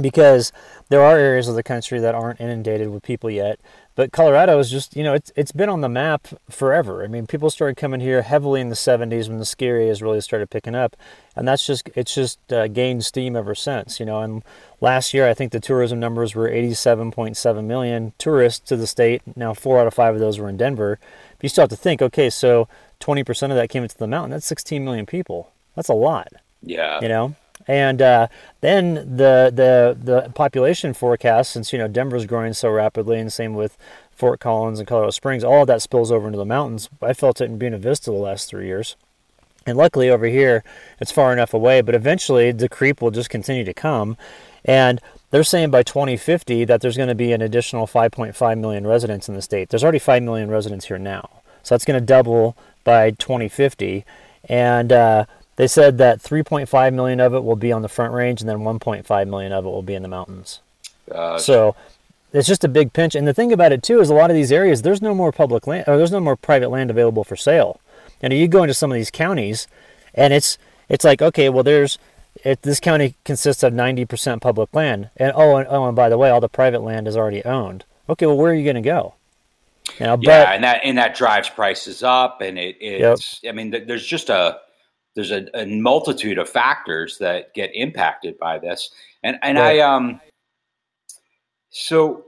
because 0.00 0.52
there 0.88 1.02
are 1.02 1.16
areas 1.16 1.48
of 1.48 1.54
the 1.54 1.62
country 1.62 2.00
that 2.00 2.14
aren't 2.14 2.40
inundated 2.40 2.90
with 2.90 3.02
people 3.02 3.30
yet 3.30 3.60
but 3.96 4.10
Colorado 4.10 4.58
is 4.58 4.70
just, 4.70 4.96
you 4.96 5.04
know, 5.04 5.14
it's 5.14 5.30
it's 5.36 5.52
been 5.52 5.68
on 5.68 5.80
the 5.80 5.88
map 5.88 6.28
forever. 6.50 7.04
I 7.04 7.06
mean, 7.06 7.26
people 7.26 7.48
started 7.50 7.76
coming 7.76 8.00
here 8.00 8.22
heavily 8.22 8.60
in 8.60 8.68
the 8.68 8.74
70s 8.74 9.28
when 9.28 9.38
the 9.38 9.44
ski 9.44 9.66
areas 9.66 10.02
really 10.02 10.20
started 10.20 10.50
picking 10.50 10.74
up, 10.74 10.96
and 11.36 11.46
that's 11.46 11.64
just 11.64 11.88
it's 11.94 12.14
just 12.14 12.52
uh, 12.52 12.66
gained 12.68 13.04
steam 13.04 13.36
ever 13.36 13.54
since. 13.54 14.00
You 14.00 14.06
know, 14.06 14.20
and 14.20 14.42
last 14.80 15.14
year 15.14 15.28
I 15.28 15.34
think 15.34 15.52
the 15.52 15.60
tourism 15.60 16.00
numbers 16.00 16.34
were 16.34 16.48
87.7 16.48 17.64
million 17.64 18.12
tourists 18.18 18.66
to 18.68 18.76
the 18.76 18.86
state. 18.86 19.22
Now 19.36 19.54
four 19.54 19.78
out 19.78 19.86
of 19.86 19.94
five 19.94 20.14
of 20.14 20.20
those 20.20 20.38
were 20.38 20.48
in 20.48 20.56
Denver. 20.56 20.98
But 21.36 21.42
you 21.44 21.48
still 21.48 21.62
have 21.62 21.70
to 21.70 21.76
think, 21.76 22.02
okay, 22.02 22.30
so 22.30 22.68
20% 23.00 23.50
of 23.50 23.56
that 23.56 23.68
came 23.68 23.82
into 23.82 23.98
the 23.98 24.06
mountain. 24.06 24.30
That's 24.30 24.46
16 24.46 24.84
million 24.84 25.06
people. 25.06 25.52
That's 25.76 25.88
a 25.88 25.94
lot. 25.94 26.32
Yeah. 26.62 27.00
You 27.00 27.08
know, 27.08 27.34
and 27.66 28.02
uh, 28.02 28.28
then 28.60 28.94
the 28.94 29.50
the 29.54 29.96
the 30.00 30.30
population 30.34 30.94
forecast, 30.94 31.52
since 31.52 31.72
you 31.72 31.78
know 31.78 31.88
Denver's 31.88 32.26
growing 32.26 32.52
so 32.52 32.70
rapidly, 32.70 33.18
and 33.18 33.32
same 33.32 33.54
with 33.54 33.76
Fort 34.12 34.40
Collins 34.40 34.78
and 34.78 34.88
Colorado 34.88 35.10
Springs, 35.10 35.44
all 35.44 35.62
of 35.62 35.66
that 35.68 35.82
spills 35.82 36.12
over 36.12 36.26
into 36.26 36.38
the 36.38 36.44
mountains. 36.44 36.88
I 37.02 37.12
felt 37.12 37.40
it 37.40 37.46
in 37.46 37.58
Buena 37.58 37.78
Vista 37.78 38.10
the 38.10 38.16
last 38.16 38.48
three 38.48 38.66
years, 38.66 38.96
and 39.66 39.76
luckily 39.76 40.10
over 40.10 40.26
here 40.26 40.62
it's 41.00 41.12
far 41.12 41.32
enough 41.32 41.54
away. 41.54 41.80
But 41.80 41.94
eventually 41.94 42.52
the 42.52 42.68
creep 42.68 43.00
will 43.00 43.10
just 43.10 43.30
continue 43.30 43.64
to 43.64 43.74
come, 43.74 44.16
and 44.64 45.00
they're 45.30 45.42
saying 45.42 45.70
by 45.70 45.82
2050 45.82 46.64
that 46.66 46.80
there's 46.80 46.96
going 46.96 47.08
to 47.08 47.14
be 47.14 47.32
an 47.32 47.42
additional 47.42 47.86
5.5 47.86 48.58
million 48.58 48.86
residents 48.86 49.28
in 49.28 49.34
the 49.34 49.42
state. 49.42 49.70
There's 49.70 49.82
already 49.82 49.98
5 49.98 50.22
million 50.22 50.50
residents 50.50 50.86
here 50.86 50.98
now, 50.98 51.28
so 51.62 51.74
that's 51.74 51.84
going 51.84 51.98
to 51.98 52.06
double 52.06 52.56
by 52.84 53.12
2050, 53.12 54.04
and 54.48 54.92
uh, 54.92 55.24
they 55.56 55.66
said 55.66 55.98
that 55.98 56.20
3.5 56.20 56.94
million 56.94 57.20
of 57.20 57.34
it 57.34 57.44
will 57.44 57.56
be 57.56 57.72
on 57.72 57.82
the 57.82 57.88
Front 57.88 58.12
Range, 58.12 58.40
and 58.40 58.48
then 58.48 58.58
1.5 58.58 59.28
million 59.28 59.52
of 59.52 59.64
it 59.64 59.68
will 59.68 59.82
be 59.82 59.94
in 59.94 60.02
the 60.02 60.08
mountains. 60.08 60.60
Gosh. 61.08 61.42
So 61.42 61.76
it's 62.32 62.48
just 62.48 62.64
a 62.64 62.68
big 62.68 62.92
pinch. 62.92 63.14
And 63.14 63.26
the 63.26 63.34
thing 63.34 63.52
about 63.52 63.72
it 63.72 63.82
too 63.82 64.00
is 64.00 64.10
a 64.10 64.14
lot 64.14 64.30
of 64.30 64.36
these 64.36 64.52
areas 64.52 64.82
there's 64.82 65.02
no 65.02 65.14
more 65.14 65.32
public 65.32 65.66
land 65.66 65.84
or 65.86 65.96
there's 65.96 66.12
no 66.12 66.20
more 66.20 66.36
private 66.36 66.70
land 66.70 66.90
available 66.90 67.24
for 67.24 67.36
sale. 67.36 67.80
And 68.20 68.32
you 68.32 68.48
go 68.48 68.62
into 68.62 68.74
some 68.74 68.90
of 68.90 68.96
these 68.96 69.10
counties, 69.10 69.66
and 70.14 70.32
it's 70.32 70.58
it's 70.88 71.04
like 71.04 71.22
okay, 71.22 71.48
well 71.48 71.62
there's 71.62 71.98
it, 72.42 72.62
this 72.62 72.80
county 72.80 73.14
consists 73.24 73.62
of 73.62 73.72
90% 73.72 74.40
public 74.40 74.74
land, 74.74 75.10
and 75.16 75.32
oh 75.36 75.56
and 75.56 75.68
oh 75.68 75.86
and 75.86 75.94
by 75.94 76.08
the 76.08 76.18
way, 76.18 76.30
all 76.30 76.40
the 76.40 76.48
private 76.48 76.82
land 76.82 77.06
is 77.06 77.16
already 77.16 77.44
owned. 77.44 77.84
Okay, 78.08 78.26
well 78.26 78.36
where 78.36 78.50
are 78.50 78.54
you 78.54 78.64
going 78.64 78.74
to 78.76 78.82
go? 78.82 79.14
You 80.00 80.06
know, 80.06 80.18
yeah, 80.20 80.44
but, 80.44 80.54
and 80.54 80.64
that 80.64 80.80
and 80.82 80.98
that 80.98 81.14
drives 81.14 81.50
prices 81.50 82.02
up, 82.02 82.40
and 82.40 82.58
it, 82.58 82.76
it's. 82.80 83.40
Yep. 83.42 83.52
I 83.52 83.56
mean, 83.56 83.70
there's 83.86 84.06
just 84.06 84.30
a 84.30 84.60
there's 85.14 85.30
a, 85.30 85.46
a, 85.54 85.66
multitude 85.66 86.38
of 86.38 86.48
factors 86.48 87.18
that 87.18 87.54
get 87.54 87.70
impacted 87.74 88.38
by 88.38 88.58
this. 88.58 88.90
And 89.22 89.38
and 89.42 89.58
right. 89.58 89.78
I 89.78 89.80
um 89.80 90.20
so 91.70 92.26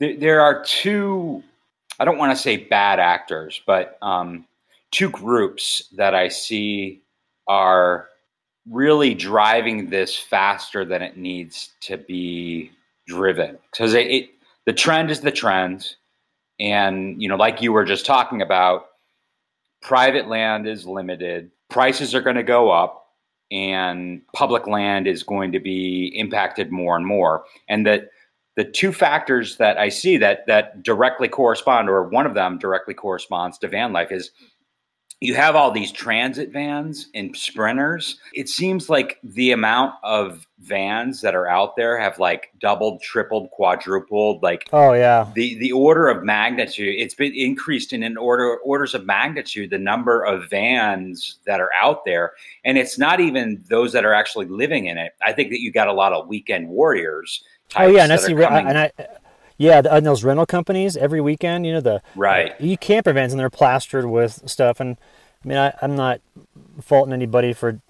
th- 0.00 0.20
there 0.20 0.40
are 0.40 0.64
two 0.64 1.42
I 1.98 2.04
don't 2.04 2.18
want 2.18 2.36
to 2.36 2.42
say 2.42 2.56
bad 2.58 3.00
actors, 3.00 3.62
but 3.66 3.98
um, 4.02 4.46
two 4.90 5.10
groups 5.10 5.88
that 5.96 6.14
I 6.14 6.28
see 6.28 7.02
are 7.48 8.08
really 8.70 9.14
driving 9.14 9.88
this 9.88 10.16
faster 10.16 10.84
than 10.84 11.00
it 11.00 11.16
needs 11.16 11.70
to 11.80 11.96
be 11.96 12.70
driven 13.06 13.56
because 13.70 13.94
it, 13.94 14.06
it 14.08 14.30
the 14.64 14.72
trend 14.72 15.12
is 15.12 15.20
the 15.20 15.30
trend 15.30 15.94
and 16.58 17.22
you 17.22 17.28
know 17.28 17.36
like 17.36 17.62
you 17.62 17.72
were 17.72 17.84
just 17.84 18.04
talking 18.04 18.42
about 18.42 18.86
private 19.80 20.26
land 20.26 20.66
is 20.66 20.84
limited 20.84 21.52
prices 21.68 22.14
are 22.14 22.20
going 22.20 22.36
to 22.36 22.42
go 22.42 22.70
up 22.70 23.06
and 23.50 24.22
public 24.34 24.66
land 24.66 25.06
is 25.06 25.22
going 25.22 25.52
to 25.52 25.60
be 25.60 26.12
impacted 26.14 26.72
more 26.72 26.96
and 26.96 27.06
more. 27.06 27.44
And 27.68 27.86
that 27.86 28.10
the 28.56 28.64
two 28.64 28.92
factors 28.92 29.56
that 29.58 29.78
I 29.78 29.88
see 29.88 30.16
that 30.16 30.46
that 30.46 30.82
directly 30.82 31.28
correspond, 31.28 31.88
or 31.88 32.08
one 32.08 32.26
of 32.26 32.34
them 32.34 32.58
directly 32.58 32.94
corresponds 32.94 33.58
to 33.58 33.68
van 33.68 33.92
life, 33.92 34.10
is 34.10 34.30
you 35.20 35.34
have 35.34 35.56
all 35.56 35.70
these 35.70 35.92
transit 35.92 36.52
vans 36.52 37.08
and 37.14 37.34
sprinters. 37.34 38.20
It 38.34 38.50
seems 38.50 38.90
like 38.90 39.18
the 39.22 39.52
amount 39.52 39.94
of 40.02 40.46
vans 40.58 41.22
that 41.22 41.34
are 41.34 41.48
out 41.48 41.74
there 41.74 41.98
have 41.98 42.18
like 42.18 42.50
doubled, 42.60 43.00
tripled, 43.00 43.50
quadrupled. 43.50 44.42
Like 44.42 44.68
oh 44.72 44.92
yeah, 44.92 45.30
the 45.34 45.58
the 45.58 45.72
order 45.72 46.08
of 46.08 46.22
magnitude. 46.22 46.94
It's 46.98 47.14
been 47.14 47.34
increased 47.34 47.94
in 47.94 48.02
an 48.02 48.18
order 48.18 48.58
orders 48.58 48.94
of 48.94 49.06
magnitude 49.06 49.70
the 49.70 49.78
number 49.78 50.22
of 50.22 50.50
vans 50.50 51.38
that 51.46 51.60
are 51.60 51.70
out 51.80 52.04
there, 52.04 52.32
and 52.64 52.76
it's 52.76 52.98
not 52.98 53.18
even 53.18 53.64
those 53.70 53.92
that 53.92 54.04
are 54.04 54.14
actually 54.14 54.46
living 54.46 54.86
in 54.86 54.98
it. 54.98 55.14
I 55.26 55.32
think 55.32 55.48
that 55.50 55.60
you 55.60 55.72
got 55.72 55.88
a 55.88 55.94
lot 55.94 56.12
of 56.12 56.28
weekend 56.28 56.68
warriors. 56.68 57.42
Oh 57.74 57.86
yeah, 57.86 58.04
and 58.04 58.12
I 58.12 58.16
see, 58.16 58.32
and 58.32 58.78
I 58.78 58.92
yeah, 59.58 59.82
and 59.90 60.04
those 60.04 60.24
rental 60.24 60.46
companies 60.46 60.96
every 60.96 61.20
weekend, 61.20 61.66
you 61.66 61.72
know 61.72 61.80
the 61.80 62.02
right 62.14 62.58
you 62.60 62.76
camper 62.76 63.12
vans 63.12 63.32
and 63.32 63.40
they're 63.40 63.50
plastered 63.50 64.06
with 64.06 64.48
stuff. 64.48 64.80
And 64.80 64.96
I 65.44 65.48
mean, 65.48 65.58
I, 65.58 65.72
I'm 65.80 65.96
not 65.96 66.20
faulting 66.80 67.12
anybody 67.12 67.52
for 67.52 67.80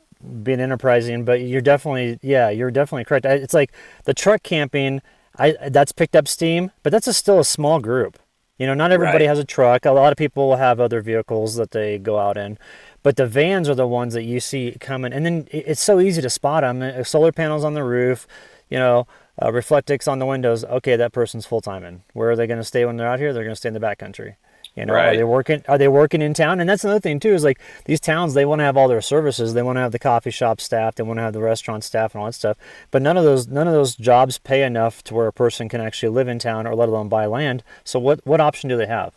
being 0.42 0.60
enterprising, 0.60 1.24
but 1.24 1.40
you're 1.40 1.60
definitely 1.60 2.18
yeah, 2.22 2.50
you're 2.50 2.70
definitely 2.70 3.04
correct. 3.04 3.26
It's 3.26 3.54
like 3.54 3.72
the 4.04 4.14
truck 4.14 4.42
camping. 4.42 5.02
I 5.38 5.54
that's 5.68 5.92
picked 5.92 6.16
up 6.16 6.28
steam, 6.28 6.70
but 6.82 6.90
that's 6.90 7.06
a, 7.06 7.12
still 7.12 7.40
a 7.40 7.44
small 7.44 7.80
group. 7.80 8.18
You 8.58 8.66
know, 8.66 8.72
not 8.72 8.90
everybody 8.90 9.24
right. 9.24 9.28
has 9.28 9.38
a 9.38 9.44
truck. 9.44 9.84
A 9.84 9.90
lot 9.90 10.12
of 10.12 10.16
people 10.16 10.48
will 10.48 10.56
have 10.56 10.80
other 10.80 11.02
vehicles 11.02 11.56
that 11.56 11.72
they 11.72 11.98
go 11.98 12.18
out 12.18 12.38
in, 12.38 12.56
but 13.02 13.16
the 13.16 13.26
vans 13.26 13.68
are 13.68 13.74
the 13.74 13.86
ones 13.86 14.14
that 14.14 14.22
you 14.22 14.40
see 14.40 14.74
coming. 14.80 15.12
And 15.12 15.26
then 15.26 15.46
it's 15.50 15.82
so 15.82 16.00
easy 16.00 16.22
to 16.22 16.30
spot 16.30 16.62
them. 16.62 17.04
Solar 17.04 17.32
panels 17.32 17.64
on 17.64 17.74
the 17.74 17.84
roof, 17.84 18.26
you 18.70 18.78
know, 18.78 19.06
uh, 19.38 19.48
Reflectix 19.48 20.10
on 20.10 20.18
the 20.18 20.26
windows. 20.26 20.64
Okay, 20.64 20.96
that 20.96 21.12
person's 21.12 21.46
full 21.46 21.60
time 21.60 21.84
in. 21.84 22.02
Where 22.12 22.30
are 22.30 22.36
they 22.36 22.46
going 22.46 22.60
to 22.60 22.64
stay 22.64 22.84
when 22.84 22.96
they're 22.96 23.08
out 23.08 23.18
here? 23.18 23.32
They're 23.32 23.44
going 23.44 23.54
to 23.54 23.56
stay 23.56 23.68
in 23.68 23.74
the 23.74 23.80
backcountry. 23.80 24.36
You 24.74 24.84
know, 24.84 24.92
right. 24.92 25.14
are 25.14 25.16
they 25.16 25.24
working? 25.24 25.64
Are 25.68 25.78
they 25.78 25.88
working 25.88 26.20
in 26.20 26.34
town? 26.34 26.60
And 26.60 26.68
that's 26.68 26.84
another 26.84 27.00
thing 27.00 27.18
too. 27.18 27.32
Is 27.32 27.44
like 27.44 27.58
these 27.86 27.98
towns, 27.98 28.34
they 28.34 28.44
want 28.44 28.58
to 28.58 28.64
have 28.64 28.76
all 28.76 28.88
their 28.88 29.00
services. 29.00 29.54
They 29.54 29.62
want 29.62 29.76
to 29.76 29.80
have 29.80 29.92
the 29.92 29.98
coffee 29.98 30.30
shop 30.30 30.60
staff. 30.60 30.96
They 30.96 31.02
want 31.02 31.16
to 31.18 31.22
have 31.22 31.32
the 31.32 31.40
restaurant 31.40 31.82
staff 31.82 32.14
and 32.14 32.20
all 32.20 32.26
that 32.26 32.34
stuff. 32.34 32.58
But 32.90 33.00
none 33.00 33.16
of 33.16 33.24
those 33.24 33.48
none 33.48 33.66
of 33.66 33.72
those 33.72 33.96
jobs 33.96 34.36
pay 34.36 34.62
enough 34.62 35.02
to 35.04 35.14
where 35.14 35.26
a 35.26 35.32
person 35.32 35.70
can 35.70 35.80
actually 35.80 36.10
live 36.10 36.28
in 36.28 36.38
town, 36.38 36.66
or 36.66 36.74
let 36.74 36.90
alone 36.90 37.08
buy 37.08 37.24
land. 37.24 37.64
So 37.84 37.98
what 37.98 38.20
what 38.26 38.38
option 38.38 38.68
do 38.68 38.76
they 38.76 38.86
have? 38.86 39.14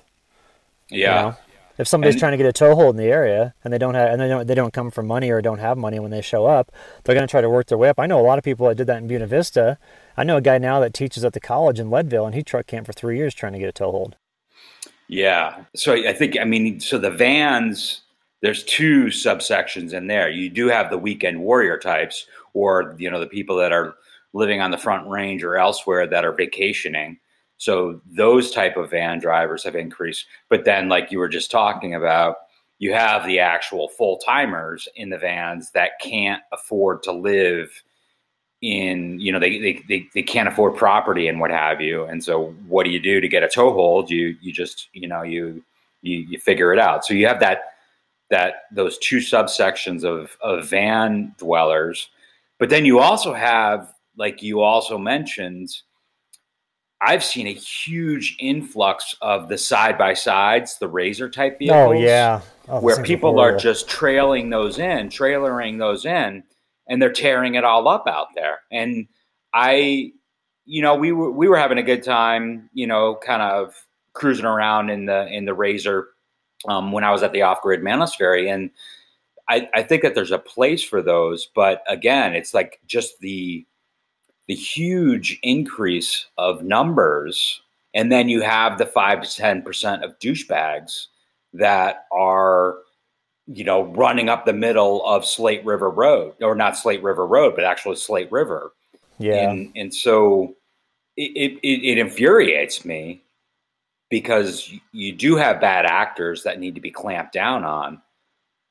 Yeah. 0.89 0.97
You 0.97 1.31
know? 1.31 1.37
If 1.79 1.87
somebody's 1.87 2.15
and, 2.15 2.19
trying 2.19 2.33
to 2.33 2.37
get 2.37 2.45
a 2.45 2.51
toehold 2.51 2.95
in 2.95 3.01
the 3.01 3.09
area 3.09 3.55
and 3.63 3.73
they 3.73 3.77
don't 3.77 3.95
have 3.95 4.11
and 4.11 4.21
they 4.21 4.27
don't 4.27 4.45
they 4.45 4.53
don't 4.53 4.73
come 4.73 4.91
from 4.91 5.07
money 5.07 5.31
or 5.31 5.41
don't 5.41 5.59
have 5.59 5.77
money 5.77 5.97
when 5.97 6.11
they 6.11 6.21
show 6.21 6.45
up, 6.45 6.71
they're 7.03 7.15
going 7.15 7.25
to 7.25 7.31
try 7.31 7.39
to 7.39 7.49
work 7.49 7.67
their 7.67 7.77
way 7.77 7.87
up. 7.87 7.99
I 7.99 8.05
know 8.05 8.19
a 8.19 8.21
lot 8.21 8.37
of 8.37 8.43
people 8.43 8.67
that 8.67 8.75
did 8.75 8.87
that 8.87 8.97
in 8.97 9.07
Buena 9.07 9.25
Vista. 9.25 9.79
I 10.17 10.25
know 10.25 10.37
a 10.37 10.41
guy 10.41 10.57
now 10.57 10.81
that 10.81 10.93
teaches 10.93 11.23
at 11.23 11.31
the 11.31 11.39
college 11.39 11.79
in 11.79 11.89
Leadville, 11.89 12.25
and 12.25 12.35
he 12.35 12.43
truck 12.43 12.67
camped 12.67 12.87
for 12.87 12.93
three 12.93 13.17
years 13.17 13.33
trying 13.33 13.53
to 13.53 13.59
get 13.59 13.69
a 13.69 13.71
toehold. 13.71 14.17
Yeah, 15.07 15.63
so 15.73 15.93
I 15.93 16.13
think 16.13 16.37
I 16.39 16.43
mean 16.43 16.79
so 16.81 16.99
the 16.99 17.09
vans. 17.09 18.01
There's 18.41 18.63
two 18.63 19.05
subsections 19.05 19.91
in 19.91 20.07
there. 20.07 20.29
You 20.29 20.49
do 20.49 20.67
have 20.67 20.89
the 20.89 20.97
weekend 20.97 21.41
warrior 21.41 21.77
types, 21.77 22.25
or 22.53 22.95
you 22.99 23.09
know 23.09 23.19
the 23.21 23.27
people 23.27 23.55
that 23.57 23.71
are 23.71 23.95
living 24.33 24.61
on 24.61 24.71
the 24.71 24.77
front 24.77 25.07
range 25.09 25.43
or 25.43 25.57
elsewhere 25.57 26.07
that 26.07 26.25
are 26.25 26.33
vacationing 26.33 27.19
so 27.59 27.99
those 28.09 28.51
type 28.51 28.77
of 28.77 28.89
van 28.89 29.19
drivers 29.19 29.65
have 29.65 29.75
increased. 29.75 30.25
But 30.49 30.63
then, 30.63 30.87
like 30.87 31.11
you 31.11 31.19
were 31.19 31.27
just 31.27 31.51
talking 31.51 31.93
about, 31.93 32.37
you 32.79 32.93
have 32.93 33.27
the 33.27 33.39
actual 33.39 33.89
full 33.89 34.17
timers 34.17 34.87
in 34.95 35.09
the 35.09 35.17
vans 35.17 35.69
that 35.71 35.99
can't 36.01 36.41
afford 36.53 37.03
to 37.03 37.11
live 37.11 37.69
in 38.61 39.17
you 39.19 39.31
know 39.31 39.39
they, 39.39 39.57
they, 39.57 39.81
they, 39.87 40.05
they 40.13 40.21
can't 40.21 40.49
afford 40.49 40.75
property 40.75 41.27
and 41.27 41.41
what 41.41 41.51
have 41.51 41.81
you. 41.81 42.05
And 42.05 42.23
so 42.23 42.55
what 42.67 42.85
do 42.85 42.91
you 42.91 42.99
do 42.99 43.19
to 43.19 43.27
get 43.27 43.43
a 43.43 43.49
toehold? 43.49 44.09
You 44.09 44.37
you 44.41 44.53
just 44.53 44.87
you 44.93 45.07
know 45.07 45.21
you 45.21 45.61
you, 46.01 46.19
you 46.19 46.39
figure 46.39 46.71
it 46.71 46.79
out. 46.79 47.05
So 47.05 47.13
you 47.13 47.27
have 47.27 47.41
that 47.41 47.73
that 48.29 48.63
those 48.71 48.97
two 48.99 49.17
subsections 49.17 50.05
of, 50.05 50.37
of 50.41 50.69
van 50.69 51.35
dwellers. 51.37 52.09
But 52.57 52.69
then 52.69 52.85
you 52.85 52.99
also 52.99 53.33
have 53.33 53.93
like 54.15 54.41
you 54.41 54.61
also 54.61 54.97
mentioned 54.97 55.75
I've 57.01 57.23
seen 57.23 57.47
a 57.47 57.53
huge 57.53 58.35
influx 58.39 59.15
of 59.21 59.47
the 59.47 59.57
side 59.57 59.97
by 59.97 60.13
sides, 60.13 60.77
the 60.79 60.87
razor 60.87 61.29
type 61.29 61.53
oh, 61.55 61.57
vehicles. 61.59 61.87
Oh 61.87 61.91
yeah, 61.93 62.41
oh, 62.67 62.81
where 62.81 63.01
people 63.01 63.39
are 63.39 63.55
just 63.55 63.87
trailing 63.87 64.49
those 64.49 64.79
in, 64.79 65.09
trailering 65.09 65.79
those 65.79 66.05
in, 66.05 66.43
and 66.87 67.01
they're 67.01 67.11
tearing 67.11 67.55
it 67.55 67.63
all 67.63 67.87
up 67.87 68.05
out 68.07 68.27
there. 68.35 68.59
And 68.71 69.07
I, 69.53 70.11
you 70.65 70.81
know, 70.81 70.95
we 70.95 71.11
were 71.11 71.31
we 71.31 71.47
were 71.47 71.57
having 71.57 71.77
a 71.77 71.83
good 71.83 72.03
time, 72.03 72.69
you 72.73 72.87
know, 72.87 73.17
kind 73.25 73.41
of 73.41 73.73
cruising 74.13 74.45
around 74.45 74.89
in 74.89 75.05
the 75.05 75.27
in 75.27 75.45
the 75.45 75.53
razor 75.53 76.09
um, 76.67 76.91
when 76.91 77.05
I 77.05 77.11
was 77.11 77.23
at 77.23 77.31
the 77.31 77.43
off 77.43 77.61
grid 77.61 77.81
Manosphere, 77.81 78.51
and 78.53 78.71
I, 79.49 79.67
I 79.73 79.83
think 79.83 80.03
that 80.03 80.13
there's 80.13 80.31
a 80.31 80.37
place 80.37 80.83
for 80.83 81.01
those, 81.01 81.49
but 81.55 81.81
again, 81.87 82.35
it's 82.35 82.53
like 82.53 82.79
just 82.85 83.19
the 83.19 83.65
the 84.49 84.55
huge 84.55 85.39
increase 85.43 86.25
of 86.39 86.63
numbers, 86.63 87.61
and 87.93 88.11
then 88.11 88.27
you 88.27 88.41
have 88.41 88.79
the 88.79 88.85
five 88.85 89.21
to 89.21 89.35
ten 89.35 89.61
percent 89.61 90.03
of 90.03 90.17
douchebags 90.17 91.05
that 91.53 92.07
are, 92.11 92.79
you 93.45 93.63
know, 93.63 93.83
running 93.83 94.27
up 94.27 94.45
the 94.45 94.53
middle 94.53 95.05
of 95.05 95.23
Slate 95.23 95.63
River 95.63 95.91
Road, 95.91 96.33
or 96.41 96.55
not 96.55 96.75
Slate 96.75 97.03
River 97.03 97.27
Road, 97.27 97.53
but 97.55 97.63
actually 97.63 97.95
Slate 97.95 98.31
River. 98.31 98.73
Yeah, 99.19 99.51
and 99.51 99.71
and 99.75 99.93
so 99.93 100.55
it, 101.15 101.59
it, 101.61 101.87
it 101.87 101.97
infuriates 101.99 102.83
me 102.83 103.21
because 104.09 104.73
you 104.93 105.13
do 105.13 105.35
have 105.35 105.61
bad 105.61 105.85
actors 105.85 106.41
that 106.41 106.59
need 106.59 106.73
to 106.73 106.81
be 106.81 106.89
clamped 106.89 107.33
down 107.33 107.63
on. 107.63 108.01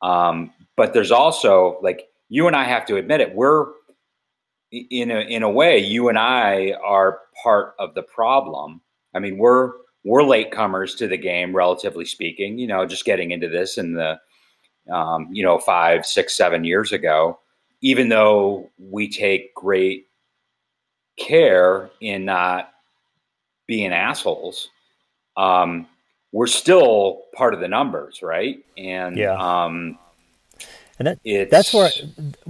Um, 0.03 0.53
but 0.77 0.93
there's 0.93 1.13
also 1.13 1.79
like 1.83 2.09
you 2.29 2.49
and 2.49 2.57
I 2.57 2.65
have 2.65 2.85
to 2.87 2.97
admit 2.97 3.21
it. 3.21 3.33
We're 3.33 3.67
in 4.71 5.11
a 5.11 5.21
in 5.21 5.43
a 5.43 5.51
way, 5.51 5.79
you 5.79 6.09
and 6.09 6.19
I 6.19 6.73
are 6.85 7.21
part 7.43 7.75
of 7.79 7.95
the 7.95 8.03
problem. 8.03 8.81
I 9.15 9.19
mean, 9.19 9.39
we're 9.39 9.73
we're 10.05 10.23
latecomers 10.23 10.97
to 10.99 11.09
the 11.09 11.17
game, 11.17 11.55
relatively 11.55 12.05
speaking. 12.05 12.59
You 12.59 12.67
know, 12.67 12.87
just 12.87 13.05
getting 13.05 13.31
into 13.31 13.49
this 13.49 13.79
in 13.79 13.95
the 13.95 14.21
um, 14.91 15.29
you 15.31 15.43
know 15.43 15.59
five, 15.59 16.07
six, 16.07 16.37
seven 16.37 16.65
years 16.65 16.93
ago. 16.93 17.39
Even 17.81 18.09
though 18.09 18.71
we 18.79 19.09
take 19.09 19.55
great 19.55 20.09
care 21.17 21.91
in 22.01 22.25
not 22.25 22.73
being 23.67 23.93
assholes, 23.93 24.69
um, 25.37 25.87
we're 26.33 26.47
still 26.49 27.23
part 27.35 27.55
of 27.55 27.61
the 27.61 27.69
numbers, 27.69 28.21
right? 28.21 28.65
And 28.77 29.17
yeah. 29.17 29.37
um, 29.37 29.99
and 30.99 31.07
that 31.07 31.19
it's... 31.25 31.51
that's 31.51 31.73
where 31.73 31.91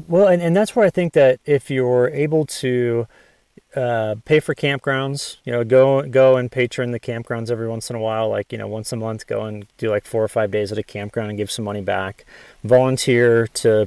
well 0.06 0.28
and, 0.28 0.42
and 0.42 0.56
that's 0.56 0.74
where 0.74 0.86
i 0.86 0.90
think 0.90 1.12
that 1.12 1.40
if 1.44 1.70
you're 1.70 2.08
able 2.08 2.46
to 2.46 3.06
uh, 3.76 4.16
pay 4.24 4.40
for 4.40 4.54
campgrounds 4.54 5.36
you 5.44 5.52
know 5.52 5.62
go 5.62 6.02
go 6.02 6.36
and 6.36 6.50
patron 6.50 6.90
the 6.90 6.98
campgrounds 6.98 7.50
every 7.50 7.68
once 7.68 7.90
in 7.90 7.96
a 7.96 7.98
while 7.98 8.28
like 8.28 8.50
you 8.50 8.58
know 8.58 8.66
once 8.66 8.92
a 8.92 8.96
month 8.96 9.26
go 9.26 9.44
and 9.44 9.66
do 9.76 9.90
like 9.90 10.04
four 10.04 10.24
or 10.24 10.28
five 10.28 10.50
days 10.50 10.72
at 10.72 10.78
a 10.78 10.82
campground 10.82 11.28
and 11.28 11.36
give 11.36 11.50
some 11.50 11.64
money 11.64 11.82
back. 11.82 12.24
Volunteer 12.64 13.46
to 13.48 13.86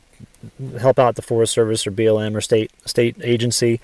help 0.80 1.00
out 1.00 1.15
the 1.15 1.21
forest 1.21 1.54
service 1.54 1.86
or 1.88 1.91
blm 1.91 2.36
or 2.36 2.41
state 2.41 2.71
state 2.86 3.15
agency 3.24 3.82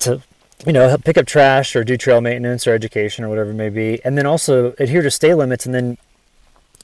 to 0.00 0.20
you 0.66 0.72
know 0.72 0.98
pick 0.98 1.16
up 1.16 1.26
trash 1.26 1.76
or 1.76 1.84
do 1.84 1.96
trail 1.96 2.20
maintenance 2.20 2.66
or 2.66 2.74
education 2.74 3.24
or 3.24 3.28
whatever 3.28 3.50
it 3.50 3.54
may 3.54 3.70
be. 3.70 4.04
And 4.04 4.18
then 4.18 4.26
also 4.26 4.74
adhere 4.80 5.02
to 5.02 5.12
stay 5.12 5.32
limits 5.32 5.64
and 5.64 5.74
then 5.74 5.96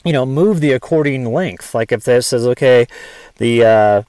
you 0.05 0.13
know, 0.13 0.27
move 0.27 0.61
the 0.61 0.73
according 0.73 1.33
length. 1.33 1.75
Like 1.75 1.91
if 1.93 2.05
this 2.05 2.27
says, 2.29 2.47
okay, 2.47 2.87
the 3.37 3.65
uh, 3.65 4.03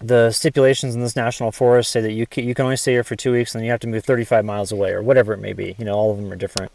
the 0.00 0.30
stipulations 0.30 0.94
in 0.94 1.00
this 1.00 1.16
national 1.16 1.52
forest 1.52 1.90
say 1.90 2.00
that 2.00 2.12
you 2.12 2.26
can, 2.26 2.44
you 2.44 2.54
can 2.54 2.64
only 2.64 2.76
stay 2.76 2.92
here 2.92 3.04
for 3.04 3.16
two 3.16 3.32
weeks 3.32 3.54
and 3.54 3.60
then 3.60 3.66
you 3.66 3.70
have 3.72 3.80
to 3.80 3.88
move 3.88 4.04
35 4.04 4.44
miles 4.44 4.70
away 4.70 4.92
or 4.92 5.02
whatever 5.02 5.32
it 5.32 5.38
may 5.38 5.52
be. 5.52 5.74
You 5.78 5.84
know, 5.84 5.94
all 5.94 6.10
of 6.10 6.18
them 6.18 6.32
are 6.32 6.36
different. 6.36 6.72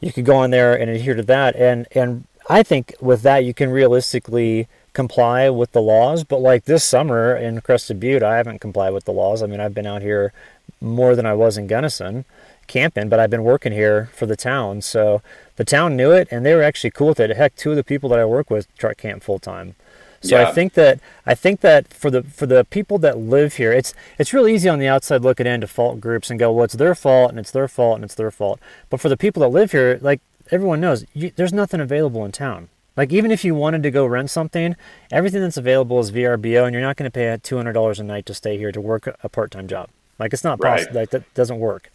You 0.00 0.12
could 0.12 0.24
go 0.24 0.36
on 0.36 0.50
there 0.50 0.74
and 0.74 0.90
adhere 0.90 1.14
to 1.14 1.22
that, 1.22 1.54
and 1.56 1.86
and 1.92 2.24
I 2.50 2.62
think 2.62 2.94
with 3.00 3.22
that 3.22 3.44
you 3.44 3.54
can 3.54 3.70
realistically 3.70 4.68
comply 4.92 5.48
with 5.48 5.72
the 5.72 5.80
laws. 5.80 6.24
But 6.24 6.38
like 6.38 6.64
this 6.64 6.84
summer 6.84 7.36
in 7.36 7.60
Crested 7.60 8.00
Butte, 8.00 8.22
I 8.22 8.36
haven't 8.36 8.58
complied 8.58 8.90
with 8.90 9.04
the 9.04 9.12
laws. 9.12 9.42
I 9.42 9.46
mean, 9.46 9.60
I've 9.60 9.74
been 9.74 9.86
out 9.86 10.02
here 10.02 10.32
more 10.80 11.14
than 11.14 11.24
I 11.24 11.34
was 11.34 11.56
in 11.56 11.68
Gunnison 11.68 12.24
camping, 12.72 13.08
but 13.10 13.20
I've 13.20 13.30
been 13.30 13.44
working 13.44 13.72
here 13.72 14.08
for 14.14 14.24
the 14.24 14.36
town. 14.36 14.80
So 14.80 15.20
the 15.56 15.64
town 15.64 15.94
knew 15.94 16.10
it 16.10 16.28
and 16.30 16.44
they 16.44 16.54
were 16.54 16.62
actually 16.62 16.90
cool 16.90 17.08
with 17.08 17.20
it. 17.20 17.36
Heck, 17.36 17.54
two 17.54 17.70
of 17.70 17.76
the 17.76 17.84
people 17.84 18.08
that 18.10 18.18
I 18.18 18.24
work 18.24 18.50
with 18.50 18.74
truck 18.76 18.96
camp 18.96 19.22
full 19.22 19.38
time. 19.38 19.74
So 20.22 20.38
yeah. 20.38 20.48
I 20.48 20.52
think 20.52 20.74
that 20.74 21.00
I 21.26 21.34
think 21.34 21.60
that 21.60 21.92
for 21.92 22.08
the 22.10 22.22
for 22.22 22.46
the 22.46 22.64
people 22.64 22.96
that 22.98 23.18
live 23.18 23.54
here, 23.56 23.72
it's 23.72 23.92
it's 24.18 24.32
really 24.32 24.54
easy 24.54 24.68
on 24.68 24.78
the 24.78 24.86
outside 24.86 25.22
looking 25.22 25.46
in 25.46 25.60
to 25.60 25.66
fault 25.66 26.00
groups 26.00 26.30
and 26.30 26.38
go, 26.38 26.52
well, 26.52 26.64
it's 26.64 26.74
their 26.74 26.94
fault 26.94 27.30
and 27.30 27.40
it's 27.40 27.50
their 27.50 27.68
fault 27.68 27.96
and 27.96 28.04
it's 28.04 28.14
their 28.14 28.30
fault. 28.30 28.60
But 28.88 29.00
for 29.00 29.08
the 29.08 29.16
people 29.16 29.40
that 29.40 29.48
live 29.48 29.72
here, 29.72 29.98
like 30.00 30.20
everyone 30.50 30.80
knows, 30.80 31.04
you, 31.12 31.32
there's 31.34 31.52
nothing 31.52 31.80
available 31.80 32.24
in 32.24 32.32
town. 32.32 32.68
Like 32.96 33.12
even 33.12 33.30
if 33.30 33.44
you 33.44 33.54
wanted 33.54 33.82
to 33.82 33.90
go 33.90 34.06
rent 34.06 34.30
something, 34.30 34.76
everything 35.10 35.40
that's 35.40 35.56
available 35.56 35.98
is 35.98 36.12
VRBO, 36.12 36.64
and 36.64 36.72
you're 36.72 36.82
not 36.82 36.96
going 36.96 37.10
to 37.10 37.14
pay 37.14 37.36
two 37.42 37.56
hundred 37.56 37.72
dollars 37.72 37.98
a 37.98 38.04
night 38.04 38.24
to 38.26 38.34
stay 38.34 38.56
here 38.56 38.72
to 38.72 38.80
work 38.80 39.08
a 39.22 39.28
part 39.28 39.50
time 39.50 39.66
job. 39.66 39.90
Like 40.18 40.32
it's 40.32 40.44
not 40.44 40.60
possible. 40.60 40.94
Right. 40.94 41.00
Like 41.00 41.10
that 41.10 41.34
doesn't 41.34 41.58
work. 41.58 41.90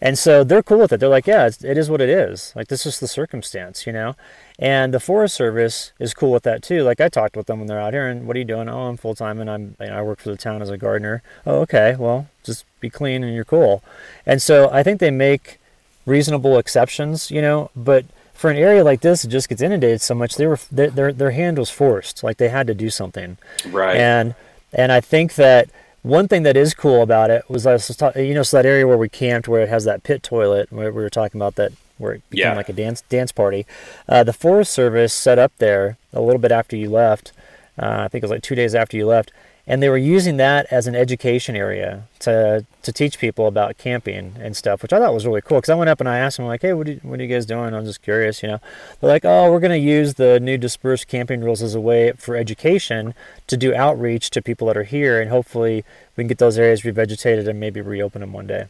And 0.00 0.18
so 0.18 0.44
they're 0.44 0.62
cool 0.62 0.78
with 0.78 0.92
it. 0.92 1.00
They're 1.00 1.08
like, 1.08 1.26
yeah, 1.26 1.46
it's, 1.46 1.88
what 1.88 2.00
it 2.00 2.08
is. 2.08 2.52
Like 2.54 2.68
this 2.68 2.86
is 2.86 3.00
the 3.00 3.08
circumstance, 3.08 3.86
you 3.86 3.92
know. 3.92 4.14
And 4.58 4.92
the 4.92 5.00
Forest 5.00 5.34
Service 5.34 5.92
is 5.98 6.14
cool 6.14 6.32
with 6.32 6.42
that 6.44 6.62
too. 6.62 6.82
Like 6.82 7.00
I 7.00 7.08
talked 7.08 7.36
with 7.36 7.46
them 7.46 7.58
when 7.58 7.68
they're 7.68 7.80
out 7.80 7.92
here, 7.92 8.08
and 8.08 8.26
what 8.26 8.36
are 8.36 8.38
you 8.38 8.44
doing? 8.44 8.68
Oh, 8.68 8.86
I'm 8.86 8.96
full 8.96 9.14
time, 9.14 9.40
and 9.40 9.50
I'm 9.50 9.76
you 9.80 9.86
know, 9.86 9.98
I 9.98 10.02
work 10.02 10.20
for 10.20 10.30
the 10.30 10.36
town 10.36 10.62
as 10.62 10.70
a 10.70 10.78
gardener. 10.78 11.22
Oh, 11.46 11.60
okay. 11.60 11.96
Well, 11.98 12.28
just 12.42 12.64
be 12.80 12.90
clean, 12.90 13.22
and 13.22 13.34
you're 13.34 13.44
cool. 13.44 13.82
And 14.24 14.40
so 14.40 14.70
I 14.70 14.82
think 14.82 15.00
they 15.00 15.10
make 15.10 15.58
reasonable 16.06 16.58
exceptions, 16.58 17.30
you 17.30 17.42
know. 17.42 17.70
But 17.76 18.06
for 18.32 18.50
an 18.50 18.56
area 18.56 18.84
like 18.84 19.00
this, 19.00 19.24
it 19.24 19.28
just 19.28 19.48
gets 19.48 19.62
inundated 19.62 20.00
so 20.00 20.14
much. 20.14 20.36
They 20.36 20.46
were 20.46 20.58
their 20.70 20.90
their, 20.90 21.12
their 21.12 21.30
hand 21.32 21.58
was 21.58 21.70
forced. 21.70 22.22
Like 22.22 22.38
they 22.38 22.48
had 22.48 22.66
to 22.66 22.74
do 22.74 22.90
something. 22.90 23.36
Right. 23.70 23.96
And 23.96 24.34
and 24.72 24.92
I 24.92 25.00
think 25.00 25.34
that 25.34 25.68
one 26.06 26.28
thing 26.28 26.42
that 26.44 26.56
is 26.56 26.72
cool 26.74 27.02
about 27.02 27.30
it 27.30 27.48
was 27.48 27.66
I 27.66 27.72
was 27.72 27.88
talking, 27.96 28.26
you 28.26 28.34
know, 28.34 28.42
so 28.42 28.56
that 28.58 28.66
area 28.66 28.86
where 28.86 28.96
we 28.98 29.08
camped, 29.08 29.48
where 29.48 29.62
it 29.62 29.68
has 29.68 29.84
that 29.84 30.02
pit 30.02 30.22
toilet, 30.22 30.70
where 30.72 30.92
we 30.92 31.02
were 31.02 31.10
talking 31.10 31.38
about 31.40 31.56
that 31.56 31.72
where 31.98 32.12
it 32.14 32.30
became 32.30 32.50
Yeah. 32.52 32.54
like 32.56 32.68
a 32.68 32.72
dance 32.72 33.02
dance 33.08 33.32
party. 33.32 33.66
Uh, 34.08 34.22
the 34.22 34.32
Forest 34.32 34.72
Service 34.72 35.12
set 35.12 35.38
up 35.38 35.52
there 35.58 35.96
a 36.12 36.20
little 36.20 36.40
bit 36.40 36.52
after 36.52 36.76
you 36.76 36.90
left. 36.90 37.32
Uh, 37.80 38.02
I 38.04 38.08
think 38.08 38.22
it 38.22 38.26
was 38.26 38.30
like 38.30 38.42
two 38.42 38.54
days 38.54 38.74
after 38.74 38.96
you 38.96 39.06
left, 39.06 39.32
and 39.68 39.82
they 39.82 39.88
were 39.88 39.96
using 39.96 40.36
that 40.36 40.66
as 40.70 40.86
an 40.86 40.94
education 40.94 41.56
area 41.56 42.04
to 42.20 42.64
to 42.82 42.92
teach 42.92 43.18
people 43.18 43.48
about 43.48 43.76
camping 43.78 44.34
and 44.38 44.56
stuff, 44.56 44.80
which 44.80 44.92
I 44.92 45.00
thought 45.00 45.12
was 45.12 45.26
really 45.26 45.40
cool. 45.40 45.58
Because 45.58 45.70
I 45.70 45.74
went 45.74 45.90
up 45.90 45.98
and 45.98 46.08
I 46.08 46.18
asked 46.18 46.36
them 46.36 46.46
like, 46.46 46.62
"Hey, 46.62 46.72
what 46.72 46.86
are, 46.86 46.92
you, 46.92 47.00
what 47.02 47.18
are 47.18 47.22
you 47.22 47.28
guys 47.28 47.46
doing?" 47.46 47.74
I'm 47.74 47.84
just 47.84 48.02
curious, 48.02 48.42
you 48.42 48.48
know. 48.48 48.60
They're 49.00 49.10
like, 49.10 49.24
"Oh, 49.24 49.50
we're 49.50 49.60
going 49.60 49.72
to 49.72 49.78
use 49.78 50.14
the 50.14 50.38
new 50.38 50.56
dispersed 50.56 51.08
camping 51.08 51.40
rules 51.40 51.62
as 51.62 51.74
a 51.74 51.80
way 51.80 52.12
for 52.12 52.36
education 52.36 53.14
to 53.48 53.56
do 53.56 53.74
outreach 53.74 54.30
to 54.30 54.42
people 54.42 54.68
that 54.68 54.76
are 54.76 54.84
here, 54.84 55.20
and 55.20 55.30
hopefully 55.30 55.84
we 56.16 56.22
can 56.22 56.28
get 56.28 56.38
those 56.38 56.58
areas 56.58 56.82
revegetated 56.82 57.48
and 57.48 57.58
maybe 57.58 57.80
reopen 57.80 58.20
them 58.20 58.32
one 58.32 58.46
day." 58.46 58.66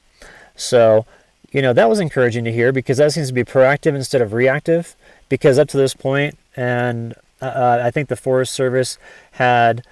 So, 0.55 1.05
you 1.53 1.61
know, 1.61 1.75
that 1.75 1.91
was 1.91 2.01
encouraging 2.01 2.45
to 2.45 2.53
hear 2.53 2.73
because 2.73 2.97
that 2.97 3.13
seems 3.13 3.29
to 3.29 3.35
be 3.35 3.45
proactive 3.45 3.95
instead 3.95 4.23
of 4.23 4.33
reactive. 4.33 4.97
Because 5.29 5.59
up 5.59 5.69
to 5.71 5.77
this 5.77 5.93
point, 5.93 6.39
and 6.57 7.15
uh, 7.43 7.81
I 7.83 7.91
think 7.91 8.09
the 8.09 8.17
Forest 8.17 8.55
Service 8.55 8.97
had 9.33 9.85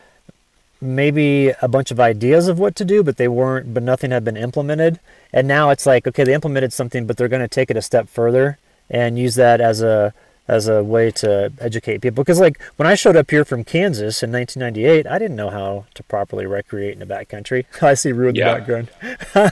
maybe 0.84 1.52
a 1.62 1.68
bunch 1.68 1.90
of 1.90 1.98
ideas 1.98 2.46
of 2.48 2.58
what 2.58 2.76
to 2.76 2.84
do, 2.84 3.02
but 3.02 3.16
they 3.16 3.28
weren't, 3.28 3.74
but 3.74 3.82
nothing 3.82 4.10
had 4.12 4.24
been 4.24 4.36
implemented. 4.36 5.00
And 5.32 5.48
now 5.48 5.70
it's 5.70 5.86
like, 5.86 6.06
okay, 6.06 6.22
they 6.24 6.34
implemented 6.34 6.72
something, 6.72 7.06
but 7.06 7.16
they're 7.16 7.28
going 7.28 7.42
to 7.42 7.48
take 7.48 7.70
it 7.70 7.76
a 7.76 7.82
step 7.82 8.08
further 8.08 8.58
and 8.90 9.18
use 9.18 9.34
that 9.36 9.60
as 9.60 9.82
a 9.82 10.12
as 10.46 10.68
a 10.68 10.84
way 10.84 11.10
to 11.10 11.50
educate 11.58 12.02
people. 12.02 12.22
Because 12.22 12.38
like 12.38 12.60
when 12.76 12.86
I 12.86 12.94
showed 12.96 13.16
up 13.16 13.30
here 13.30 13.46
from 13.46 13.64
Kansas 13.64 14.22
in 14.22 14.30
1998, 14.30 15.06
I 15.10 15.18
didn't 15.18 15.36
know 15.36 15.48
how 15.48 15.86
to 15.94 16.02
properly 16.02 16.44
recreate 16.44 16.92
in 16.92 16.98
the 16.98 17.06
backcountry. 17.06 17.64
I 17.82 17.94
see 17.94 18.12
Rue 18.12 18.28
in 18.28 18.34
Yeah. 18.34 18.52
the 18.52 18.58
background. 18.58 18.90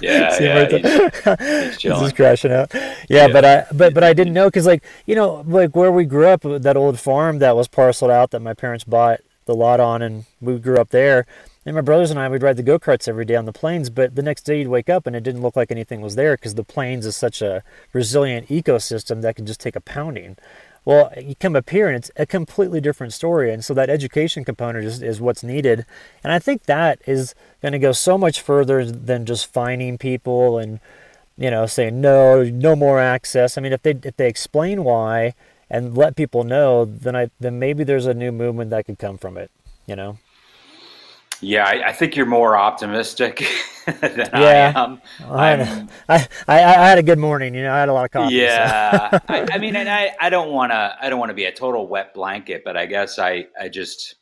Yeah, 0.03 0.37
yeah? 0.39 1.37
He's 1.79 1.83
He's 1.83 2.13
crashing 2.21 2.53
out. 2.53 2.75
Yeah, 2.75 2.95
Yeah. 3.09 3.29
but 3.29 3.45
I 3.45 3.65
but 3.73 3.95
but 3.95 4.05
I 4.05 4.13
didn't 4.13 4.35
know 4.35 4.49
because 4.49 4.67
like 4.67 4.83
you 5.07 5.15
know 5.15 5.43
like 5.47 5.75
where 5.75 5.91
we 5.91 6.05
grew 6.05 6.27
up 6.27 6.43
that 6.43 6.77
old 6.77 7.01
farm 7.01 7.39
that 7.39 7.57
was 7.57 7.69
parceled 7.69 8.11
out 8.11 8.31
that 8.33 8.41
my 8.41 8.53
parents 8.55 8.85
bought 8.85 9.21
the 9.45 9.55
lot 9.55 9.81
on 9.81 10.03
and 10.03 10.25
we 10.41 10.59
grew 10.59 10.79
up 10.79 10.91
there. 10.91 11.27
And 11.65 11.77
my 11.77 11.81
brothers 11.81 12.11
and 12.11 12.19
I 12.19 12.29
would 12.29 12.43
ride 12.43 12.57
the 12.57 12.63
go 12.63 12.79
karts 12.79 13.07
every 13.07 13.25
day 13.25 13.37
on 13.37 13.45
the 13.45 13.53
plains, 13.53 13.89
but 13.89 14.17
the 14.17 14.23
next 14.23 14.43
day 14.43 14.59
you'd 14.59 14.69
wake 14.69 14.91
up 14.91 15.07
and 15.07 15.15
it 15.15 15.23
didn't 15.23 15.43
look 15.43 15.55
like 15.55 15.71
anything 15.71 16.01
was 16.01 16.17
there 16.17 16.37
because 16.37 16.57
the 16.57 16.65
plains 16.65 17.07
is 17.07 17.15
such 17.15 17.41
a 17.41 17.63
resilient 17.93 18.49
ecosystem 18.49 19.23
that 19.23 19.37
can 19.37 19.47
just 19.47 19.61
take 19.61 19.77
a 19.77 19.81
pounding. 19.81 20.37
Well, 20.85 21.13
you 21.17 21.37
come 21.37 21.55
up 21.55 21.71
here 21.71 21.87
and 21.87 21.97
it's 21.97 22.11
a 22.17 22.27
completely 22.27 22.81
different 22.81 23.13
story. 23.13 23.53
And 23.53 23.65
so 23.65 23.73
that 23.75 23.89
education 23.89 24.45
component 24.45 24.85
is, 24.85 25.01
is 25.01 25.21
what's 25.21 25.45
needed. 25.45 25.87
And 26.25 26.33
I 26.33 26.41
think 26.41 26.65
that 26.65 27.01
is 27.07 27.37
going 27.61 27.73
to 27.73 27.79
go 27.79 27.93
so 27.93 28.19
much 28.19 28.41
further 28.41 28.85
than 28.85 29.25
just 29.25 29.47
fining 29.47 29.97
people 29.97 30.59
and, 30.59 30.81
you 31.37 31.53
know, 31.53 31.67
saying 31.67 32.01
no, 32.01 32.43
no 32.43 32.75
more 32.75 32.99
access. 32.99 33.57
I 33.57 33.61
mean, 33.61 33.73
if 33.73 33.83
they 33.83 33.95
if 34.03 34.17
they 34.17 34.29
explain 34.29 34.83
why 34.83 35.35
and 35.73 35.97
let 35.97 36.15
people 36.15 36.45
know, 36.45 36.85
then 36.85 37.17
I 37.17 37.31
then 37.41 37.59
maybe 37.59 37.83
there's 37.83 38.07
a 38.07 38.15
new 38.15 38.31
movement 38.31 38.71
that 38.71 38.85
could 38.87 38.99
come 38.99 39.17
from 39.19 39.37
it. 39.37 39.51
You 39.87 39.97
know? 39.97 40.19
Yeah, 41.41 41.65
I, 41.65 41.89
I 41.89 41.93
think 41.93 42.15
you're 42.15 42.27
more 42.27 42.57
optimistic 42.57 43.45
than 44.01 44.17
Yeah. 44.33 44.73
I 44.77 44.81
am. 44.85 45.03
I, 45.29 45.49
I'm- 45.51 45.89
I, 46.09 46.29
I 46.47 46.63
I 46.65 46.89
had 46.91 46.99
a 46.99 47.03
good 47.03 47.19
morning. 47.19 47.55
You 47.55 47.63
know, 47.65 47.73
I 47.75 47.81
had 47.81 47.89
a 47.89 47.93
lot 47.93 48.05
of 48.05 48.11
coffee. 48.13 48.37
so- 48.39 48.45
Yeah, 48.45 49.19
I, 49.29 49.49
I 49.53 49.59
mean, 49.59 49.75
and 49.75 49.89
I, 49.89 50.13
I 50.21 50.31
don't 50.31 50.53
want 50.53 50.71
to, 50.71 50.97
I 51.01 51.09
don't 51.11 51.19
want 51.19 51.31
to 51.31 51.35
be 51.35 51.47
a 51.47 51.53
total 51.53 51.89
wet 51.89 52.15
blanket, 52.15 52.63
but 52.65 52.77
I 52.77 52.87
guess 52.87 53.19
I, 53.19 53.47
I 53.61 53.69
just, 53.69 54.17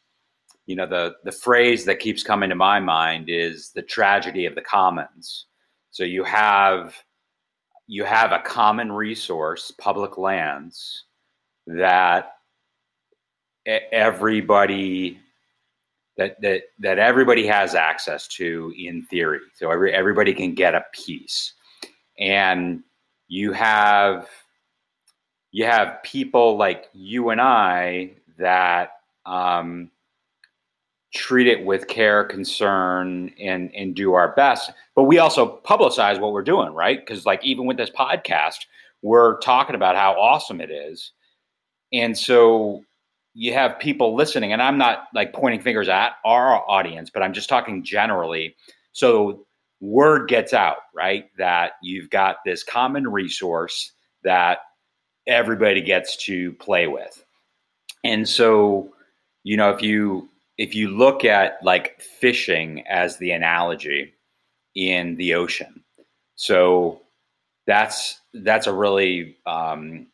you 0.67 0.77
know, 0.77 0.87
the 0.87 1.15
the 1.25 1.33
phrase 1.33 1.85
that 1.87 1.99
keeps 1.99 2.23
coming 2.23 2.49
to 2.51 2.55
my 2.57 2.79
mind 2.81 3.27
is 3.29 3.71
the 3.75 3.83
tragedy 3.83 4.47
of 4.47 4.55
the 4.55 4.63
commons. 4.63 5.47
So 5.91 6.05
you 6.05 6.23
have, 6.25 6.95
you 7.89 8.05
have 8.05 8.31
a 8.33 8.39
common 8.39 8.91
resource, 8.93 9.73
public 9.79 10.17
lands, 10.17 11.05
that 11.76 12.37
everybody 13.66 15.18
that 16.16 16.40
that 16.42 16.62
that 16.78 16.98
everybody 16.98 17.46
has 17.46 17.74
access 17.74 18.28
to 18.28 18.72
in 18.76 19.04
theory. 19.04 19.40
So 19.54 19.70
every 19.70 19.92
everybody 19.94 20.35
can 20.35 20.54
get 20.54 20.74
a 20.74 20.85
piece, 20.92 21.54
and 22.18 22.83
you 23.28 23.52
have 23.52 24.28
you 25.52 25.64
have 25.64 26.02
people 26.02 26.56
like 26.56 26.88
you 26.92 27.30
and 27.30 27.40
I 27.40 28.12
that 28.38 28.92
um, 29.26 29.90
treat 31.14 31.46
it 31.46 31.64
with 31.64 31.88
care, 31.88 32.24
concern, 32.24 33.33
and 33.40 33.74
and 33.74 33.94
do 33.94 34.12
our 34.14 34.35
best. 34.35 34.72
But 34.94 35.04
we 35.04 35.18
also 35.18 35.61
publicize 35.64 36.20
what 36.20 36.33
we're 36.33 36.42
doing, 36.42 36.72
right? 36.72 36.98
Because 36.98 37.24
like 37.24 37.44
even 37.44 37.66
with 37.66 37.76
this 37.76 37.90
podcast, 37.90 38.66
we're 39.02 39.38
talking 39.38 39.74
about 39.74 39.96
how 39.96 40.12
awesome 40.12 40.61
it 40.61 40.70
is, 40.70 41.12
and 41.92 42.16
so 42.16 42.85
you 43.35 43.53
have 43.53 43.79
people 43.79 44.14
listening. 44.14 44.53
And 44.53 44.62
I'm 44.62 44.79
not 44.79 45.05
like 45.14 45.33
pointing 45.33 45.61
fingers 45.61 45.88
at 45.88 46.12
our 46.24 46.68
audience, 46.68 47.11
but 47.11 47.22
I'm 47.22 47.33
just 47.33 47.48
talking 47.48 47.85
generally. 47.85 48.57
So 48.92 49.46
word 49.81 50.29
gets 50.29 50.53
out, 50.53 50.79
right? 50.94 51.26
That 51.38 51.72
you've 51.83 52.11
got 52.11 52.37
this 52.44 52.64
common 52.64 53.09
resource 53.09 53.92
that 54.24 54.59
everybody 55.26 55.81
gets 55.81 56.16
to 56.24 56.53
play 56.55 56.87
with. 56.87 57.24
And 58.05 58.29
so, 58.29 58.92
you 59.44 59.57
know, 59.57 59.70
if 59.70 59.83
you 59.83 60.29
if 60.59 60.74
you 60.74 60.90
look 60.90 61.24
at 61.24 61.59
like 61.62 62.00
fishing 62.00 62.87
as 62.87 63.16
the 63.16 63.31
analogy 63.31 64.12
in 64.74 65.16
the 65.16 65.35
ocean, 65.35 65.85
so 66.35 67.00
that's 67.66 68.20
that's 68.35 68.66
a 68.66 68.72
really 68.72 69.37
um, 69.46 70.07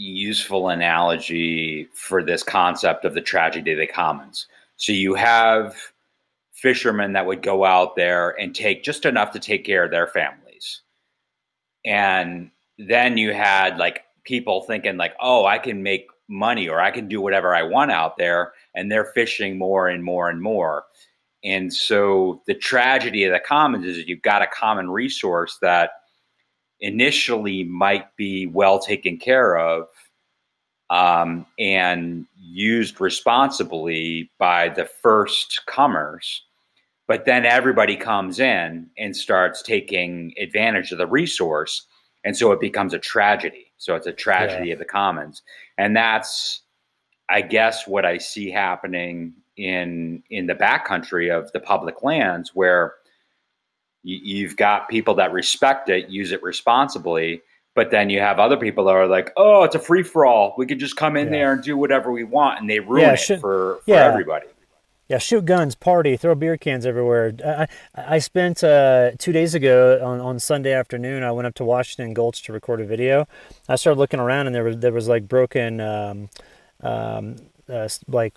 useful 0.00 0.68
analogy 0.70 1.86
for 1.92 2.22
this 2.22 2.42
concept 2.42 3.04
of 3.04 3.14
the 3.14 3.20
tragedy 3.20 3.72
of 3.72 3.78
the 3.78 3.86
commons. 3.86 4.46
So 4.76 4.92
you 4.92 5.14
have 5.14 5.76
fishermen 6.52 7.12
that 7.12 7.26
would 7.26 7.42
go 7.42 7.64
out 7.64 7.96
there 7.96 8.30
and 8.40 8.54
take 8.54 8.82
just 8.82 9.04
enough 9.04 9.32
to 9.32 9.38
take 9.38 9.64
care 9.64 9.84
of 9.84 9.90
their 9.90 10.06
families. 10.06 10.80
And 11.84 12.50
then 12.78 13.18
you 13.18 13.34
had 13.34 13.76
like 13.76 14.04
people 14.24 14.62
thinking 14.62 14.96
like, 14.96 15.14
"Oh, 15.20 15.44
I 15.44 15.58
can 15.58 15.82
make 15.82 16.06
money 16.28 16.68
or 16.68 16.80
I 16.80 16.90
can 16.90 17.08
do 17.08 17.20
whatever 17.20 17.54
I 17.54 17.62
want 17.62 17.90
out 17.90 18.16
there." 18.16 18.52
And 18.74 18.90
they're 18.90 19.12
fishing 19.14 19.58
more 19.58 19.88
and 19.88 20.02
more 20.02 20.30
and 20.30 20.40
more. 20.40 20.84
And 21.44 21.72
so 21.72 22.42
the 22.46 22.54
tragedy 22.54 23.24
of 23.24 23.32
the 23.32 23.40
commons 23.40 23.86
is 23.86 24.06
you've 24.06 24.22
got 24.22 24.42
a 24.42 24.46
common 24.46 24.90
resource 24.90 25.58
that 25.62 25.90
initially 26.80 27.64
might 27.64 28.14
be 28.16 28.46
well 28.46 28.78
taken 28.78 29.16
care 29.16 29.58
of 29.58 29.86
um, 30.90 31.46
and 31.58 32.26
used 32.36 33.00
responsibly 33.00 34.30
by 34.38 34.68
the 34.68 34.84
first 34.84 35.62
comers. 35.66 36.42
But 37.06 37.24
then 37.24 37.44
everybody 37.44 37.96
comes 37.96 38.38
in 38.40 38.88
and 38.98 39.16
starts 39.16 39.62
taking 39.62 40.32
advantage 40.38 40.92
of 40.92 40.98
the 40.98 41.06
resource. 41.06 41.86
And 42.24 42.36
so 42.36 42.52
it 42.52 42.60
becomes 42.60 42.94
a 42.94 42.98
tragedy. 42.98 43.72
So 43.78 43.94
it's 43.96 44.06
a 44.06 44.12
tragedy 44.12 44.70
of 44.72 44.78
the 44.78 44.84
commons. 44.84 45.42
And 45.78 45.96
that's, 45.96 46.62
I 47.28 47.40
guess, 47.40 47.86
what 47.86 48.04
I 48.04 48.18
see 48.18 48.50
happening 48.50 49.34
in 49.56 50.22
in 50.30 50.46
the 50.46 50.54
backcountry 50.54 51.36
of 51.36 51.50
the 51.52 51.60
public 51.60 52.02
lands 52.02 52.54
where 52.54 52.94
you, 54.02 54.18
you've 54.22 54.56
got 54.56 54.88
people 54.88 55.14
that 55.14 55.32
respect 55.32 55.88
it, 55.88 56.08
use 56.08 56.32
it 56.32 56.42
responsibly, 56.42 57.42
but 57.74 57.90
then 57.90 58.10
you 58.10 58.20
have 58.20 58.38
other 58.38 58.56
people 58.56 58.84
that 58.84 58.94
are 58.94 59.06
like, 59.06 59.30
"Oh, 59.36 59.62
it's 59.62 59.74
a 59.74 59.78
free 59.78 60.02
for 60.02 60.26
all. 60.26 60.54
We 60.58 60.66
can 60.66 60.78
just 60.78 60.96
come 60.96 61.16
in 61.16 61.26
Yeah. 61.26 61.32
there 61.32 61.52
and 61.52 61.62
do 61.62 61.76
whatever 61.76 62.10
we 62.12 62.24
want," 62.24 62.60
and 62.60 62.68
they 62.68 62.80
ruin 62.80 63.02
Yeah, 63.02 63.12
it 63.12 63.40
for, 63.40 63.76
for 63.76 63.80
yeah. 63.86 64.04
everybody. 64.06 64.46
Yeah, 65.08 65.18
shoot 65.18 65.44
guns, 65.44 65.74
party, 65.74 66.16
throw 66.16 66.36
beer 66.36 66.56
cans 66.56 66.86
everywhere. 66.86 67.32
I, 67.44 67.66
I 67.96 68.14
I 68.14 68.18
spent 68.20 68.62
uh, 68.62 69.10
two 69.18 69.32
days 69.32 69.56
ago 69.56 70.00
on, 70.04 70.20
on 70.20 70.38
Sunday 70.38 70.72
afternoon. 70.72 71.24
I 71.24 71.32
went 71.32 71.46
up 71.48 71.54
to 71.54 71.64
Washington 71.64 72.14
Gulch 72.14 72.42
to 72.44 72.52
record 72.52 72.80
a 72.80 72.84
video. 72.86 73.26
I 73.68 73.74
started 73.74 73.98
looking 73.98 74.20
around, 74.20 74.46
and 74.46 74.54
there 74.54 74.62
was 74.62 74.76
there 74.76 74.92
was 74.92 75.08
like 75.08 75.26
broken, 75.26 75.80
um, 75.80 76.28
um, 76.82 77.36
uh, 77.70 77.88
like 78.08 78.34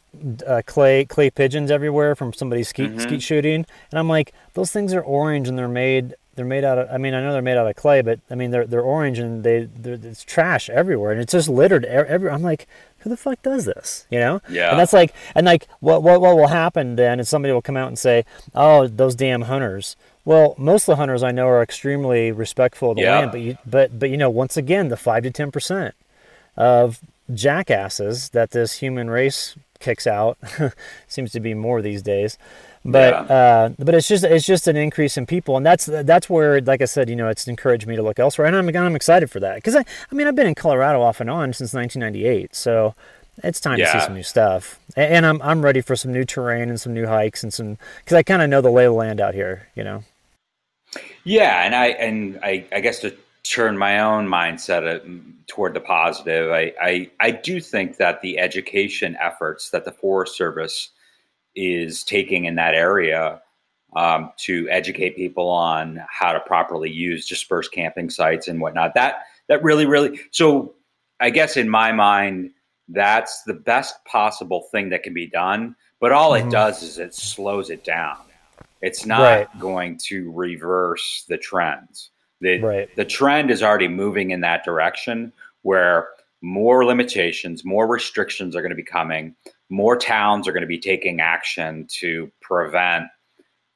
uh, 0.47 0.61
clay 0.65 1.05
clay 1.05 1.29
pigeons 1.29 1.71
everywhere 1.71 2.15
from 2.15 2.33
somebody 2.33 2.63
skeet 2.63 2.91
Mhm. 2.95 3.01
skeet 3.01 3.21
shooting. 3.21 3.65
And 3.91 3.99
I'm 3.99 4.07
like, 4.09 4.33
those 4.53 4.71
things 4.71 4.93
are 4.93 5.01
orange, 5.01 5.47
and 5.47 5.57
they're 5.57 5.67
made 5.67 6.15
they're 6.35 6.45
made 6.45 6.63
out 6.63 6.79
of. 6.79 6.89
I 6.91 6.97
mean, 6.97 7.13
I 7.13 7.21
know 7.21 7.31
they're 7.31 7.41
made 7.43 7.57
out 7.57 7.67
of 7.67 7.75
clay, 7.75 8.01
but 8.01 8.19
I 8.29 8.35
mean 8.35 8.51
they're 8.51 8.65
they're 8.65 8.81
orange 8.81 9.19
and 9.19 9.43
they 9.43 9.67
it's 9.85 10.23
trash 10.23 10.69
everywhere, 10.69 11.11
and 11.11 11.21
it's 11.21 11.31
just 11.31 11.47
littered 11.49 11.85
every. 11.85 12.29
I'm 12.29 12.41
like, 12.41 12.67
who 12.99 13.09
the 13.09 13.17
fuck 13.17 13.41
does 13.43 13.65
this? 13.65 14.05
You 14.09 14.19
know? 14.19 14.41
Yeah. 14.49 14.71
And 14.71 14.79
that's 14.79 14.93
like, 14.93 15.13
and 15.35 15.45
like, 15.45 15.67
what 15.79 16.01
what 16.03 16.21
what 16.21 16.35
will 16.35 16.47
happen 16.47 16.95
then? 16.95 17.19
is 17.19 17.29
somebody 17.29 17.53
will 17.53 17.61
come 17.61 17.77
out 17.77 17.87
and 17.87 17.99
say, 17.99 18.25
oh, 18.55 18.87
those 18.87 19.15
damn 19.15 19.43
hunters. 19.43 19.95
Well, 20.25 20.55
most 20.57 20.83
of 20.83 20.93
the 20.93 20.95
hunters 20.95 21.21
I 21.21 21.31
know 21.31 21.47
are 21.47 21.61
extremely 21.61 22.31
respectful 22.31 22.91
of 22.91 22.95
the 22.95 23.03
Yeah. 23.03 23.19
land, 23.19 23.31
but 23.31 23.41
you, 23.41 23.57
but 23.65 23.99
but 23.99 24.09
you 24.09 24.17
know, 24.17 24.29
once 24.29 24.57
again, 24.57 24.87
the 24.87 24.97
five 24.97 25.23
to 25.23 25.31
ten 25.31 25.51
percent 25.51 25.93
of 26.57 26.99
jackasses 27.33 28.29
that 28.29 28.51
this 28.51 28.77
human 28.79 29.09
race 29.09 29.55
kicks 29.79 30.07
out. 30.07 30.37
Seems 31.07 31.31
to 31.33 31.39
be 31.39 31.53
more 31.53 31.81
these 31.81 32.01
days. 32.01 32.37
But 32.85 33.13
Yeah. 33.29 33.35
uh, 33.35 33.69
but 33.79 33.95
it's 33.95 34.07
just 34.07 34.23
it's 34.25 34.45
just 34.45 34.67
an 34.67 34.75
increase 34.75 35.17
in 35.17 35.25
people, 35.25 35.55
and 35.55 35.65
that's 35.65 35.85
that's 35.85 36.29
where, 36.29 36.59
like 36.61 36.81
I 36.81 36.85
said, 36.85 37.09
you 37.09 37.15
know, 37.15 37.29
it's 37.29 37.47
encouraged 37.47 37.87
me 37.87 37.95
to 37.95 38.01
look 38.03 38.19
elsewhere, 38.19 38.47
and 38.47 38.55
I'm 38.55 38.67
I'm 38.75 38.95
excited 38.95 39.31
for 39.31 39.39
that. 39.39 39.55
Because 39.55 39.75
I 39.75 39.85
I 40.11 40.15
mean 40.15 40.27
I've 40.27 40.35
been 40.35 40.47
in 40.47 40.55
Colorado 40.55 41.01
off 41.01 41.21
and 41.21 41.29
on 41.29 41.53
since 41.53 41.73
1998, 41.73 42.53
so 42.55 42.93
it's 43.41 43.59
time 43.61 43.79
to 43.79 43.85
see 43.87 43.99
some 44.01 44.13
new 44.15 44.23
stuff, 44.23 44.79
A- 44.97 44.99
and 44.99 45.25
I'm 45.25 45.41
I'm 45.41 45.61
ready 45.63 45.79
for 45.79 45.95
some 45.95 46.11
new 46.11 46.25
terrain 46.25 46.69
and 46.69 46.79
some 46.79 46.93
new 46.93 47.07
hikes 47.07 47.41
and 47.41 47.53
some 47.53 47.77
because 48.03 48.15
I 48.17 48.23
kind 48.23 48.41
of 48.41 48.49
know 48.49 48.59
the 48.59 48.69
lay 48.69 48.85
of 48.85 48.91
the 48.91 48.97
land 48.97 49.21
out 49.21 49.33
here, 49.33 49.67
you 49.75 49.83
know. 49.85 50.03
Yeah, 51.23 51.63
and 51.65 51.73
I 51.73 51.87
and 51.87 52.39
I, 52.43 52.65
I 52.71 52.81
guess 52.81 52.99
to 52.99 53.15
turn 53.43 53.77
my 53.77 53.99
own 53.99 54.27
mindset 54.27 54.87
uh, 54.87 54.99
toward 55.47 55.73
the 55.73 55.81
positive, 55.81 56.51
I, 56.51 56.73
I 56.81 57.11
I 57.19 57.31
do 57.31 57.59
think 57.59 57.97
that 57.97 58.21
the 58.21 58.39
education 58.39 59.17
efforts 59.21 59.69
that 59.71 59.85
the 59.85 59.91
Forest 59.91 60.35
Service 60.37 60.89
is 61.55 62.03
taking 62.03 62.45
in 62.45 62.55
that 62.55 62.73
area 62.73 63.41
um, 63.95 64.31
to 64.37 64.67
educate 64.69 65.15
people 65.15 65.49
on 65.49 66.01
how 66.09 66.31
to 66.31 66.39
properly 66.39 66.89
use 66.89 67.27
dispersed 67.27 67.71
camping 67.71 68.09
sites 68.09 68.47
and 68.47 68.59
whatnot 68.59 68.95
that 68.95 69.25
that 69.47 69.61
really 69.61 69.85
really 69.85 70.19
so 70.31 70.73
I 71.19 71.29
guess 71.29 71.57
in 71.57 71.69
my 71.69 71.91
mind 71.91 72.51
that's 72.89 73.43
the 73.43 73.53
best 73.53 74.03
possible 74.05 74.67
thing 74.71 74.89
that 74.89 75.03
can 75.03 75.13
be 75.13 75.27
done. 75.27 75.75
But 75.99 76.11
all 76.11 76.33
it 76.33 76.49
does 76.49 76.83
is 76.83 76.97
it 76.99 77.13
slows 77.13 77.69
it 77.69 77.83
down. 77.85 78.17
It's 78.81 79.05
not 79.05 79.21
Right. 79.21 79.59
going 79.59 79.97
to 80.05 80.31
reverse 80.31 81.23
the 81.29 81.37
trends. 81.37 82.09
The, 82.43 82.59
Right. 82.59 82.95
the 82.95 83.05
trend 83.05 83.49
is 83.51 83.63
already 83.63 83.87
moving 83.87 84.31
in 84.31 84.41
that 84.41 84.63
direction 84.63 85.33
where 85.63 86.09
more 86.41 86.85
limitations, 86.85 87.63
more 87.65 87.87
restrictions 87.87 88.55
are 88.55 88.61
going 88.61 88.69
to 88.71 88.75
be 88.75 88.83
coming. 88.83 89.33
More 89.69 89.95
towns 89.97 90.47
are 90.47 90.51
going 90.51 90.61
to 90.61 90.67
be 90.67 90.77
taking 90.79 91.21
action 91.21 91.87
to 92.01 92.29
prevent, 92.41 93.05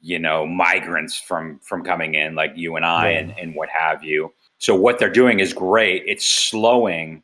you 0.01 0.19
know, 0.19 0.45
migrants 0.45 1.17
from 1.19 1.60
from 1.60 1.84
coming 1.84 2.13
in, 2.15 2.36
like 2.36 2.51
you 2.56 2.75
and 2.75 2.86
I, 2.86 3.12
Yeah. 3.12 3.19
and, 3.19 3.34
and 3.39 3.56
what 3.56 3.69
have 3.69 4.03
you. 4.03 4.34
So 4.60 4.75
what 4.75 4.99
they're 4.99 5.10
doing 5.10 5.39
is 5.39 5.53
great. 5.53 6.03
It's 6.06 6.27
slowing 6.27 7.23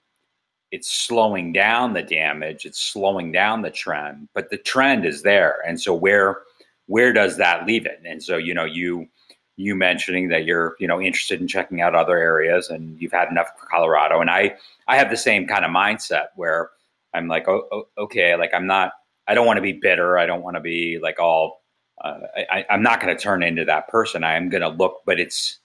it's 0.71 0.89
slowing 0.89 1.53
down 1.53 1.93
the 1.93 2.01
damage 2.01 2.65
it's 2.65 2.79
slowing 2.81 3.31
down 3.31 3.61
the 3.61 3.69
trend 3.69 4.27
but 4.33 4.49
the 4.49 4.57
trend 4.57 5.05
is 5.05 5.21
there 5.21 5.57
and 5.67 5.79
so 5.79 5.93
where 5.93 6.41
where 6.87 7.13
does 7.13 7.37
that 7.37 7.67
leave 7.67 7.85
it 7.85 8.01
and 8.03 8.23
so 8.23 8.37
you 8.37 8.55
know 8.55 8.65
you 8.65 9.05
you 9.55 9.75
mentioning 9.75 10.29
that 10.29 10.45
you're 10.45 10.75
you 10.79 10.87
know 10.87 11.01
interested 11.01 11.39
in 11.39 11.47
checking 11.47 11.81
out 11.81 11.95
other 11.95 12.17
areas 12.17 12.69
and 12.69 12.99
you've 12.99 13.11
had 13.11 13.29
enough 13.29 13.47
for 13.59 13.65
colorado. 13.67 14.21
And 14.21 14.29
i 14.29 14.55
i 14.87 14.97
have 14.97 15.09
the 15.09 15.17
same 15.17 15.47
kind 15.47 15.65
of 15.65 15.71
mindset 15.71 16.27
where 16.35 16.71
i'm 17.13 17.27
like 17.27 17.47
oh, 17.47 17.67
oh, 17.71 17.87
okay 17.97 18.35
like 18.35 18.51
i'm 18.53 18.67
not 18.67 18.93
i 19.27 19.33
don't 19.33 19.45
want 19.45 19.57
to 19.57 19.61
be 19.61 19.73
bitter. 19.73 20.17
I 20.17 20.25
don't 20.25 20.41
want 20.41 20.55
to 20.55 20.61
be 20.61 20.99
like 21.01 21.19
all 21.19 21.61
uh, 22.03 22.19
I, 22.51 22.65
i'm 22.69 22.83
not 22.83 23.01
going 23.01 23.15
to 23.15 23.21
turn 23.21 23.43
into 23.43 23.65
that 23.65 23.87
person. 23.87 24.23
I 24.23 24.35
am 24.35 24.49
going 24.49 24.61
to 24.61 24.69
look 24.69 25.01
but 25.05 25.19
it's 25.19 25.59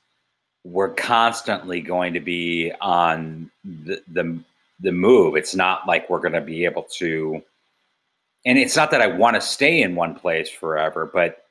we're 0.64 0.92
constantly 0.94 1.80
going 1.80 2.12
to 2.12 2.20
be 2.20 2.72
on 2.80 3.50
the, 3.64 4.02
the 4.12 4.38
the 4.80 4.92
move. 4.92 5.36
It's 5.36 5.54
not 5.54 5.86
like 5.86 6.08
we're 6.08 6.20
going 6.20 6.34
to 6.34 6.40
be 6.40 6.64
able 6.64 6.84
to, 6.98 7.42
and 8.46 8.58
it's 8.58 8.76
not 8.76 8.90
that 8.92 9.02
I 9.02 9.08
want 9.08 9.34
to 9.34 9.40
stay 9.40 9.82
in 9.82 9.94
one 9.94 10.14
place 10.14 10.48
forever, 10.48 11.10
but 11.12 11.47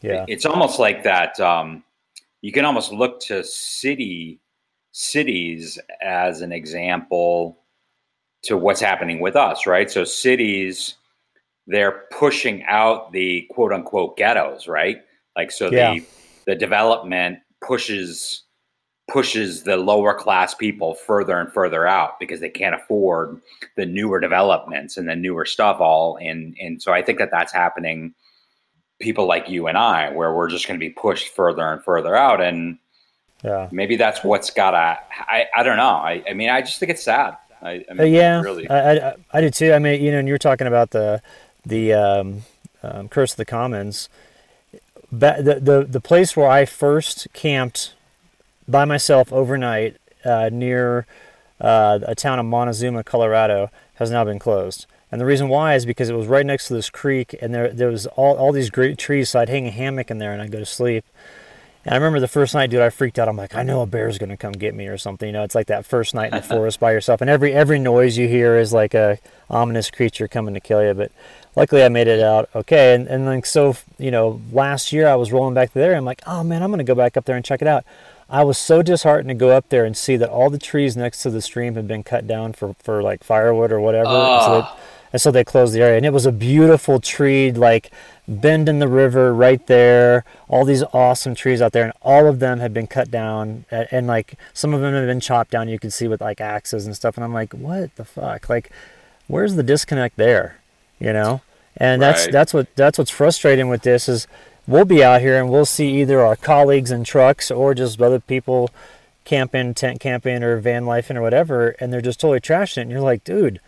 Yeah. 0.00 0.24
it's 0.28 0.46
almost 0.46 0.78
like 0.78 1.02
that. 1.04 1.38
Um, 1.40 1.82
you 2.42 2.52
can 2.52 2.64
almost 2.64 2.92
look 2.92 3.20
to 3.22 3.42
city 3.44 4.40
cities 4.92 5.78
as 6.00 6.40
an 6.40 6.52
example 6.52 7.58
to 8.42 8.56
what's 8.56 8.80
happening 8.80 9.20
with 9.20 9.36
us, 9.36 9.66
right? 9.66 9.90
So 9.90 10.04
cities, 10.04 10.94
they're 11.66 12.04
pushing 12.12 12.64
out 12.64 13.12
the 13.12 13.46
quote 13.50 13.72
unquote 13.72 14.16
ghettos, 14.16 14.68
right? 14.68 14.98
Like 15.36 15.50
so 15.50 15.70
Yeah. 15.70 15.94
the 15.94 16.06
the 16.46 16.54
development 16.54 17.38
pushes 17.60 18.44
pushes 19.10 19.62
the 19.62 19.76
lower 19.76 20.14
class 20.14 20.54
people 20.54 20.94
further 20.94 21.38
and 21.40 21.52
further 21.52 21.86
out 21.86 22.18
because 22.20 22.40
they 22.40 22.48
can't 22.50 22.74
afford 22.74 23.40
the 23.76 23.86
newer 23.86 24.20
developments 24.20 24.96
and 24.98 25.08
the 25.08 25.16
newer 25.16 25.44
stuff 25.46 25.80
all 25.80 26.18
and 26.20 26.56
and 26.60 26.80
so 26.82 26.92
I 26.92 27.02
think 27.02 27.18
that 27.18 27.30
that's 27.30 27.52
happening 27.52 28.14
people 29.00 29.26
like 29.26 29.48
you 29.48 29.66
and 29.68 29.78
I 29.78 30.10
where 30.10 30.34
we're 30.34 30.48
just 30.50 30.66
going 30.66 30.78
to 30.78 30.84
be 30.84 30.90
pushed 30.90 31.28
further 31.34 31.66
and 31.72 31.82
further 31.82 32.16
out 32.16 32.40
and 32.40 32.78
Yeah. 33.42 33.70
maybe 33.70 33.96
that's 33.96 34.24
what's 34.24 34.50
got 34.50 34.72
to 34.72 34.98
I, 35.10 35.46
I 35.56 35.62
don't 35.62 35.76
know 35.76 35.84
I, 35.88 36.22
I 36.28 36.34
mean 36.34 36.50
I 36.50 36.62
just 36.62 36.78
think 36.80 36.90
it's 36.90 37.02
sad 37.04 37.36
I, 37.62 37.84
I 37.90 37.94
Uh, 37.98 38.04
mean, 38.04 38.12
yeah, 38.12 38.38
really 38.38 38.68
I, 38.68 38.98
I, 38.98 39.14
I 39.32 39.40
do 39.40 39.50
too. 39.50 39.72
I 39.72 39.78
mean, 39.78 40.02
you 40.02 40.12
know, 40.12 40.18
and 40.18 40.28
you're 40.28 40.38
talking 40.38 40.66
about 40.66 40.90
the 40.90 41.20
the 41.64 41.92
um, 41.92 42.42
um, 42.82 43.08
Curse 43.08 43.32
of 43.32 43.36
the 43.38 43.44
Commons. 43.44 44.08
The, 45.10 45.58
the 45.62 45.86
the 45.88 46.00
place 46.00 46.36
where 46.36 46.48
I 46.48 46.64
first 46.66 47.28
camped 47.32 47.94
by 48.68 48.84
myself 48.84 49.32
overnight 49.32 49.96
uh, 50.24 50.50
near 50.52 51.06
uh, 51.60 52.00
a 52.02 52.14
town 52.16 52.38
of 52.40 52.46
Montezuma, 52.46 53.04
Colorado, 53.04 53.70
has 53.96 54.10
now 54.10 54.24
been 54.24 54.38
closed. 54.40 54.86
And 55.10 55.20
the 55.20 55.24
reason 55.26 55.48
why 55.48 55.74
is 55.74 55.86
because 55.86 56.08
it 56.10 56.14
was 56.14 56.26
right 56.26 56.44
next 56.44 56.68
to 56.68 56.74
this 56.74 56.90
creek, 56.90 57.34
and 57.40 57.54
there 57.54 57.68
there 57.72 57.88
was 57.88 58.06
all, 58.06 58.36
all 58.36 58.52
these 58.52 58.70
great 58.70 58.98
trees. 58.98 59.30
So 59.30 59.40
I'd 59.40 59.48
hang 59.48 59.66
a 59.66 59.70
hammock 59.70 60.10
in 60.10 60.18
there, 60.18 60.32
and 60.32 60.42
I'd 60.42 60.50
go 60.52 60.58
to 60.58 60.66
sleep. 60.66 61.04
And 61.84 61.94
I 61.94 61.96
remember 61.96 62.20
the 62.20 62.28
first 62.28 62.54
night, 62.54 62.68
dude, 62.70 62.82
I 62.82 62.90
freaked 62.90 63.18
out. 63.18 63.28
I'm 63.28 63.36
like, 63.36 63.54
I 63.54 63.62
know 63.62 63.80
a 63.80 63.86
bear's 63.86 64.18
gonna 64.18 64.36
come 64.36 64.52
get 64.52 64.74
me 64.74 64.86
or 64.88 64.98
something. 64.98 65.26
You 65.26 65.32
know, 65.32 65.44
it's 65.44 65.54
like 65.54 65.68
that 65.68 65.86
first 65.86 66.14
night 66.14 66.32
in 66.32 66.38
the 66.38 66.42
forest 66.54 66.78
by 66.80 66.92
yourself, 66.92 67.20
and 67.22 67.30
every 67.30 67.54
every 67.54 67.78
noise 67.78 68.18
you 68.18 68.28
hear 68.28 68.58
is 68.58 68.72
like 68.74 68.92
a 68.94 69.18
ominous 69.48 69.90
creature 69.90 70.28
coming 70.28 70.52
to 70.54 70.60
kill 70.60 70.84
you. 70.84 70.92
But 70.92 71.10
luckily, 71.56 71.82
I 71.82 71.88
made 71.88 72.08
it 72.08 72.20
out 72.22 72.50
okay. 72.54 72.94
And 72.94 73.06
and 73.08 73.24
like 73.24 73.46
so, 73.46 73.76
you 73.98 74.10
know, 74.10 74.42
last 74.52 74.92
year 74.92 75.08
I 75.08 75.14
was 75.14 75.32
rolling 75.32 75.54
back 75.54 75.72
there. 75.72 75.94
I'm 75.96 76.04
like, 76.04 76.20
oh 76.26 76.44
man, 76.44 76.62
I'm 76.62 76.70
gonna 76.70 76.84
go 76.84 76.94
back 76.94 77.16
up 77.16 77.24
there 77.24 77.36
and 77.36 77.44
check 77.44 77.62
it 77.62 77.68
out. 77.68 77.84
I 78.28 78.44
was 78.44 78.58
so 78.58 78.82
disheartened 78.82 79.30
to 79.30 79.34
go 79.34 79.50
up 79.56 79.70
there 79.70 79.86
and 79.86 79.96
see 79.96 80.16
that 80.18 80.28
all 80.28 80.50
the 80.50 80.58
trees 80.58 80.98
next 80.98 81.22
to 81.22 81.30
the 81.30 81.40
stream 81.40 81.76
had 81.76 81.88
been 81.88 82.02
cut 82.02 82.26
down 82.26 82.52
for 82.52 82.74
for 82.82 83.02
like 83.02 83.24
firewood 83.24 83.72
or 83.72 83.80
whatever. 83.80 84.10
And 84.10 84.42
so 84.42 84.50
they- 84.50 84.58
Oh. 84.58 84.62
Ah. 84.64 84.78
And 85.12 85.20
so 85.22 85.30
they 85.30 85.44
closed 85.44 85.74
the 85.74 85.80
area. 85.80 85.96
And 85.96 86.06
it 86.06 86.12
was 86.12 86.26
a 86.26 86.32
beautiful 86.32 87.00
tree 87.00 87.50
like 87.52 87.90
bend 88.26 88.68
in 88.68 88.78
the 88.78 88.88
river 88.88 89.32
right 89.32 89.66
there. 89.66 90.24
All 90.48 90.64
these 90.64 90.82
awesome 90.92 91.34
trees 91.34 91.62
out 91.62 91.72
there. 91.72 91.84
And 91.84 91.92
all 92.02 92.26
of 92.26 92.40
them 92.40 92.60
had 92.60 92.74
been 92.74 92.86
cut 92.86 93.10
down. 93.10 93.64
And, 93.70 93.88
and 93.90 94.06
like 94.06 94.34
some 94.52 94.74
of 94.74 94.80
them 94.80 94.92
had 94.94 95.06
been 95.06 95.20
chopped 95.20 95.50
down. 95.50 95.68
You 95.68 95.78
could 95.78 95.92
see 95.92 96.08
with 96.08 96.20
like 96.20 96.40
axes 96.40 96.84
and 96.86 96.94
stuff. 96.94 97.16
And 97.16 97.24
i'm 97.24 97.32
like 97.32 97.52
what 97.54 97.94
the 97.96 98.04
fuck? 98.04 98.48
Like 98.48 98.70
where's 99.28 99.54
the 99.54 99.62
disconnect 99.62 100.16
there? 100.16 100.58
You 100.98 101.12
know? 101.12 101.40
And 101.76 102.02
that's 102.02 102.24
Right. 102.24 102.32
that's 102.32 102.52
what 102.52 102.66
that's 102.76 102.98
what's 102.98 103.10
frustrating 103.10 103.68
with 103.68 103.82
this 103.82 104.08
is 104.08 104.26
we'll 104.66 104.84
be 104.84 105.02
out 105.02 105.20
here 105.22 105.38
and 105.38 105.48
we'll 105.48 105.64
see 105.64 106.00
either 106.00 106.20
our 106.20 106.36
colleagues 106.36 106.90
in 106.90 107.04
trucks 107.04 107.50
or 107.50 107.72
just 107.72 108.02
other 108.02 108.20
people 108.20 108.68
camping 109.24 109.74
tent 109.74 110.00
camping 110.00 110.42
or 110.42 110.58
van 110.58 110.84
lifing 110.84 111.16
or 111.16 111.22
whatever. 111.22 111.70
And 111.80 111.92
they're 111.92 112.00
just 112.02 112.20
totally 112.20 112.40
trashing 112.40 112.78
it. 112.78 112.82
And 112.82 112.90
you're 112.90 113.00
like 113.00 113.24
dude 113.24 113.60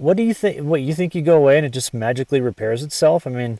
what 0.00 0.16
do 0.16 0.22
you 0.22 0.32
think? 0.32 0.62
What 0.62 0.80
you 0.80 0.94
think 0.94 1.14
you 1.14 1.22
go 1.22 1.36
away 1.36 1.56
and 1.58 1.66
it 1.66 1.70
just 1.72 1.92
magically 1.92 2.40
repairs 2.40 2.82
itself? 2.82 3.26
I 3.26 3.30
mean, 3.30 3.58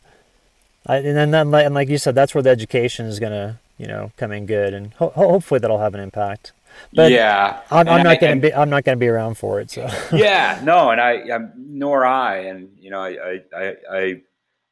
I, 0.87 0.97
and 0.97 1.15
then 1.31 1.51
that, 1.51 1.65
and 1.65 1.75
like 1.75 1.87
you 1.89 1.97
said, 1.99 2.15
that's 2.15 2.33
where 2.33 2.41
the 2.41 2.49
education 2.49 3.05
is 3.05 3.19
gonna, 3.19 3.59
you 3.77 3.85
know, 3.87 4.11
come 4.17 4.31
in 4.31 4.47
good, 4.47 4.73
and 4.73 4.93
ho- 4.93 5.13
hopefully 5.15 5.59
that'll 5.59 5.77
have 5.79 5.93
an 5.93 5.99
impact. 6.01 6.51
But 6.93 7.11
yeah 7.11 7.61
I'm, 7.69 7.87
I'm 7.87 8.01
not 8.03 8.13
I- 8.13 8.15
gonna 8.15 8.39
be, 8.41 8.53
I'm 8.53 8.69
not 8.69 8.83
gonna 8.85 8.97
be 8.97 9.07
around 9.07 9.35
for 9.35 9.59
it. 9.61 9.69
So 9.69 9.87
yeah, 10.13 10.59
no, 10.63 10.89
and 10.89 10.99
I, 10.99 11.21
I'm, 11.31 11.51
nor 11.55 12.05
I, 12.05 12.37
and 12.45 12.69
you 12.79 12.89
know, 12.89 13.01
I, 13.01 13.09
I, 13.09 13.41
I, 13.55 13.75
I, 13.91 14.21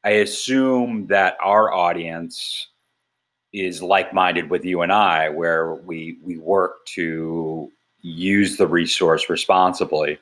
I 0.02 0.10
assume 0.10 1.06
that 1.08 1.36
our 1.44 1.72
audience 1.72 2.68
is 3.52 3.82
like-minded 3.82 4.48
with 4.48 4.64
you 4.64 4.80
and 4.82 4.90
I, 4.92 5.28
where 5.28 5.74
we 5.74 6.18
we 6.24 6.36
work 6.38 6.84
to 6.94 7.70
use 8.00 8.56
the 8.56 8.66
resource 8.66 9.28
responsibly, 9.28 10.18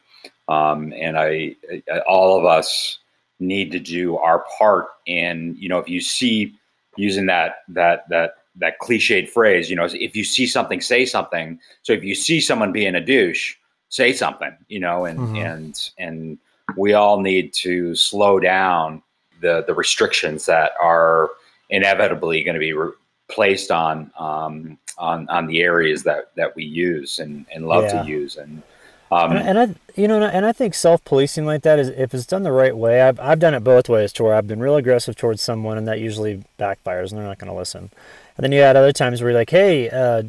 um, 0.48 0.92
and 0.94 1.18
I, 1.18 1.54
I, 1.92 2.00
all 2.00 2.38
of 2.38 2.44
us 2.44 2.98
need 3.38 3.70
to 3.72 3.78
do 3.78 4.16
our 4.16 4.44
part. 4.58 4.86
And 5.06 5.56
you 5.56 5.68
know, 5.68 5.78
if 5.78 5.88
you 5.88 6.00
see 6.00 6.54
using 6.96 7.26
that 7.26 7.58
that 7.68 8.08
that 8.08 8.34
that 8.56 8.80
cliched 8.80 9.28
phrase, 9.28 9.70
you 9.70 9.76
know, 9.76 9.84
if 9.84 10.16
you 10.16 10.24
see 10.24 10.46
something, 10.46 10.80
say 10.80 11.06
something. 11.06 11.60
So 11.82 11.92
if 11.92 12.02
you 12.02 12.14
see 12.14 12.40
someone 12.40 12.72
being 12.72 12.96
a 12.96 13.00
douche, 13.00 13.54
say 13.88 14.12
something, 14.12 14.56
you 14.68 14.80
know, 14.80 15.04
and 15.04 15.18
Mhm. 15.18 15.38
and 15.38 15.90
and 15.98 16.38
we 16.76 16.94
all 16.94 17.20
need 17.20 17.52
to 17.54 17.94
slow 17.94 18.40
down 18.40 19.02
the 19.40 19.64
the 19.66 19.74
restrictions 19.74 20.46
that 20.46 20.72
are 20.80 21.30
inevitably 21.70 22.42
going 22.42 22.54
to 22.54 22.60
be 22.60 22.72
re- 22.72 22.92
placed 23.28 23.70
on 23.70 24.10
um, 24.18 24.78
on 24.96 25.28
on 25.28 25.46
the 25.46 25.60
areas 25.62 26.02
that 26.02 26.34
that 26.34 26.56
we 26.56 26.64
use 26.64 27.18
and 27.18 27.46
and 27.52 27.68
love 27.68 27.84
yeah. 27.84 28.02
to 28.02 28.08
use 28.08 28.36
and. 28.36 28.62
Um, 29.10 29.32
and, 29.32 29.48
and, 29.48 29.58
I, 29.58 29.74
you 30.00 30.06
know, 30.06 30.22
and 30.22 30.44
I 30.44 30.52
think 30.52 30.74
self-policing 30.74 31.46
like 31.46 31.62
that 31.62 31.78
is, 31.78 31.88
if 31.88 32.12
it's 32.12 32.26
done 32.26 32.42
the 32.42 32.52
right 32.52 32.76
way. 32.76 33.00
I've, 33.00 33.18
I've 33.18 33.38
done 33.38 33.54
it 33.54 33.64
both 33.64 33.88
ways, 33.88 34.12
to 34.14 34.24
where 34.24 34.34
I've 34.34 34.46
been 34.46 34.60
real 34.60 34.76
aggressive 34.76 35.16
towards 35.16 35.40
someone, 35.40 35.78
and 35.78 35.88
that 35.88 35.98
usually 35.98 36.44
backfires, 36.58 37.10
and 37.10 37.18
they're 37.18 37.26
not 37.26 37.38
going 37.38 37.50
to 37.50 37.56
listen. 37.56 37.90
And 38.36 38.44
then 38.44 38.52
you 38.52 38.60
had 38.60 38.76
other 38.76 38.92
times 38.92 39.20
where 39.20 39.30
you're 39.30 39.40
like, 39.40 39.50
hey, 39.50 39.88
uh, 39.90 40.24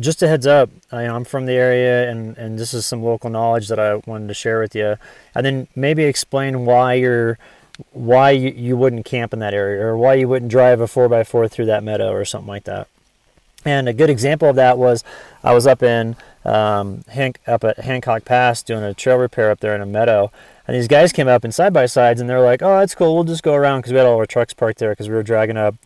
just 0.00 0.22
a 0.22 0.28
heads 0.28 0.46
up, 0.46 0.70
I, 0.90 1.02
am 1.02 1.24
from 1.24 1.46
the 1.46 1.52
area 1.52 2.10
and, 2.10 2.36
and 2.38 2.58
this 2.58 2.72
is 2.72 2.86
some 2.86 3.02
local 3.02 3.30
knowledge 3.30 3.68
that 3.68 3.78
I 3.78 3.96
wanted 4.06 4.28
to 4.28 4.34
share 4.34 4.60
with 4.60 4.74
you. 4.74 4.96
And 5.34 5.44
then 5.44 5.68
maybe 5.76 6.04
explain 6.04 6.64
why 6.64 6.94
you're 6.94 7.38
why 7.92 8.30
you, 8.30 8.50
you 8.50 8.76
wouldn't 8.76 9.04
camp 9.06 9.32
in 9.32 9.38
that 9.40 9.54
area 9.54 9.84
or 9.84 9.96
why 9.96 10.14
you 10.14 10.28
wouldn't 10.28 10.50
drive 10.50 10.80
a 10.80 10.84
4x4 10.84 11.50
through 11.50 11.66
that 11.66 11.82
meadow 11.82 12.12
or 12.12 12.24
something 12.24 12.48
like 12.48 12.64
that. 12.64 12.86
And 13.64 13.88
a 13.88 13.92
good 13.92 14.10
example 14.10 14.48
of 14.48 14.56
that 14.56 14.78
was 14.78 15.04
I 15.44 15.54
was 15.54 15.66
up 15.66 15.82
in 15.82 16.16
um, 16.44 17.04
up 17.46 17.64
at 17.64 17.78
Hancock 17.78 18.24
Pass 18.24 18.62
doing 18.62 18.82
a 18.82 18.94
trail 18.94 19.16
repair 19.16 19.50
up 19.50 19.60
there 19.60 19.74
in 19.74 19.80
a 19.80 19.86
meadow, 19.86 20.32
and 20.66 20.76
these 20.76 20.88
guys 20.88 21.12
came 21.12 21.28
up 21.28 21.44
in 21.44 21.52
side 21.52 21.72
by 21.72 21.86
sides, 21.86 22.20
and 22.20 22.28
they're 22.28 22.40
like, 22.40 22.62
"Oh, 22.62 22.78
that's 22.78 22.94
cool. 22.94 23.14
We'll 23.14 23.24
just 23.24 23.42
go 23.42 23.54
around 23.54 23.80
because 23.80 23.92
we 23.92 23.98
had 23.98 24.06
all 24.06 24.18
our 24.18 24.26
trucks 24.26 24.52
parked 24.52 24.78
there 24.78 24.90
because 24.90 25.08
we 25.08 25.14
were 25.14 25.22
dragging 25.22 25.56
up 25.56 25.76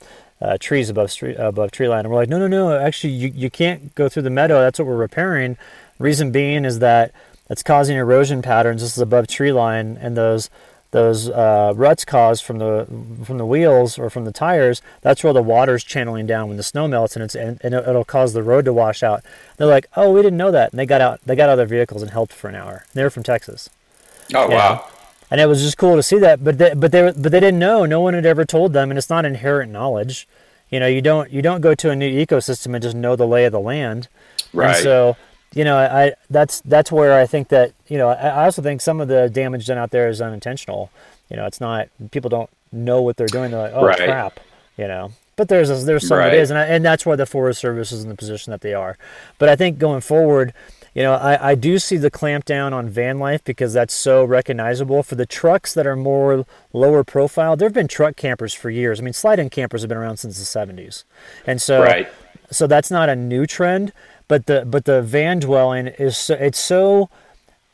uh, 0.40 0.56
trees 0.58 0.88
above 0.88 1.10
street 1.10 1.36
above 1.38 1.70
tree 1.70 1.88
line." 1.88 2.00
And 2.00 2.10
we're 2.10 2.16
like, 2.16 2.30
"No, 2.30 2.38
no, 2.38 2.48
no. 2.48 2.76
Actually, 2.76 3.12
you 3.12 3.30
you 3.34 3.50
can't 3.50 3.94
go 3.94 4.08
through 4.08 4.22
the 4.22 4.30
meadow. 4.30 4.60
That's 4.60 4.78
what 4.78 4.88
we're 4.88 4.96
repairing. 4.96 5.58
Reason 5.98 6.30
being 6.30 6.64
is 6.64 6.78
that 6.78 7.12
it's 7.50 7.62
causing 7.62 7.96
erosion 7.96 8.42
patterns. 8.42 8.80
This 8.80 8.96
is 8.96 9.02
above 9.02 9.26
tree 9.26 9.52
line, 9.52 9.98
and 10.00 10.16
those." 10.16 10.48
Those 10.90 11.28
uh, 11.28 11.72
ruts 11.76 12.04
caused 12.04 12.44
from 12.44 12.58
the 12.58 12.86
from 13.24 13.38
the 13.38 13.46
wheels 13.46 13.98
or 13.98 14.08
from 14.08 14.24
the 14.24 14.32
tires, 14.32 14.80
that's 15.02 15.22
where 15.24 15.32
the 15.32 15.42
water's 15.42 15.84
channeling 15.84 16.26
down 16.26 16.48
when 16.48 16.56
the 16.56 16.62
snow 16.62 16.88
melts, 16.88 17.16
and 17.16 17.22
it's 17.24 17.34
and, 17.34 17.60
and 17.62 17.74
it'll 17.74 18.04
cause 18.04 18.32
the 18.32 18.42
road 18.42 18.64
to 18.64 18.72
wash 18.72 19.02
out. 19.02 19.24
They're 19.56 19.66
like, 19.66 19.86
"Oh, 19.96 20.12
we 20.12 20.22
didn't 20.22 20.38
know 20.38 20.50
that," 20.50 20.70
and 20.70 20.78
they 20.78 20.86
got 20.86 21.00
out. 21.00 21.20
They 21.24 21.36
got 21.36 21.48
out 21.48 21.52
of 21.52 21.58
their 21.58 21.66
vehicles 21.66 22.02
and 22.02 22.10
helped 22.10 22.32
for 22.32 22.48
an 22.48 22.54
hour. 22.54 22.84
They 22.94 23.02
were 23.02 23.10
from 23.10 23.22
Texas. 23.22 23.68
Oh 24.34 24.48
wow! 24.48 24.86
And 25.30 25.40
it 25.40 25.46
was 25.46 25.62
just 25.62 25.76
cool 25.76 25.96
to 25.96 26.02
see 26.02 26.18
that, 26.18 26.42
but 26.42 26.58
they, 26.58 26.74
but 26.74 26.92
they 26.92 27.02
but 27.12 27.32
they 27.32 27.40
didn't 27.40 27.58
know. 27.58 27.84
No 27.84 28.00
one 28.00 28.14
had 28.14 28.26
ever 28.26 28.44
told 28.44 28.72
them, 28.72 28.90
and 28.90 28.98
it's 28.98 29.10
not 29.10 29.24
inherent 29.24 29.72
knowledge. 29.72 30.28
You 30.70 30.80
know, 30.80 30.86
you 30.86 31.02
don't 31.02 31.30
you 31.30 31.42
don't 31.42 31.60
go 31.60 31.74
to 31.74 31.90
a 31.90 31.96
new 31.96 32.26
ecosystem 32.26 32.74
and 32.74 32.82
just 32.82 32.96
know 32.96 33.16
the 33.16 33.26
lay 33.26 33.44
of 33.44 33.52
the 33.52 33.60
land. 33.60 34.08
Right. 34.52 34.74
And 34.74 34.82
so 34.82 35.16
you 35.56 35.64
know, 35.64 35.78
I 35.78 36.12
that's 36.28 36.60
that's 36.60 36.92
where 36.92 37.18
I 37.18 37.24
think 37.24 37.48
that 37.48 37.72
you 37.88 37.96
know 37.96 38.10
I 38.10 38.44
also 38.44 38.60
think 38.60 38.82
some 38.82 39.00
of 39.00 39.08
the 39.08 39.30
damage 39.30 39.66
done 39.66 39.78
out 39.78 39.90
there 39.90 40.10
is 40.10 40.20
unintentional. 40.20 40.90
You 41.30 41.36
know, 41.38 41.46
it's 41.46 41.62
not 41.62 41.88
people 42.10 42.28
don't 42.28 42.50
know 42.72 43.00
what 43.00 43.16
they're 43.16 43.26
doing. 43.26 43.50
They're 43.50 43.62
like, 43.62 43.72
oh 43.74 43.86
right. 43.86 43.96
crap, 43.96 44.38
you 44.76 44.86
know. 44.86 45.12
But 45.34 45.48
there's 45.48 45.70
a, 45.70 45.76
there's 45.76 46.06
some 46.06 46.18
right. 46.18 46.34
it 46.34 46.40
is, 46.40 46.50
and 46.50 46.58
I, 46.58 46.66
and 46.66 46.84
that's 46.84 47.06
why 47.06 47.16
the 47.16 47.24
Forest 47.24 47.58
Service 47.58 47.90
is 47.90 48.02
in 48.02 48.10
the 48.10 48.14
position 48.14 48.50
that 48.50 48.60
they 48.60 48.74
are. 48.74 48.98
But 49.38 49.48
I 49.48 49.56
think 49.56 49.78
going 49.78 50.02
forward, 50.02 50.52
you 50.94 51.02
know, 51.02 51.14
I, 51.14 51.52
I 51.52 51.54
do 51.54 51.78
see 51.78 51.96
the 51.96 52.10
clamp 52.10 52.44
down 52.44 52.74
on 52.74 52.90
van 52.90 53.18
life 53.18 53.42
because 53.42 53.72
that's 53.72 53.94
so 53.94 54.24
recognizable. 54.24 55.02
For 55.02 55.14
the 55.14 55.26
trucks 55.26 55.72
that 55.72 55.86
are 55.86 55.96
more 55.96 56.44
lower 56.74 57.02
profile, 57.02 57.56
there 57.56 57.66
have 57.66 57.74
been 57.74 57.88
truck 57.88 58.16
campers 58.16 58.52
for 58.52 58.68
years. 58.68 59.00
I 59.00 59.02
mean, 59.02 59.14
slide-in 59.14 59.48
campers 59.48 59.80
have 59.80 59.88
been 59.88 59.98
around 59.98 60.18
since 60.18 60.38
the 60.38 60.58
70s, 60.58 61.04
and 61.46 61.62
so 61.62 61.82
right. 61.82 62.08
so 62.50 62.66
that's 62.66 62.90
not 62.90 63.08
a 63.08 63.16
new 63.16 63.46
trend 63.46 63.92
but 64.28 64.46
the 64.46 64.64
but 64.66 64.84
the 64.84 65.02
van 65.02 65.38
dwelling 65.40 65.86
is 65.86 66.16
so, 66.16 66.34
it's 66.34 66.58
so 66.58 67.08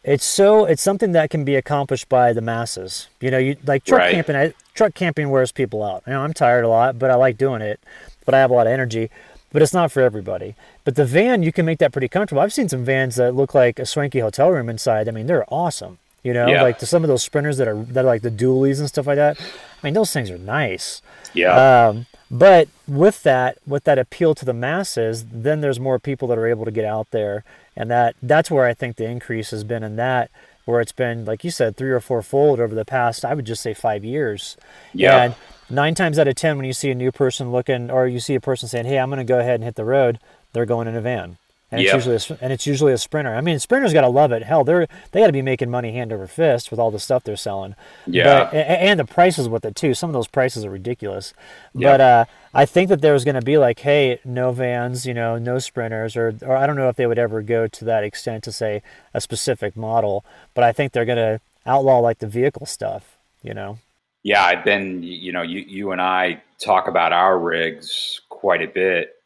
it's 0.05 0.25
so 0.25 0.65
it's 0.65 0.83
something 0.83 1.13
that 1.13 1.31
can 1.31 1.45
be 1.45 1.55
accomplished 1.55 2.09
by 2.09 2.33
the 2.33 2.41
masses. 2.41 3.09
You 3.21 3.31
know, 3.31 3.39
you 3.39 3.57
like 3.65 3.85
truck 3.85 4.01
right. 4.01 4.15
camping. 4.15 4.37
I, 4.37 4.55
truck 4.75 4.95
camping 4.95 5.31
wears 5.31 5.53
people 5.53 5.83
out. 5.83 6.03
You 6.07 6.13
know, 6.13 6.23
I'm 6.23 6.33
tired 6.33 6.65
a 6.65 6.69
lot, 6.69 6.99
but 6.99 7.11
I 7.11 7.15
like 7.15 7.39
doing 7.39 7.63
it. 7.63 7.81
But 8.25 8.35
I 8.35 8.39
have 8.39 8.51
a 8.51 8.55
lot 8.55 8.67
of 8.67 8.73
energy. 8.73 9.11
But 9.53 9.61
it's 9.61 9.75
not 9.75 9.93
for 9.93 10.01
everybody. 10.01 10.55
But 10.85 10.97
the 10.97 11.05
van, 11.05 11.43
you 11.43 11.53
can 11.53 11.67
make 11.67 11.79
that 11.79 11.93
pretty 11.93 12.09
comfortable. 12.09 12.41
I've 12.41 12.55
seen 12.55 12.71
some 12.71 12.85
vans 12.85 13.17
that 13.17 13.35
look 13.35 13.55
like 13.55 13.79
a 13.79 13.85
swanky 13.85 14.21
hotel 14.21 14.51
room 14.51 14.71
inside. 14.71 15.09
I 15.09 15.11
mean, 15.11 15.27
they're 15.27 15.45
awesome. 15.53 15.99
You 16.23 16.33
know, 16.33 16.47
yeah. 16.47 16.63
like 16.63 16.79
the, 16.79 16.87
some 16.87 17.05
of 17.05 17.09
those 17.09 17.23
sprinters 17.23 17.59
that 17.59 17.69
are 17.69 17.75
that 17.75 18.05
are 18.05 18.09
like 18.09 18.23
the 18.23 18.31
dualies 18.31 18.79
and 18.79 18.89
stuff 18.89 19.07
like 19.07 19.17
that. 19.17 19.39
I 19.41 19.87
mean, 19.87 19.95
those 19.95 20.13
things 20.13 20.31
are 20.31 20.39
nice. 20.39 21.03
Yeah. 21.35 21.89
Um, 21.89 22.07
but 22.31 22.69
with 22.93 23.23
that, 23.23 23.57
with 23.67 23.85
that 23.85 23.99
appeal 23.99 24.35
to 24.35 24.45
the 24.45 24.53
masses, 24.53 25.25
then 25.33 25.63
there's 25.63 25.81
more 25.81 25.99
people 25.99 26.29
that 26.29 26.37
are 26.37 26.47
able 26.47 26.67
to 26.67 26.71
get 26.71 26.85
out 26.85 27.11
there, 27.11 27.43
and 27.75 27.91
that 27.91 28.15
that's 28.23 28.51
where 28.51 28.67
I 28.67 28.75
think 28.75 28.97
the 28.97 29.07
increase 29.07 29.51
has 29.51 29.65
been 29.65 29.83
in 29.83 29.97
that, 29.97 30.31
where 30.67 30.81
it's 30.81 30.93
been 30.93 31.25
like 31.25 31.43
you 31.43 31.51
said, 31.51 31.77
three 31.77 31.91
or 31.91 32.01
four 32.01 32.23
fold 32.23 32.61
over 32.61 32.75
the 32.75 32.85
past. 32.85 33.25
I 33.25 33.33
would 33.33 33.47
just 33.47 33.63
say 33.63 33.73
five 33.73 34.05
years. 34.05 34.59
Yeah. 34.93 35.23
And 35.23 35.35
nine 35.71 35.95
times 35.95 36.19
out 36.19 36.29
of 36.29 36.35
ten, 36.35 36.59
when 36.59 36.67
you 36.67 36.75
see 36.75 36.91
a 36.91 36.95
new 36.95 37.11
person 37.11 37.51
looking, 37.51 37.91
or 37.91 38.07
you 38.07 38.21
see 38.21 38.35
a 38.35 38.41
person 38.41 38.69
saying, 38.69 38.85
"Hey, 38.85 38.99
I'm 38.99 39.09
going 39.09 39.19
to 39.19 39.25
go 39.25 39.41
ahead 39.41 39.55
and 39.55 39.65
hit 39.65 39.77
the 39.77 39.87
road," 39.87 40.19
they're 40.53 40.67
going 40.67 40.87
in 40.87 40.95
a 40.95 41.01
van 41.01 41.39
and 41.73 41.81
yep. 41.81 41.95
it's 41.95 42.07
usually 42.07 42.37
a, 42.37 42.45
and 42.45 42.53
it's 42.53 42.67
usually 42.67 42.93
a 42.93 42.99
sprinter. 42.99 43.35
I 43.35 43.41
mean, 43.41 43.59
sprinters 43.59 43.95
got 43.95 44.03
to 44.03 44.09
love 44.09 44.31
it. 44.31 44.43
Hell, 44.43 44.63
they're 44.63 44.87
they 45.11 45.21
got 45.21 45.27
to 45.27 45.33
be 45.33 45.41
making 45.41 45.71
money 45.71 45.93
hand 45.93 46.13
over 46.13 46.27
fist 46.27 46.71
with 46.71 46.79
all 46.79 46.91
the 46.91 46.99
stuff 46.99 47.25
they're 47.25 47.35
selling. 47.35 47.75
Yeah, 48.07 48.45
but, 48.45 48.55
and 48.55 49.01
the 49.01 49.07
prices 49.07 49.49
with 49.49 49.65
it 49.65 49.75
too. 49.75 49.95
Some 49.95 50.11
of 50.11 50.15
those 50.15 50.29
prices 50.29 50.67
are 50.67 50.71
ridiculous. 50.71 51.33
Yep. 51.75 51.91
But 51.91 52.01
uh, 52.03 52.25
I 52.53 52.67
think 52.67 52.91
that 52.91 53.01
there's 53.01 53.25
going 53.25 53.37
to 53.37 53.43
be 53.43 53.57
like, 53.57 53.79
hey, 53.81 54.21
no 54.23 54.53
vans, 54.53 55.07
you 55.07 55.15
know, 55.15 55.39
no 55.39 55.59
sprinters, 55.59 56.15
or 56.15 56.35
or 56.43 56.55
I 56.55 56.67
don't 56.67 56.77
know 56.77 56.91
if 56.91 56.97
they 56.97 57.07
would 57.07 57.19
ever 57.19 57.41
go 57.41 57.67
to 57.67 57.85
that 57.87 58.05
extent 58.05 58.45
to 58.45 58.53
say 58.53 58.83
a 59.15 59.21
specific 59.23 59.75
model. 59.75 60.27
But 60.53 60.65
I 60.65 60.73
think 60.73 60.93
they're 60.93 61.07
going 61.07 61.17
to 61.17 61.41
outlaw 61.65 62.01
like 62.01 62.19
the 62.19 62.29
vehicle 62.29 62.67
stuff. 62.67 63.17
You 63.43 63.55
know. 63.55 63.79
Yeah, 64.23 64.45
I've 64.45 64.63
been. 64.63 65.03
You 65.03 65.33
know, 65.33 65.43
you 65.43 65.61
you 65.61 65.93
and 65.93 66.03
I 66.03 66.43
talk 66.59 66.87
about 66.87 67.15
our 67.15 67.39
rigs 67.39 68.21
quite 68.29 68.61
a 68.61 68.69
bit 68.69 69.22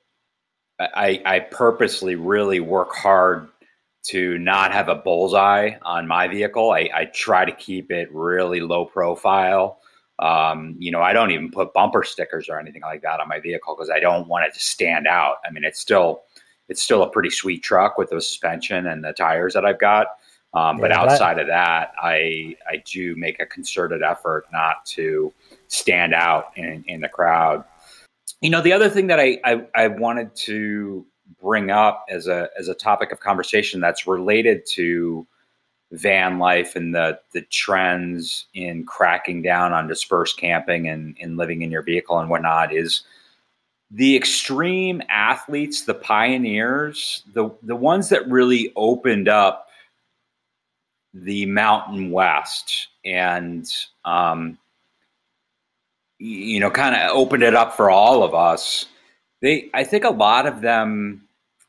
I, 0.79 1.23
I 1.25 1.41
purposely 1.41 2.15
really 2.17 2.61
work 2.61 2.95
hard 2.95 3.49
to 4.05 4.39
not 4.39 4.73
have 4.73 4.89
a 4.89 4.95
bullseye 4.95 5.73
on 5.83 6.07
my 6.07 6.29
vehicle. 6.29 6.71
I, 6.71 6.89
I 6.95 7.05
try 7.07 7.45
to 7.45 7.53
keep 7.53 7.91
it 7.91 8.13
really 8.13 8.61
low 8.61 8.85
profile. 8.85 9.81
Um, 10.19 10.77
you 10.79 10.91
know, 10.91 11.03
I 11.03 11.13
don't 11.13 11.31
even 11.31 11.51
put 11.51 11.75
bumper 11.75 12.03
stickers 12.05 12.49
or 12.49 12.59
anything 12.59 12.83
like 12.83 13.03
that 13.03 13.21
on 13.21 13.29
my 13.29 13.41
vehicle 13.41 13.75
because 13.75 13.91
I 13.91 14.01
don't 14.01 14.29
want 14.29 14.47
it 14.47 14.55
to 14.55 14.61
stand 14.61 15.07
out. 15.07 15.37
I 15.47 15.51
mean, 15.51 15.65
it's 15.65 15.81
still 15.81 16.23
it's 16.69 16.83
still 16.83 17.03
a 17.03 17.11
pretty 17.11 17.31
sweet 17.31 17.63
truck 17.63 17.99
with 17.99 18.11
the 18.11 18.21
suspension 18.21 18.87
and 18.87 19.05
the 19.05 19.13
tires 19.13 19.55
that 19.55 19.65
I've 19.65 19.79
got. 19.79 20.07
Um, 20.55 20.79
but 20.79 20.91
outside 20.91 21.37
that, 21.37 21.43
of 21.43 21.47
that, 21.49 21.93
I 22.01 22.57
I 22.71 22.83
do 22.87 23.15
make 23.17 23.41
a 23.41 23.47
concerted 23.47 24.03
effort 24.03 24.47
not 24.53 24.87
to 24.87 25.33
stand 25.69 26.15
out 26.15 26.53
in, 26.57 26.83
in 26.87 27.01
the 27.01 27.09
crowd. 27.09 27.65
You 28.41 28.51
know, 28.51 28.61
the 28.61 28.73
other 28.73 28.89
thing 28.89 29.07
that 29.07 29.19
I, 29.19 29.39
I, 29.45 29.67
I 29.75 29.89
wanted 29.89 30.35
to 30.37 31.07
bring 31.41 31.71
up 31.71 32.05
as 32.09 32.29
a 32.29 32.49
as 32.59 32.69
a 32.69 32.75
topic 32.75 33.11
of 33.13 33.21
conversation 33.21 33.81
that's 33.81 34.07
related 34.07 34.65
to 34.67 35.27
van 35.93 36.39
life 36.39 36.77
and 36.77 36.95
the 36.95 37.19
the 37.33 37.43
trends 37.43 38.47
in 38.55 38.85
cracking 38.85 39.43
down 39.43 39.73
on 39.73 39.89
dispersed 39.89 40.39
camping 40.39 40.89
and, 40.89 41.17
and 41.21 41.37
living 41.37 41.63
in 41.63 41.71
your 41.71 41.83
vehicle 41.83 42.19
and 42.19 42.29
whatnot 42.29 42.75
is 42.75 43.03
the 43.91 44.17
extreme 44.17 45.01
athletes, 45.09 45.83
the 45.83 45.95
pioneers, 45.95 47.23
the 47.35 47.51
the 47.63 47.77
ones 47.77 48.09
that 48.09 48.29
really 48.29 48.73
opened 48.77 49.29
up 49.29 49.69
the 51.15 51.47
Mountain 51.47 52.11
West 52.11 52.89
and 53.05 53.67
um, 54.05 54.59
you 56.19 56.61
know, 56.61 56.71
kind 56.71 56.95
of 56.95 57.11
opened 57.17 57.43
it 57.43 57.55
up 57.55 57.77
for 57.77 57.91
all 57.91 58.23
of 58.23 58.35
us. 58.35 58.87
They, 59.43 59.71
I 59.75 59.85
think, 59.85 60.05
a 60.05 60.11
lot 60.11 60.47
of 60.47 60.61
them 60.61 61.29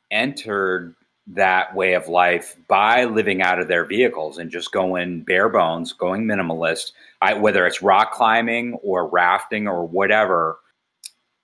entered 0.10 0.96
that 1.28 1.76
way 1.76 1.94
of 1.94 2.08
life 2.08 2.56
by 2.70 3.04
living 3.04 3.42
out 3.42 3.60
of 3.60 3.68
their 3.68 3.84
vehicles 3.84 4.38
and 4.38 4.50
just 4.50 4.72
going 4.72 5.22
bare 5.22 5.50
bones, 5.50 5.92
going 5.92 6.24
minimalist. 6.24 6.94
I, 7.22 7.34
whether 7.34 7.68
it's 7.68 7.82
rock 7.82 8.14
climbing 8.14 8.76
or 8.76 9.08
rafting 9.08 9.68
or 9.68 9.86
whatever, 9.86 10.60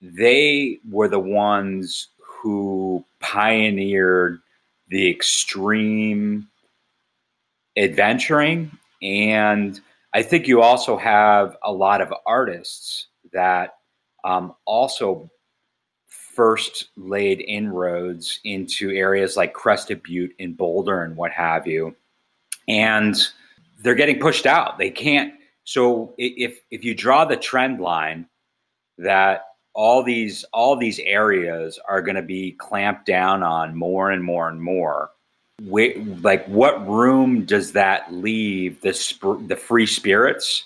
they 0.00 0.78
were 0.90 1.08
the 1.08 1.18
ones 1.18 2.08
who 2.18 3.04
pioneered 3.20 4.40
the 4.88 5.10
extreme 5.10 6.48
adventuring 7.76 8.70
and 9.02 9.80
I 10.14 10.22
think 10.22 10.46
you 10.46 10.62
also 10.62 10.96
have 10.96 11.56
a 11.64 11.72
lot 11.72 12.00
of 12.00 12.14
artists 12.24 13.08
that 13.32 13.74
um, 14.24 14.54
also 14.64 15.28
first 16.06 16.88
laid 16.96 17.40
inroads 17.40 18.38
into 18.44 18.90
areas 18.90 19.36
like 19.36 19.54
Crested 19.54 20.02
Butte 20.04 20.34
and 20.38 20.56
Boulder 20.56 21.02
and 21.02 21.16
what 21.16 21.32
have 21.32 21.66
you. 21.66 21.96
And 22.68 23.16
they're 23.82 23.96
getting 23.96 24.20
pushed 24.20 24.46
out. 24.46 24.78
They 24.78 24.90
can't. 24.90 25.34
So 25.64 26.14
if 26.16 26.60
if 26.70 26.84
you 26.84 26.94
draw 26.94 27.24
the 27.24 27.36
trend 27.36 27.80
line 27.80 28.28
that 28.98 29.42
all 29.74 30.02
these 30.02 30.44
all 30.52 30.76
these 30.76 31.00
areas 31.00 31.78
are 31.88 32.02
going 32.02 32.16
to 32.16 32.22
be 32.22 32.52
clamped 32.52 33.06
down 33.06 33.42
on 33.42 33.76
more 33.76 34.10
and 34.10 34.22
more 34.22 34.48
and 34.48 34.62
more, 34.62 35.10
like 35.60 36.44
what 36.46 36.86
room 36.88 37.44
does 37.44 37.72
that 37.72 38.12
leave 38.12 38.80
the 38.80 38.92
sp- 38.92 39.46
the 39.46 39.56
free 39.56 39.86
spirits 39.86 40.64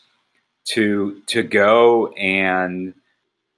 to 0.64 1.20
to 1.26 1.43
go 1.43 2.09
and 2.12 2.95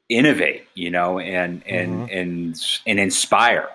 innovate, 0.09 0.67
you 0.75 0.91
know, 0.91 1.19
and 1.19 1.63
and 1.67 2.09
mm-hmm. 2.09 2.19
and 2.19 2.61
and 2.87 3.01
inspire. 3.01 3.69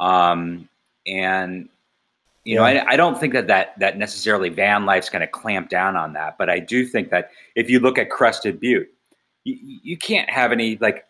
Um, 0.00 0.68
and 1.06 1.68
you 2.44 2.54
yeah. 2.54 2.58
know, 2.58 2.64
I, 2.64 2.92
I, 2.92 2.96
don't 2.96 3.18
think 3.18 3.32
that, 3.32 3.46
that 3.46 3.78
that 3.78 3.96
necessarily 3.96 4.48
van 4.48 4.84
life's 4.86 5.08
going 5.08 5.20
to 5.20 5.26
clamp 5.26 5.68
down 5.68 5.96
on 5.96 6.12
that, 6.14 6.36
but 6.38 6.50
I 6.50 6.58
do 6.58 6.86
think 6.86 7.10
that 7.10 7.30
if 7.54 7.70
you 7.70 7.80
look 7.80 7.98
at 7.98 8.10
Crested 8.10 8.60
Butte, 8.60 8.88
you, 9.44 9.56
you 9.82 9.96
can't 9.96 10.28
have 10.28 10.52
any 10.52 10.76
like 10.76 11.06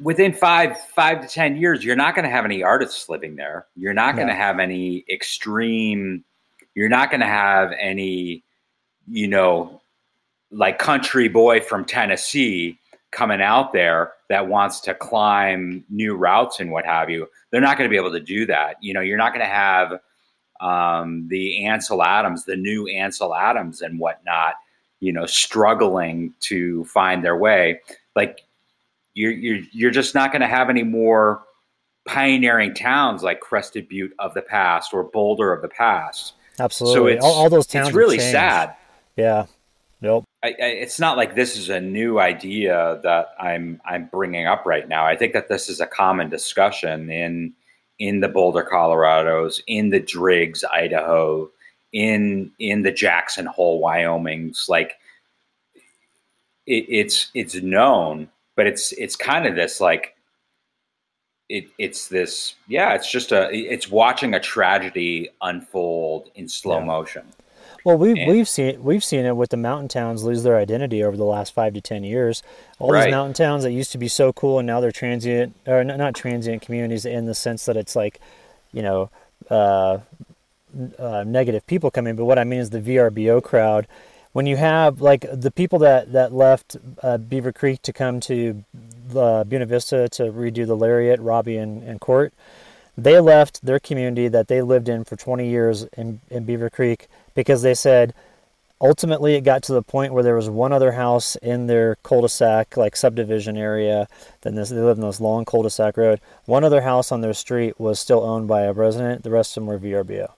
within 0.00 0.32
five 0.32 0.78
five 0.94 1.20
to 1.20 1.28
ten 1.28 1.56
years, 1.56 1.84
you're 1.84 1.96
not 1.96 2.14
going 2.14 2.24
to 2.24 2.30
have 2.30 2.44
any 2.44 2.62
artists 2.62 3.08
living 3.08 3.36
there. 3.36 3.66
You're 3.76 3.94
not 3.94 4.14
going 4.16 4.28
to 4.28 4.34
have 4.34 4.58
any 4.58 5.04
extreme. 5.10 6.24
You're 6.74 6.88
not 6.88 7.10
going 7.10 7.20
to 7.20 7.26
have 7.26 7.72
any, 7.78 8.44
you 9.08 9.28
know, 9.28 9.80
like 10.50 10.78
country 10.78 11.28
boy 11.28 11.60
from 11.60 11.84
Tennessee 11.84 12.78
coming 13.10 13.42
out 13.42 13.72
there 13.72 14.12
that 14.28 14.48
wants 14.48 14.80
to 14.80 14.94
climb 14.94 15.84
new 15.90 16.14
routes 16.14 16.60
and 16.60 16.70
what 16.70 16.86
have 16.86 17.10
you. 17.10 17.28
They're 17.50 17.60
not 17.60 17.76
going 17.76 17.88
to 17.88 17.92
be 17.92 17.98
able 17.98 18.12
to 18.12 18.20
do 18.20 18.46
that. 18.46 18.76
You 18.80 18.94
know, 18.94 19.00
you're 19.00 19.18
not 19.18 19.34
going 19.34 19.46
to 19.46 19.52
have 19.52 20.00
um, 20.60 21.28
the 21.28 21.66
Ansel 21.66 22.02
Adams, 22.02 22.44
the 22.44 22.56
new 22.56 22.86
Ansel 22.86 23.34
Adams 23.34 23.82
and 23.82 23.98
whatnot, 23.98 24.54
you 25.00 25.12
know, 25.12 25.26
struggling 25.26 26.32
to 26.40 26.84
find 26.84 27.22
their 27.22 27.36
way. 27.36 27.80
Like 28.16 28.44
you're 29.14 29.32
you're 29.32 29.60
you're 29.72 29.90
just 29.90 30.14
not 30.14 30.32
going 30.32 30.42
to 30.42 30.48
have 30.48 30.70
any 30.70 30.82
more 30.82 31.42
pioneering 32.06 32.74
towns 32.74 33.22
like 33.22 33.40
Crested 33.40 33.88
Butte 33.88 34.14
of 34.18 34.34
the 34.34 34.42
past 34.42 34.92
or 34.92 35.04
Boulder 35.04 35.52
of 35.52 35.62
the 35.62 35.68
past. 35.68 36.34
Absolutely. 36.58 37.18
So 37.18 37.26
all, 37.26 37.32
all, 37.34 37.50
those 37.50 37.66
towns. 37.66 37.88
It's 37.88 37.96
really 37.96 38.18
sad. 38.18 38.74
Yeah. 39.16 39.46
Nope. 40.00 40.24
I, 40.42 40.48
I, 40.48 40.66
it's 40.66 40.98
not 40.98 41.16
like 41.16 41.34
this 41.34 41.56
is 41.56 41.68
a 41.68 41.80
new 41.80 42.18
idea 42.18 43.00
that 43.04 43.28
I'm 43.38 43.80
I'm 43.84 44.06
bringing 44.06 44.46
up 44.46 44.66
right 44.66 44.88
now. 44.88 45.06
I 45.06 45.16
think 45.16 45.32
that 45.32 45.48
this 45.48 45.68
is 45.68 45.80
a 45.80 45.86
common 45.86 46.28
discussion 46.28 47.10
in 47.10 47.52
in 47.98 48.20
the 48.20 48.28
Boulder, 48.28 48.64
Colorado's, 48.64 49.62
in 49.68 49.90
the 49.90 50.00
Driggs, 50.00 50.64
Idaho, 50.64 51.48
in 51.92 52.50
in 52.58 52.82
the 52.82 52.90
Jackson 52.90 53.46
Hole, 53.46 53.78
Wyoming's. 53.78 54.66
Like 54.68 54.94
it, 56.66 56.86
it's 56.88 57.30
it's 57.34 57.54
known 57.54 58.28
but 58.56 58.66
it's 58.66 58.92
it's 58.92 59.16
kind 59.16 59.46
of 59.46 59.54
this 59.54 59.80
like 59.80 60.14
it, 61.48 61.66
it's 61.78 62.08
this 62.08 62.54
yeah 62.68 62.94
it's 62.94 63.10
just 63.10 63.32
a 63.32 63.50
it's 63.52 63.90
watching 63.90 64.34
a 64.34 64.40
tragedy 64.40 65.28
unfold 65.42 66.30
in 66.34 66.48
slow 66.48 66.78
yeah. 66.78 66.84
motion 66.84 67.22
well 67.84 67.98
we've, 67.98 68.16
and, 68.16 68.30
we've 68.30 68.48
seen 68.48 68.82
we've 68.82 69.04
seen 69.04 69.26
it 69.26 69.36
with 69.36 69.50
the 69.50 69.56
mountain 69.56 69.88
towns 69.88 70.24
lose 70.24 70.42
their 70.42 70.56
identity 70.56 71.04
over 71.04 71.16
the 71.16 71.24
last 71.24 71.52
five 71.52 71.74
to 71.74 71.80
ten 71.80 72.04
years 72.04 72.42
all 72.78 72.90
right. 72.90 73.04
these 73.04 73.10
mountain 73.10 73.34
towns 73.34 73.64
that 73.64 73.72
used 73.72 73.92
to 73.92 73.98
be 73.98 74.08
so 74.08 74.32
cool 74.32 74.58
and 74.58 74.66
now 74.66 74.80
they're 74.80 74.92
transient 74.92 75.54
or 75.66 75.84
not, 75.84 75.98
not 75.98 76.14
transient 76.14 76.62
communities 76.62 77.04
in 77.04 77.26
the 77.26 77.34
sense 77.34 77.66
that 77.66 77.76
it's 77.76 77.94
like 77.94 78.20
you 78.72 78.82
know 78.82 79.10
uh, 79.50 79.98
uh, 80.98 81.24
negative 81.26 81.66
people 81.66 81.90
coming 81.90 82.16
but 82.16 82.24
what 82.24 82.38
i 82.38 82.44
mean 82.44 82.60
is 82.60 82.70
the 82.70 82.80
vrbo 82.80 83.42
crowd 83.42 83.86
when 84.32 84.46
you 84.46 84.56
have 84.56 85.00
like 85.00 85.26
the 85.32 85.50
people 85.50 85.78
that 85.80 86.12
that 86.12 86.32
left 86.32 86.76
uh, 87.02 87.18
Beaver 87.18 87.52
Creek 87.52 87.82
to 87.82 87.92
come 87.92 88.20
to 88.20 88.64
uh, 89.14 89.44
Buena 89.44 89.66
Vista 89.66 90.08
to 90.10 90.24
redo 90.24 90.66
the 90.66 90.76
Lariat, 90.76 91.20
Robbie 91.20 91.56
and, 91.56 91.82
and 91.82 92.00
Court, 92.00 92.32
they 92.96 93.20
left 93.20 93.64
their 93.64 93.78
community 93.78 94.28
that 94.28 94.48
they 94.48 94.62
lived 94.62 94.88
in 94.88 95.04
for 95.04 95.16
20 95.16 95.48
years 95.48 95.84
in, 95.96 96.20
in 96.30 96.44
Beaver 96.44 96.70
Creek 96.70 97.08
because 97.34 97.62
they 97.62 97.74
said 97.74 98.14
ultimately 98.80 99.34
it 99.34 99.42
got 99.42 99.62
to 99.64 99.72
the 99.72 99.82
point 99.82 100.12
where 100.12 100.22
there 100.22 100.34
was 100.34 100.48
one 100.48 100.72
other 100.72 100.92
house 100.92 101.36
in 101.36 101.66
their 101.66 101.96
cul-de-sac 102.02 102.76
like 102.76 102.96
subdivision 102.96 103.56
area 103.56 104.08
then 104.40 104.56
this, 104.56 104.70
they 104.70 104.76
lived 104.76 104.98
in 104.98 105.06
this 105.06 105.20
long 105.20 105.44
cul-de-sac 105.44 105.96
road. 105.96 106.20
One 106.46 106.64
other 106.64 106.80
house 106.80 107.12
on 107.12 107.20
their 107.20 107.34
street 107.34 107.78
was 107.78 108.00
still 108.00 108.22
owned 108.22 108.48
by 108.48 108.62
a 108.62 108.72
resident. 108.72 109.22
The 109.22 109.30
rest 109.30 109.56
of 109.56 109.62
them 109.62 109.68
were 109.68 109.78
vrbo 109.78 110.30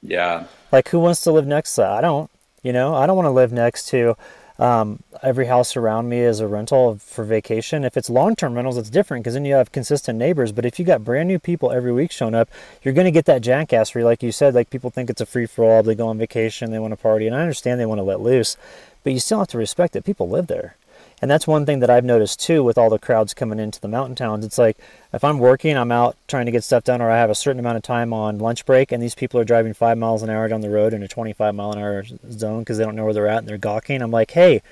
yeah. 0.00 0.44
Like 0.70 0.88
who 0.88 1.00
wants 1.00 1.22
to 1.22 1.32
live 1.32 1.46
next 1.46 1.74
to 1.74 1.82
that? 1.82 1.92
I 1.92 2.00
don't 2.00 2.30
you 2.62 2.72
know, 2.72 2.94
I 2.94 3.06
don't 3.06 3.16
want 3.16 3.26
to 3.26 3.30
live 3.30 3.52
next 3.52 3.88
to 3.88 4.16
um, 4.58 5.04
every 5.22 5.46
house 5.46 5.76
around 5.76 6.08
me 6.08 6.18
is 6.18 6.40
a 6.40 6.48
rental 6.48 6.96
for 6.96 7.24
vacation. 7.24 7.84
If 7.84 7.96
it's 7.96 8.10
long 8.10 8.34
term 8.34 8.54
rentals, 8.54 8.76
it's 8.76 8.90
different 8.90 9.22
because 9.22 9.34
then 9.34 9.44
you 9.44 9.54
have 9.54 9.70
consistent 9.70 10.18
neighbors. 10.18 10.50
But 10.50 10.64
if 10.64 10.78
you 10.78 10.84
got 10.84 11.04
brand 11.04 11.28
new 11.28 11.38
people 11.38 11.70
every 11.70 11.92
week 11.92 12.10
showing 12.10 12.34
up, 12.34 12.50
you're 12.82 12.94
going 12.94 13.04
to 13.04 13.12
get 13.12 13.26
that 13.26 13.42
jackassery, 13.42 14.02
like 14.02 14.22
you 14.22 14.32
said. 14.32 14.54
Like 14.54 14.70
people 14.70 14.90
think 14.90 15.10
it's 15.10 15.20
a 15.20 15.26
free 15.26 15.46
for 15.46 15.64
all. 15.64 15.82
They 15.82 15.94
go 15.94 16.08
on 16.08 16.18
vacation, 16.18 16.72
they 16.72 16.78
want 16.80 16.92
to 16.92 16.96
party, 16.96 17.26
and 17.26 17.36
I 17.36 17.40
understand 17.40 17.78
they 17.78 17.86
want 17.86 18.00
to 18.00 18.04
let 18.04 18.20
loose, 18.20 18.56
but 19.04 19.12
you 19.12 19.20
still 19.20 19.38
have 19.38 19.48
to 19.48 19.58
respect 19.58 19.92
that 19.92 20.04
people 20.04 20.28
live 20.28 20.48
there. 20.48 20.76
And 21.20 21.30
that's 21.30 21.46
one 21.46 21.66
thing 21.66 21.80
that 21.80 21.90
I've 21.90 22.04
noticed 22.04 22.40
too 22.40 22.62
with 22.62 22.78
all 22.78 22.90
the 22.90 22.98
crowds 22.98 23.34
coming 23.34 23.58
into 23.58 23.80
the 23.80 23.88
mountain 23.88 24.14
towns. 24.14 24.44
It's 24.44 24.58
like 24.58 24.76
if 25.12 25.24
I'm 25.24 25.38
working, 25.38 25.76
I'm 25.76 25.90
out 25.90 26.16
trying 26.28 26.46
to 26.46 26.52
get 26.52 26.62
stuff 26.62 26.84
done, 26.84 27.02
or 27.02 27.10
I 27.10 27.16
have 27.16 27.30
a 27.30 27.34
certain 27.34 27.58
amount 27.58 27.76
of 27.76 27.82
time 27.82 28.12
on 28.12 28.38
lunch 28.38 28.64
break, 28.64 28.92
and 28.92 29.02
these 29.02 29.14
people 29.14 29.40
are 29.40 29.44
driving 29.44 29.74
five 29.74 29.98
miles 29.98 30.22
an 30.22 30.30
hour 30.30 30.46
down 30.48 30.60
the 30.60 30.70
road 30.70 30.94
in 30.94 31.02
a 31.02 31.08
25 31.08 31.54
mile 31.54 31.72
an 31.72 31.78
hour 31.78 32.04
zone 32.30 32.60
because 32.60 32.78
they 32.78 32.84
don't 32.84 32.94
know 32.94 33.04
where 33.04 33.14
they're 33.14 33.26
at 33.26 33.38
and 33.38 33.48
they're 33.48 33.58
gawking. 33.58 34.00
I'm 34.00 34.10
like, 34.10 34.30
hey, 34.30 34.62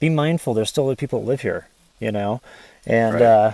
be 0.00 0.08
mindful. 0.08 0.54
There's 0.54 0.70
still 0.70 0.86
other 0.86 0.96
people 0.96 1.20
that 1.20 1.26
live 1.26 1.40
here, 1.42 1.68
you 2.00 2.10
know. 2.10 2.40
And 2.86 3.14
right. 3.14 3.22
uh, 3.22 3.52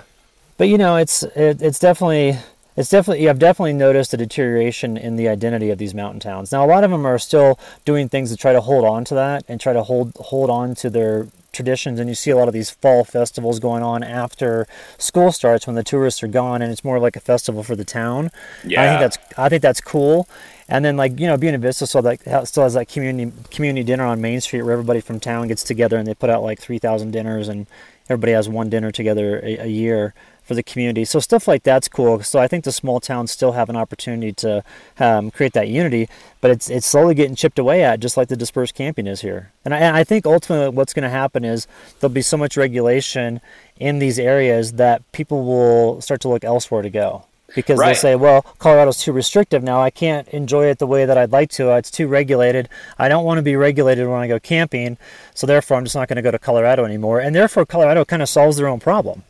but 0.56 0.68
you 0.68 0.78
know, 0.78 0.96
it's 0.96 1.22
it, 1.22 1.60
it's 1.60 1.78
definitely 1.78 2.38
it's 2.76 2.88
definitely 2.88 3.28
I've 3.28 3.38
definitely 3.38 3.74
noticed 3.74 4.14
a 4.14 4.16
deterioration 4.16 4.96
in 4.96 5.16
the 5.16 5.28
identity 5.28 5.70
of 5.70 5.78
these 5.78 5.94
mountain 5.94 6.20
towns. 6.20 6.52
Now 6.52 6.64
a 6.64 6.68
lot 6.68 6.84
of 6.84 6.90
them 6.90 7.06
are 7.06 7.18
still 7.18 7.58
doing 7.84 8.08
things 8.08 8.30
to 8.30 8.36
try 8.36 8.52
to 8.52 8.60
hold 8.60 8.84
on 8.84 9.04
to 9.06 9.14
that 9.16 9.44
and 9.48 9.60
try 9.60 9.72
to 9.72 9.82
hold 9.82 10.12
hold 10.16 10.50
on 10.50 10.74
to 10.76 10.88
their 10.88 11.26
traditions 11.53 12.00
and 12.00 12.09
you 12.09 12.14
see 12.14 12.30
a 12.30 12.36
lot 12.36 12.48
of 12.48 12.55
these 12.55 12.70
fall 12.70 13.05
festivals 13.05 13.61
going 13.61 13.82
on 13.82 14.03
after 14.03 14.66
school 14.98 15.30
starts 15.30 15.66
when 15.66 15.76
the 15.76 15.82
tourists 15.82 16.22
are 16.22 16.28
gone 16.28 16.62
and 16.62 16.72
it's 16.72 16.84
more 16.84 16.98
like 16.98 17.16
a 17.16 17.20
festival 17.20 17.62
for 17.62 17.76
the 17.76 17.84
town. 17.84 18.30
Yeah. 18.64 18.82
I 18.82 18.88
think 18.88 19.00
that's 19.00 19.38
I 19.38 19.48
think 19.48 19.62
that's 19.62 19.80
cool. 19.80 20.28
And 20.68 20.84
then 20.84 20.96
like, 20.96 21.20
you 21.20 21.26
know, 21.26 21.36
Buena 21.36 21.59
Vista 21.59 21.86
still 21.86 22.03
that 22.03 22.48
still 22.48 22.62
has 22.62 22.74
that 22.74 22.88
community 22.88 23.32
community 23.50 23.84
dinner 23.84 24.05
on 24.05 24.20
Main 24.20 24.40
Street 24.40 24.62
where 24.62 24.72
everybody 24.72 25.00
from 25.00 25.20
town 25.20 25.48
gets 25.48 25.62
together 25.62 25.96
and 25.98 26.07
they 26.07 26.14
put 26.14 26.30
out 26.30 26.42
like 26.42 26.61
3000 26.61 27.11
dinners 27.11 27.48
and 27.48 27.66
everybody 28.09 28.32
has 28.32 28.48
one 28.48 28.70
dinner 28.70 28.90
together 28.90 29.38
a, 29.44 29.59
a 29.59 29.66
year 29.66 30.14
for 30.43 30.55
the 30.55 30.62
community. 30.62 31.05
So 31.05 31.20
stuff 31.20 31.47
like 31.47 31.62
that's 31.62 31.88
cool. 31.88 32.22
So 32.22 32.38
I 32.38 32.49
think 32.49 32.64
the 32.64 32.72
small 32.72 33.01
towns 33.01 33.30
still 33.30 33.53
have 33.53 33.68
an 33.68 33.76
opportunity 33.76 34.32
to 34.34 34.64
um, 34.99 35.30
create 35.30 35.53
that 35.53 35.68
unity, 35.68 36.09
but 36.40 36.51
it's 36.51 36.68
it's 36.68 36.86
slowly 36.86 37.14
getting 37.14 37.36
chipped 37.36 37.59
away 37.59 37.82
at, 37.84 38.01
just 38.01 38.16
like 38.16 38.28
the 38.28 38.36
dispersed 38.36 38.74
camping 38.74 39.07
is 39.07 39.20
here. 39.20 39.53
And 39.64 39.72
I, 39.72 39.78
and 39.78 39.97
I 39.97 40.05
think 40.05 40.26
ultimately 40.26 40.70
what's 40.70 40.93
going 40.93 41.05
to 41.05 41.09
happen 41.11 41.45
is 41.45 41.66
there'll 42.01 42.12
be 42.12 42.22
so 42.22 42.36
much 42.36 42.57
regulation 42.57 43.40
in 43.78 43.99
these 43.99 44.18
areas 44.18 44.72
that 44.72 45.01
people 45.12 45.45
will 45.45 46.01
start 46.01 46.20
to 46.22 46.28
look 46.28 46.45
elsewhere 46.45 46.82
to 46.82 46.90
go. 46.90 47.24
Because 47.55 47.78
right. 47.78 47.88
they'll 47.88 47.95
say, 47.97 48.16
well, 48.16 48.43
Colorado's 48.59 48.97
too 48.97 49.12
restrictive 49.12 49.62
now. 49.62 49.82
I 49.82 49.90
can't 49.90 50.26
enjoy 50.28 50.68
it 50.68 50.78
the 50.78 50.86
way 50.86 51.05
that 51.05 51.18
I'd 51.18 51.32
like 51.32 51.51
to. 51.51 51.70
It's 51.76 51.90
too 51.90 52.09
regulated. 52.09 52.66
I 52.99 53.11
don't 53.11 53.26
want 53.26 53.36
to 53.38 53.43
be 53.43 53.57
regulated 53.57 54.09
when 54.09 54.20
I 54.20 54.26
go 54.26 54.40
camping. 54.40 54.97
So 55.34 55.47
therefore, 55.47 55.76
I'm 55.76 55.84
just 55.84 55.95
not 55.95 56.09
going 56.09 56.16
to 56.16 56.22
go 56.22 56.30
to 56.30 56.38
Colorado 56.38 56.86
anymore. 56.86 57.20
And 57.20 57.36
therefore, 57.36 57.66
Colorado 57.66 58.07
kind 58.07 58.22
of 58.22 58.30
solves 58.30 58.57
their 58.57 58.68
own 58.68 58.80
problem 58.80 59.22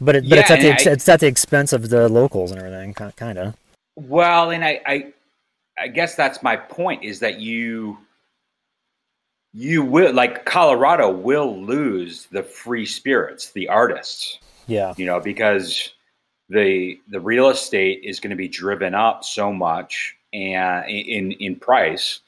but 0.00 0.16
it, 0.16 0.28
but 0.28 0.36
yeah, 0.36 0.40
it's 0.40 0.50
at 0.50 0.60
the 0.60 0.68
ex- 0.68 0.86
I, 0.86 0.90
it's 0.90 1.08
at 1.08 1.20
the 1.20 1.26
expense 1.26 1.72
of 1.72 1.88
the 1.88 2.08
locals 2.08 2.50
and 2.50 2.60
everything, 2.60 2.94
kind 2.94 3.38
of. 3.38 3.56
Well, 3.96 4.50
and 4.50 4.64
I, 4.64 4.80
I, 4.86 5.12
I 5.78 5.88
guess 5.88 6.14
that's 6.14 6.42
my 6.42 6.56
point 6.56 7.04
is 7.04 7.20
that 7.20 7.40
you, 7.40 7.98
you 9.52 9.82
will 9.82 10.12
like 10.12 10.44
Colorado 10.44 11.10
will 11.10 11.60
lose 11.60 12.26
the 12.26 12.42
free 12.42 12.86
spirits, 12.86 13.50
the 13.52 13.68
artists. 13.68 14.38
Yeah, 14.66 14.94
you 14.96 15.06
know 15.06 15.20
because 15.20 15.94
the 16.48 17.00
the 17.08 17.20
real 17.20 17.48
estate 17.48 18.00
is 18.04 18.20
going 18.20 18.30
to 18.30 18.36
be 18.36 18.48
driven 18.48 18.94
up 18.94 19.24
so 19.24 19.52
much 19.52 20.16
and 20.32 20.88
in 20.88 21.32
in 21.32 21.56
price 21.56 22.20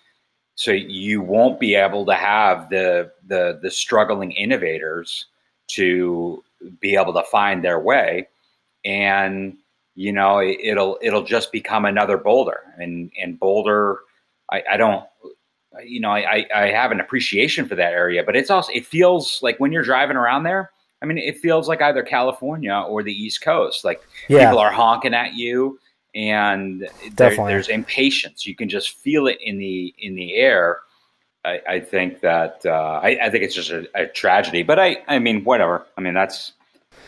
so 0.61 0.73
you 0.73 1.23
won't 1.23 1.59
be 1.59 1.75
able 1.75 2.05
to 2.05 2.15
have 2.15 2.69
the 2.69 3.11
the 3.29 3.59
the 3.63 3.71
struggling 3.71 4.31
innovators 4.33 5.25
to 5.69 6.45
be 6.81 6.97
able 6.97 7.13
to 7.15 7.23
find 7.25 7.65
their 7.65 7.79
way. 7.79 8.29
And 8.85 9.57
you 9.95 10.13
know 10.13 10.39
it, 10.39 10.77
will 10.77 10.99
it'll 11.03 11.25
just 11.25 11.53
become 11.53 11.85
another 11.85 12.17
boulder. 12.17 12.63
And 12.79 13.13
and 13.21 13.39
boulder 13.39 14.01
i, 14.51 14.63
I 14.73 14.77
don't 14.77 15.05
you 15.85 16.01
know 16.01 16.11
I, 16.11 16.47
I 16.55 16.69
have 16.69 16.91
an 16.91 17.01
appreciation 17.01 17.69
for 17.69 17.75
that 17.77 17.93
area 17.93 18.23
but 18.25 18.35
it's 18.35 18.51
also 18.51 18.73
it 18.73 18.87
feels 18.87 19.41
like 19.43 19.59
when 19.61 19.73
you're 19.73 19.85
driving 19.85 20.17
around 20.17 20.43
there 20.43 20.71
i 21.01 21.07
mean 21.07 21.17
it 21.17 21.39
feels 21.39 21.69
like 21.69 21.81
either 21.81 22.03
california 22.03 22.75
or 22.89 23.03
the 23.03 23.13
east 23.13 23.41
coast. 23.41 23.85
Like 23.85 24.03
yeah. 24.29 24.47
people 24.47 24.59
are 24.59 24.73
honking 24.73 25.15
at 25.15 25.35
you 25.35 25.79
and 26.15 26.89
there, 27.13 27.37
there's 27.37 27.69
impatience. 27.69 28.45
You 28.45 28.57
can 28.57 28.69
just 28.69 28.99
feel 28.99 29.27
it 29.27 29.39
in 29.41 29.59
the 29.59 29.95
in 29.99 30.15
the 30.15 30.35
air 30.35 30.81
I, 31.45 31.61
I 31.69 31.81
think 31.81 32.21
that 32.21 32.61
uh, 32.67 33.01
I, 33.03 33.19
I, 33.23 33.31
think 33.31 33.45
it's 33.45 33.55
just 33.55 33.71
a, 33.71 33.89
a, 33.95 34.07
tragedy. 34.07 34.63
But 34.63 34.79
I, 34.79 35.03
I 35.09 35.19
mean, 35.19 35.43
whatever. 35.45 35.87
I 35.97 36.01
mean, 36.03 36.15
that's 36.15 36.53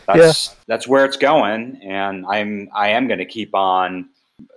that's 0.07 0.47
yeah. 0.47 0.55
that's 0.67 0.87
where 0.87 1.05
it's 1.05 1.17
going, 1.17 1.79
and 1.83 2.25
I'm 2.25 2.69
I 2.73 2.89
am 2.89 3.07
going 3.07 3.19
to 3.19 3.25
keep 3.25 3.53
on 3.53 4.09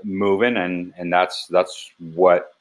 moving, 0.03 0.57
and 0.57 0.95
and 0.97 1.12
that's 1.12 1.47
that's 1.49 1.91
what 1.99 2.55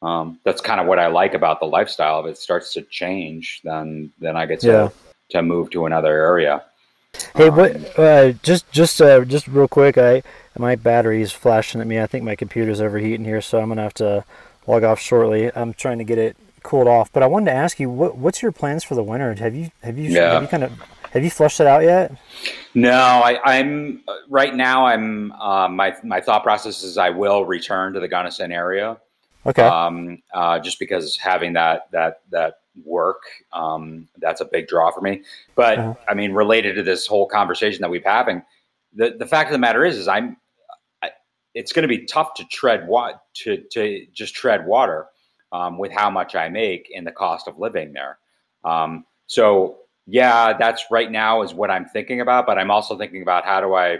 um, 0.00 0.38
that's 0.44 0.60
kind 0.60 0.80
of 0.80 0.86
what 0.86 0.98
I 0.98 1.08
like 1.08 1.34
about 1.34 1.60
the 1.60 1.66
lifestyle. 1.66 2.20
If 2.20 2.32
it 2.32 2.38
starts 2.38 2.72
to 2.74 2.82
change, 2.82 3.60
then 3.62 4.10
then 4.18 4.36
I 4.36 4.46
get 4.46 4.60
to 4.60 4.66
yeah. 4.66 4.88
to 5.30 5.42
move 5.42 5.70
to 5.70 5.84
another 5.84 6.12
area. 6.12 6.64
Hey, 7.36 7.48
um, 7.48 7.56
what? 7.56 7.98
Uh, 7.98 8.32
just 8.42 8.70
just 8.72 9.02
uh, 9.02 9.24
just 9.24 9.46
real 9.48 9.68
quick, 9.68 9.98
I 9.98 10.22
my 10.58 10.76
battery 10.76 11.20
is 11.20 11.32
flashing 11.32 11.80
at 11.80 11.86
me. 11.86 12.00
I 12.00 12.06
think 12.06 12.24
my 12.24 12.36
computer's 12.36 12.80
overheating 12.80 13.24
here, 13.24 13.40
so 13.40 13.60
I'm 13.60 13.68
gonna 13.68 13.82
have 13.82 13.94
to 13.94 14.24
log 14.66 14.82
off 14.82 14.98
shortly. 14.98 15.54
I'm 15.54 15.74
trying 15.74 15.98
to 15.98 16.04
get 16.04 16.18
it 16.18 16.36
cooled 16.64 16.88
off. 16.88 17.12
But 17.12 17.22
I 17.22 17.26
wanted 17.26 17.52
to 17.52 17.56
ask 17.56 17.78
you, 17.78 17.88
what 17.88 18.16
what's 18.16 18.42
your 18.42 18.50
plans 18.50 18.82
for 18.82 18.96
the 18.96 19.04
winter? 19.04 19.32
Have 19.34 19.54
you 19.54 19.70
have 19.84 19.96
you 19.96 20.10
yeah. 20.10 20.32
have 20.32 20.42
you 20.42 20.48
kind 20.48 20.64
of 20.64 20.72
have 21.12 21.22
you 21.22 21.30
flushed 21.30 21.60
it 21.60 21.68
out 21.68 21.84
yet? 21.84 22.10
No, 22.74 22.90
I, 22.90 23.58
am 23.58 24.02
right 24.28 24.52
now. 24.52 24.86
I'm 24.86 25.30
uh, 25.32 25.68
my 25.68 25.94
my 26.02 26.20
thought 26.20 26.42
process 26.42 26.82
is 26.82 26.98
I 26.98 27.10
will 27.10 27.44
return 27.44 27.92
to 27.92 28.00
the 28.00 28.08
Gunnison 28.08 28.50
area. 28.50 28.98
Okay. 29.46 29.62
Um, 29.62 30.22
uh, 30.32 30.58
just 30.58 30.80
because 30.80 31.16
having 31.16 31.52
that 31.52 31.88
that 31.92 32.22
that 32.30 32.60
work, 32.84 33.22
um, 33.52 34.08
that's 34.18 34.40
a 34.40 34.44
big 34.44 34.66
draw 34.66 34.90
for 34.90 35.02
me. 35.02 35.22
But 35.54 35.78
uh-huh. 35.78 35.94
I 36.08 36.14
mean, 36.14 36.32
related 36.32 36.74
to 36.74 36.82
this 36.82 37.06
whole 37.06 37.28
conversation 37.28 37.82
that 37.82 37.90
we've 37.90 38.04
having, 38.04 38.42
the 38.92 39.14
the 39.16 39.26
fact 39.26 39.50
of 39.50 39.52
the 39.52 39.58
matter 39.58 39.84
is, 39.84 39.96
is 39.96 40.08
I'm. 40.08 40.36
I, 41.02 41.10
it's 41.54 41.72
going 41.72 41.82
to 41.82 41.88
be 41.88 42.06
tough 42.06 42.34
to 42.34 42.44
tread 42.46 42.88
what 42.88 43.22
to 43.34 43.58
to 43.70 44.06
just 44.12 44.34
tread 44.34 44.66
water 44.66 45.06
um, 45.54 45.78
with 45.78 45.92
how 45.92 46.10
much 46.10 46.34
I 46.34 46.48
make 46.48 46.92
and 46.94 47.06
the 47.06 47.12
cost 47.12 47.46
of 47.46 47.58
living 47.58 47.92
there. 47.92 48.18
Um, 48.64 49.06
so 49.26 49.78
yeah, 50.06 50.52
that's 50.52 50.84
right 50.90 51.10
now 51.10 51.42
is 51.42 51.54
what 51.54 51.70
I'm 51.70 51.86
thinking 51.86 52.20
about. 52.20 52.44
But 52.44 52.58
I'm 52.58 52.70
also 52.70 52.98
thinking 52.98 53.22
about 53.22 53.44
how 53.44 53.60
do 53.60 53.74
I, 53.74 53.98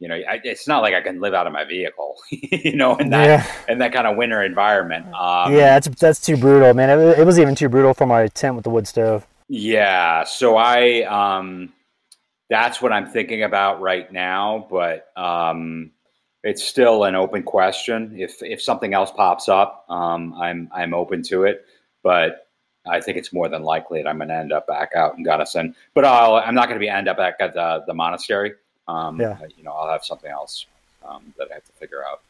you 0.00 0.08
know, 0.08 0.16
I, 0.16 0.40
it's 0.42 0.66
not 0.66 0.82
like 0.82 0.94
I 0.94 1.00
can 1.00 1.20
live 1.20 1.34
out 1.34 1.46
of 1.46 1.52
my 1.52 1.64
vehicle, 1.64 2.16
you 2.30 2.74
know, 2.74 2.96
in 2.96 3.10
that 3.10 3.26
yeah. 3.26 3.72
in 3.72 3.78
that 3.78 3.92
kind 3.92 4.08
of 4.08 4.16
winter 4.16 4.42
environment. 4.42 5.06
Um, 5.14 5.52
yeah, 5.52 5.78
that's 5.78 5.88
that's 6.00 6.20
too 6.20 6.36
brutal, 6.36 6.74
man. 6.74 6.90
It, 6.90 7.20
it, 7.20 7.24
was 7.24 7.38
even 7.38 7.54
too 7.54 7.68
brutal 7.68 7.94
for 7.94 8.06
my 8.06 8.26
tent 8.26 8.56
with 8.56 8.64
the 8.64 8.70
wood 8.70 8.88
stove. 8.88 9.24
Yeah, 9.48 10.24
so 10.24 10.56
I 10.56 11.02
um, 11.02 11.72
that's 12.50 12.82
what 12.82 12.92
I'm 12.92 13.06
thinking 13.06 13.44
about 13.44 13.80
right 13.80 14.12
now, 14.12 14.66
but 14.68 15.08
um, 15.16 15.92
it's 16.44 16.64
still 16.64 17.04
an 17.04 17.14
open 17.14 17.42
question. 17.42 18.14
If 18.16 18.42
if 18.42 18.62
something 18.62 18.94
else 18.94 19.10
pops 19.10 19.48
up, 19.48 19.84
um, 19.88 20.34
I'm 20.34 20.70
I'm 20.72 20.94
open 20.94 21.22
to 21.24 21.44
it, 21.44 21.66
but 22.02 22.48
I 22.86 23.00
think 23.00 23.18
it's 23.18 23.32
more 23.32 23.48
than 23.48 23.62
likely 23.62 24.02
that 24.02 24.08
I'm 24.08 24.18
going 24.18 24.28
to 24.28 24.34
end 24.34 24.52
up 24.52 24.66
back 24.66 24.92
out 24.94 25.16
in 25.16 25.24
Gunnison. 25.24 25.74
But 25.94 26.04
I'll, 26.04 26.36
I'm 26.36 26.54
not 26.54 26.68
going 26.68 26.78
to 26.78 26.84
be 26.84 26.88
end 26.88 27.08
up 27.08 27.16
back 27.16 27.36
at 27.40 27.54
the, 27.54 27.84
the 27.86 27.94
monastery. 27.94 28.54
Um, 28.86 29.20
yeah. 29.20 29.38
You 29.56 29.64
know, 29.64 29.72
I'll 29.72 29.90
have 29.90 30.04
something 30.04 30.30
else 30.30 30.66
um, 31.06 31.34
that 31.36 31.48
I 31.50 31.54
have 31.54 31.64
to 31.64 31.72
figure 31.72 32.04
out. 32.04 32.22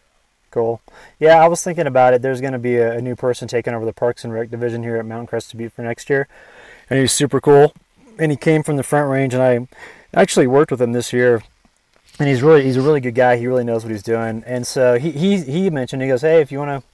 Cool. 0.51 0.81
Yeah, 1.21 1.43
I 1.43 1.49
was 1.49 1.63
thinking 1.63 1.87
about 1.87 2.15
it. 2.15 2.23
There's 2.23 2.41
going 2.41 2.55
to 2.55 2.59
be 2.59 2.77
a, 2.77 2.97
a, 2.97 3.03
new 3.03 3.15
person 3.15 3.49
taking 3.49 3.75
over 3.75 3.85
the 3.85 3.93
Parks 3.93 4.25
and 4.25 4.33
Rec 4.33 4.51
division 4.51 4.83
here 4.83 4.97
at 4.97 5.05
Mount 5.05 5.29
Crested 5.29 5.59
Butte 5.59 5.73
for 5.73 5.83
next 5.83 6.09
year, 6.09 6.27
and 6.89 6.99
he's 6.99 7.13
super 7.13 7.39
cool. 7.39 7.75
And 8.19 8.33
he 8.33 8.37
came 8.37 8.63
from 8.63 8.77
the 8.77 8.83
Front 8.83 9.11
Range, 9.11 9.35
and 9.35 9.43
I 9.43 9.69
actually 10.19 10.47
worked 10.47 10.71
with 10.71 10.81
him 10.81 10.93
this 10.93 11.13
year. 11.13 11.43
And 12.19 12.29
he's 12.29 12.43
really 12.43 12.65
he's 12.65 12.77
a 12.77 12.83
really 12.83 13.01
good 13.01 13.15
guy. 13.15 13.37
He 13.37 13.47
really 13.47 13.65
knows 13.65 13.85
what 13.85 13.91
he's 13.91 14.03
doing. 14.03 14.43
And 14.47 14.67
so 14.67 14.99
he 14.99 15.13
he, 15.13 15.41
he 15.43 15.71
mentioned 15.71 16.03
he 16.03 16.09
goes, 16.09 16.23
hey, 16.23 16.41
if 16.41 16.51
you 16.51 16.59
want 16.59 16.83
to 16.83 16.89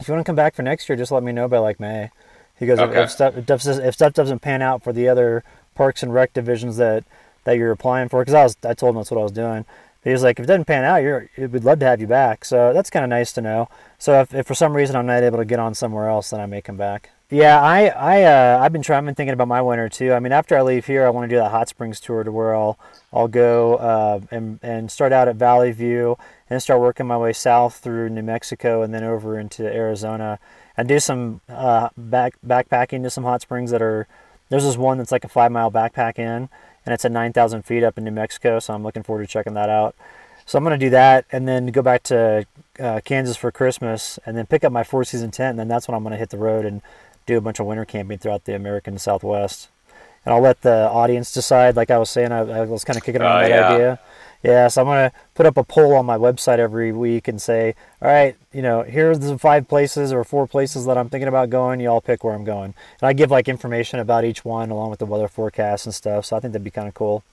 if 0.00 0.08
you 0.08 0.14
want 0.14 0.24
to 0.24 0.28
come 0.28 0.36
back 0.36 0.54
for 0.54 0.62
next 0.62 0.88
year, 0.88 0.96
just 0.96 1.12
let 1.12 1.22
me 1.22 1.32
know 1.32 1.48
by 1.48 1.58
like 1.58 1.80
May. 1.80 2.10
He 2.58 2.66
goes, 2.66 2.78
okay. 2.78 3.02
if, 3.02 3.10
stuff, 3.10 3.34
if 3.36 3.94
stuff 3.94 4.12
doesn't 4.12 4.40
pan 4.40 4.62
out 4.62 4.82
for 4.82 4.92
the 4.92 5.08
other 5.08 5.42
Parks 5.74 6.02
and 6.02 6.14
Rec 6.14 6.32
divisions 6.32 6.76
that, 6.76 7.04
that 7.44 7.54
you're 7.54 7.72
applying 7.72 8.08
for, 8.08 8.20
because 8.20 8.34
I 8.34 8.42
was 8.44 8.56
I 8.64 8.74
told 8.74 8.94
him 8.94 9.00
that's 9.00 9.10
what 9.10 9.20
I 9.20 9.24
was 9.24 9.32
doing. 9.32 9.64
But 10.02 10.10
he 10.10 10.12
was 10.12 10.22
like, 10.22 10.38
if 10.38 10.44
it 10.44 10.46
doesn't 10.46 10.66
pan 10.66 10.84
out, 10.84 10.98
you're 10.98 11.28
we'd 11.36 11.64
love 11.64 11.80
to 11.80 11.86
have 11.86 12.00
you 12.00 12.06
back. 12.06 12.44
So 12.44 12.72
that's 12.72 12.90
kind 12.90 13.04
of 13.04 13.10
nice 13.10 13.32
to 13.32 13.40
know. 13.40 13.68
So 13.98 14.20
if, 14.20 14.34
if, 14.34 14.46
for 14.46 14.54
some 14.54 14.76
reason 14.76 14.94
I'm 14.96 15.06
not 15.06 15.22
able 15.22 15.38
to 15.38 15.44
get 15.44 15.58
on 15.58 15.74
somewhere 15.74 16.08
else, 16.08 16.30
then 16.30 16.40
I 16.40 16.46
may 16.46 16.60
come 16.60 16.76
back. 16.76 17.10
Yeah, 17.30 17.60
I 17.60 17.86
I 17.86 18.22
uh, 18.22 18.58
I've 18.62 18.72
been 18.72 18.82
trying. 18.82 18.98
I've 18.98 19.06
been 19.06 19.14
thinking 19.14 19.32
about 19.32 19.48
my 19.48 19.62
winter 19.62 19.88
too. 19.88 20.12
I 20.12 20.20
mean, 20.20 20.32
after 20.32 20.56
I 20.56 20.62
leave 20.62 20.86
here, 20.86 21.06
I 21.06 21.10
want 21.10 21.28
to 21.28 21.34
do 21.34 21.40
that 21.40 21.50
hot 21.50 21.68
springs 21.68 21.98
tour 21.98 22.22
to 22.22 22.30
where 22.30 22.54
I'll 22.54 22.78
I'll 23.14 23.28
go 23.28 23.76
uh, 23.76 24.20
and 24.32 24.58
and 24.60 24.90
start 24.90 25.12
out 25.12 25.28
at 25.28 25.36
Valley 25.36 25.70
View 25.70 26.18
and 26.50 26.60
start 26.60 26.80
working 26.80 27.06
my 27.06 27.16
way 27.16 27.32
south 27.32 27.76
through 27.76 28.10
New 28.10 28.22
Mexico 28.22 28.82
and 28.82 28.92
then 28.92 29.04
over 29.04 29.38
into 29.38 29.64
Arizona 29.64 30.40
and 30.76 30.88
do 30.88 30.98
some 30.98 31.40
uh, 31.48 31.90
back 31.96 32.34
backpacking 32.44 33.04
to 33.04 33.10
some 33.10 33.24
hot 33.24 33.40
springs 33.40 33.70
that 33.70 33.80
are. 33.80 34.08
There's 34.50 34.64
this 34.64 34.76
one 34.76 34.98
that's 34.98 35.12
like 35.12 35.24
a 35.24 35.28
five 35.28 35.52
mile 35.52 35.70
backpack 35.70 36.18
in, 36.18 36.48
and 36.84 36.92
it's 36.92 37.04
at 37.04 37.12
9,000 37.12 37.62
feet 37.62 37.82
up 37.82 37.96
in 37.96 38.04
New 38.04 38.10
Mexico. 38.10 38.58
So 38.58 38.74
I'm 38.74 38.82
looking 38.82 39.02
forward 39.02 39.22
to 39.22 39.26
checking 39.26 39.54
that 39.54 39.70
out. 39.70 39.94
So 40.44 40.58
I'm 40.58 40.64
going 40.64 40.78
to 40.78 40.86
do 40.86 40.90
that, 40.90 41.24
and 41.32 41.48
then 41.48 41.68
go 41.68 41.80
back 41.80 42.02
to 42.04 42.46
uh, 42.78 43.00
Kansas 43.04 43.36
for 43.38 43.50
Christmas, 43.50 44.18
and 44.26 44.36
then 44.36 44.44
pick 44.44 44.62
up 44.62 44.70
my 44.70 44.84
four 44.84 45.02
season 45.04 45.30
tent, 45.30 45.50
and 45.50 45.58
then 45.58 45.68
that's 45.68 45.88
when 45.88 45.94
I'm 45.94 46.02
going 46.02 46.12
to 46.12 46.18
hit 46.18 46.28
the 46.28 46.36
road 46.36 46.66
and 46.66 46.82
do 47.24 47.38
a 47.38 47.40
bunch 47.40 47.58
of 47.58 47.66
winter 47.66 47.86
camping 47.86 48.18
throughout 48.18 48.44
the 48.44 48.54
American 48.54 48.98
Southwest. 48.98 49.70
And 50.24 50.34
I'll 50.34 50.40
let 50.40 50.62
the 50.62 50.88
audience 50.88 51.32
decide. 51.32 51.76
Like 51.76 51.90
I 51.90 51.98
was 51.98 52.10
saying, 52.10 52.32
I, 52.32 52.40
I 52.40 52.64
was 52.64 52.84
kind 52.84 52.96
of 52.96 53.04
kicking 53.04 53.20
around 53.20 53.44
uh, 53.44 53.48
that 53.48 53.50
yeah. 53.50 53.68
idea. 53.68 54.00
Yeah, 54.44 54.68
so 54.68 54.82
I'm 54.82 54.86
going 54.86 55.10
to 55.10 55.16
put 55.34 55.46
up 55.46 55.56
a 55.56 55.64
poll 55.64 55.94
on 55.94 56.04
my 56.04 56.18
website 56.18 56.58
every 56.58 56.92
week 56.92 57.28
and 57.28 57.40
say, 57.40 57.74
all 58.02 58.08
right, 58.08 58.36
you 58.52 58.60
know, 58.60 58.82
here's 58.82 59.18
the 59.18 59.38
five 59.38 59.66
places 59.66 60.12
or 60.12 60.22
four 60.22 60.46
places 60.46 60.84
that 60.84 60.98
I'm 60.98 61.08
thinking 61.08 61.28
about 61.28 61.48
going. 61.48 61.80
You 61.80 61.88
all 61.88 62.02
pick 62.02 62.22
where 62.22 62.34
I'm 62.34 62.44
going. 62.44 62.74
And 63.00 63.08
I 63.08 63.14
give 63.14 63.30
like 63.30 63.48
information 63.48 64.00
about 64.00 64.26
each 64.26 64.44
one 64.44 64.70
along 64.70 64.90
with 64.90 64.98
the 64.98 65.06
weather 65.06 65.28
forecast 65.28 65.86
and 65.86 65.94
stuff. 65.94 66.26
So 66.26 66.36
I 66.36 66.40
think 66.40 66.52
that'd 66.52 66.62
be 66.62 66.70
kind 66.70 66.88
of 66.88 66.92
cool. 66.92 67.24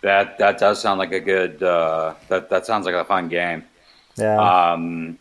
That 0.00 0.38
that 0.38 0.58
does 0.58 0.80
sound 0.80 0.98
like 0.98 1.12
a 1.12 1.20
good. 1.20 1.62
Uh, 1.62 2.14
that 2.28 2.48
that 2.48 2.64
sounds 2.64 2.86
like 2.86 2.94
a 2.94 3.04
fun 3.04 3.28
game. 3.28 3.64
Yeah. 4.16 4.72
Um, 4.72 5.18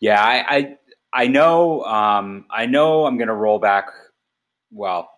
yeah, 0.00 0.22
I 0.22 0.56
I, 0.56 0.78
I 1.14 1.26
know. 1.28 1.82
Um, 1.84 2.44
I 2.50 2.66
know. 2.66 3.06
I'm 3.06 3.16
going 3.16 3.28
to 3.28 3.34
roll 3.34 3.58
back. 3.58 3.86
Well, 4.70 5.11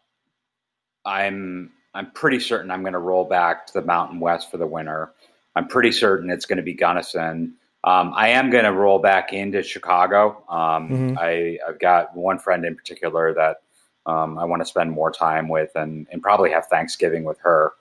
I'm 1.04 1.72
I'm 1.94 2.10
pretty 2.12 2.40
certain 2.40 2.70
I'm 2.70 2.82
going 2.82 2.94
to 2.94 2.98
roll 2.98 3.24
back 3.24 3.66
to 3.68 3.72
the 3.72 3.82
Mountain 3.82 4.20
West 4.20 4.50
for 4.50 4.56
the 4.56 4.66
winter. 4.66 5.12
I'm 5.56 5.68
pretty 5.68 5.92
certain 5.92 6.30
it's 6.30 6.46
going 6.46 6.56
to 6.56 6.62
be 6.62 6.74
Gunnison. 6.74 7.54
Um, 7.84 8.12
I 8.16 8.28
am 8.28 8.50
going 8.50 8.64
to 8.64 8.72
roll 8.72 8.98
back 8.98 9.32
into 9.32 9.62
Chicago. 9.62 10.42
Um, 10.48 10.88
mm-hmm. 10.88 11.18
I, 11.18 11.58
have 11.66 11.78
got 11.78 12.16
one 12.16 12.38
friend 12.38 12.64
in 12.64 12.74
particular 12.74 13.34
that 13.34 13.58
um, 14.06 14.38
I 14.38 14.44
want 14.44 14.62
to 14.62 14.66
spend 14.66 14.90
more 14.90 15.12
time 15.12 15.48
with 15.48 15.70
and, 15.76 16.06
and 16.10 16.22
probably 16.22 16.50
have 16.50 16.66
Thanksgiving 16.66 17.24
with 17.24 17.38
her. 17.40 17.72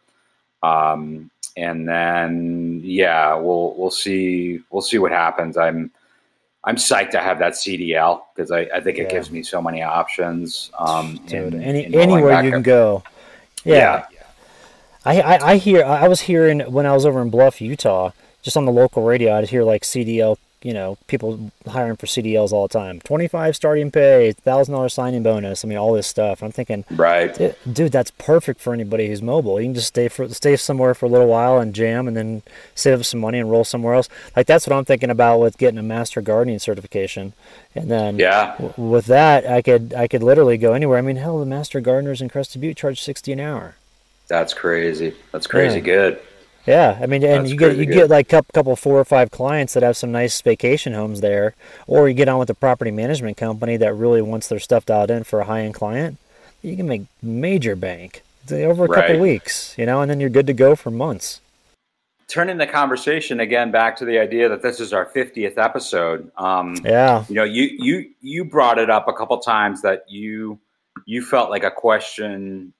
Um, 0.62 1.32
and 1.56 1.88
then, 1.88 2.82
yeah, 2.84 3.36
we'll 3.36 3.76
we'll 3.78 3.92
see 3.92 4.60
we'll 4.72 4.82
see 4.82 4.98
what 4.98 5.12
happens. 5.12 5.56
I'm 5.56 5.92
I'm 6.64 6.78
psyched 6.78 7.12
to 7.12 7.20
have 7.20 7.40
that 7.40 7.54
CDL 7.54 8.22
because 8.36 8.52
I, 8.52 8.62
I 8.74 8.82
think 8.82 8.98
it 8.98 9.04
yeah. 9.04 9.10
gives 9.10 9.30
me 9.30 9.44
so 9.44 9.62
many 9.62 9.84
options. 9.84 10.72
Um, 10.80 11.20
Dude, 11.28 11.54
in, 11.54 11.62
any, 11.62 11.86
in 11.86 11.96
anywhere 11.96 12.44
you 12.44 12.52
can 12.52 12.62
go. 12.62 13.04
Yeah. 13.64 14.06
yeah. 14.12 14.20
I, 15.06 15.22
I, 15.22 15.52
I 15.52 15.58
hear 15.58 15.84
I 15.84 16.08
was 16.08 16.22
hearing 16.22 16.62
when 16.62 16.86
I 16.86 16.94
was 16.94 17.06
over 17.06 17.22
in 17.22 17.30
Bluff, 17.30 17.60
Utah, 17.62 18.12
just 18.42 18.56
on 18.56 18.66
the 18.66 18.72
local 18.72 19.04
radio, 19.04 19.34
I'd 19.34 19.50
hear 19.50 19.64
like 19.64 19.84
CDL, 19.84 20.38
you 20.64 20.74
know, 20.74 20.98
people 21.08 21.52
hiring 21.68 21.98
for 21.98 22.06
CDLs 22.06 22.52
all 22.52 22.68
the 22.68 22.74
time. 22.74 23.00
Twenty 23.02 23.28
five 23.28 23.56
starting 23.56 23.92
pay, 23.92 24.32
thousand 24.32 24.74
dollar 24.74 24.90
signing 24.90 25.24
bonus. 25.24 25.64
I 25.64 25.68
mean, 25.68 25.78
all 25.78 25.94
this 25.94 26.08
stuff. 26.08 26.42
I'm 26.42 26.52
thinking, 26.52 26.86
right, 26.92 27.38
dude, 27.72 27.92
that's 27.92 28.12
perfect 28.12 28.62
for 28.62 28.74
anybody 28.74 29.08
who's 29.08 29.22
mobile. 29.22 29.60
You 29.60 29.68
can 29.68 29.76
just 29.76 29.88
stay 29.88 30.08
for 30.08 30.30
stay 30.30 30.56
somewhere 30.56 30.94
for 30.94 31.06
a 31.06 31.10
little 31.10 31.28
while 31.28 31.60
and 31.60 31.76
jam, 31.76 32.08
and 32.08 32.16
then 32.16 32.42
save 32.76 33.00
up 33.00 33.06
some 33.06 33.20
money 33.20 33.40
and 33.40 33.52
roll 33.52 33.64
somewhere 33.64 33.94
else. 33.94 34.10
Like 34.36 34.48
that's 34.48 34.66
what 34.66 34.76
I'm 34.76 34.86
thinking 34.86 35.10
about 35.10 35.40
with 35.40 35.58
getting 35.58 35.78
a 35.78 35.84
master 35.84 36.22
gardening 36.22 36.60
certification. 36.60 37.34
And 37.76 37.92
then 37.92 38.18
yeah, 38.18 38.56
w- 38.58 38.90
with 38.92 39.06
that, 39.08 39.46
I 39.46 39.62
could 39.62 39.94
I 39.94 40.08
could 40.08 40.24
literally 40.24 40.58
go 40.58 40.74
anywhere. 40.74 40.98
I 40.98 41.02
mean, 41.02 41.18
hell, 41.18 41.40
the 41.40 41.46
master 41.46 41.82
gardeners 41.82 42.22
in 42.22 42.30
Crested 42.30 42.62
Butte 42.62 42.78
charge 42.78 43.02
sixty 43.02 43.32
an 43.32 43.40
hour. 43.40 43.76
That's 44.28 44.54
crazy. 44.54 45.14
That's 45.32 45.48
crazy 45.48 45.80
yeah. 45.80 45.86
good. 45.86 46.22
Yeah, 46.66 46.98
I 47.02 47.08
mean, 47.08 47.24
and 47.24 47.42
That's 47.42 47.52
you 47.52 47.58
get 47.58 47.76
you 47.76 47.86
get 47.86 48.10
like 48.10 48.32
a 48.32 48.42
couple, 48.54 48.76
four 48.76 48.98
or 48.98 49.06
five 49.06 49.32
clients 49.32 49.74
that 49.74 49.84
have 49.84 49.98
some 49.98 50.12
nice 50.12 50.40
vacation 50.42 50.94
homes 50.94 51.20
there, 51.20 51.56
or 51.88 52.08
you 52.08 52.14
get 52.14 52.30
on 52.30 52.40
with 52.40 52.50
a 52.50 52.54
property 52.54 52.92
management 52.92 53.36
company 53.36 53.76
that 53.78 53.94
really 53.94 54.22
wants 54.22 54.48
their 54.48 54.60
stuff 54.60 54.86
dialed 54.86 55.12
in 55.12 55.26
for 55.26 55.42
a 55.42 55.46
high 55.46 55.62
end 55.62 55.74
client. 55.74 56.18
You 56.62 56.78
can 56.78 56.88
make 56.88 57.04
major 57.22 57.76
bank 57.76 58.24
over 58.50 58.86
a 58.86 58.88
right. 58.88 59.08
couple 59.08 59.20
weeks, 59.20 59.76
you 59.78 59.86
know, 59.86 60.02
and 60.02 60.10
then 60.10 60.22
you're 60.22 60.30
good 60.30 60.48
to 60.48 60.54
go 60.54 60.76
for 60.76 60.90
months. 60.90 61.42
Turning 62.30 62.58
the 62.58 62.68
conversation 62.68 63.42
again 63.42 63.70
back 63.70 63.98
to 63.98 64.06
the 64.06 64.18
idea 64.18 64.48
that 64.48 64.62
this 64.62 64.80
is 64.80 64.94
our 64.94 65.06
50th 65.06 65.58
episode. 65.58 66.32
Um, 66.38 66.76
yeah, 66.86 67.26
you 67.28 67.36
know, 67.36 67.44
you 67.44 67.70
you 67.78 68.10
you 68.22 68.46
brought 68.46 68.80
it 68.80 68.90
up 68.90 69.10
a 69.10 69.14
couple 69.14 69.38
times 69.40 69.82
that 69.82 70.06
you 70.08 70.58
you 71.06 71.22
felt 71.26 71.50
like 71.50 71.66
a 71.66 71.72
question 71.72 72.74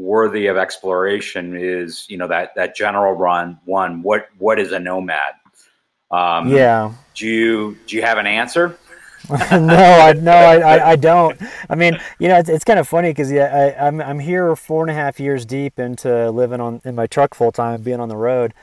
worthy 0.00 0.46
of 0.46 0.56
exploration 0.56 1.56
is 1.56 2.06
you 2.08 2.16
know 2.16 2.26
that 2.26 2.54
that 2.56 2.74
general 2.74 3.12
run 3.12 3.58
one 3.64 4.02
what 4.02 4.28
what 4.38 4.58
is 4.58 4.72
a 4.72 4.78
nomad? 4.78 5.34
Um, 6.10 6.48
yeah. 6.48 6.92
do 7.14 7.26
you 7.26 7.78
do 7.86 7.96
you 7.96 8.02
have 8.02 8.18
an 8.18 8.26
answer? 8.26 8.76
No 9.52 9.74
i 9.74 10.12
no 10.14 10.32
I, 10.32 10.92
I 10.92 10.96
don't. 10.96 11.38
I 11.68 11.74
mean 11.74 12.00
you 12.18 12.26
know 12.26 12.38
it's, 12.38 12.48
it's 12.48 12.64
kind 12.64 12.78
of 12.80 12.88
funny 12.88 13.10
because 13.10 13.30
yeah 13.30 13.74
I, 13.78 13.86
I'm, 13.86 14.00
I'm 14.00 14.18
here 14.18 14.56
four 14.56 14.82
and 14.82 14.90
a 14.90 14.94
half 14.94 15.20
years 15.20 15.44
deep 15.44 15.78
into 15.78 16.30
living 16.30 16.60
on 16.60 16.80
in 16.84 16.94
my 16.94 17.06
truck 17.06 17.34
full 17.34 17.52
time 17.52 17.82
being 17.82 18.00
on 18.00 18.08
the 18.08 18.16
road 18.16 18.54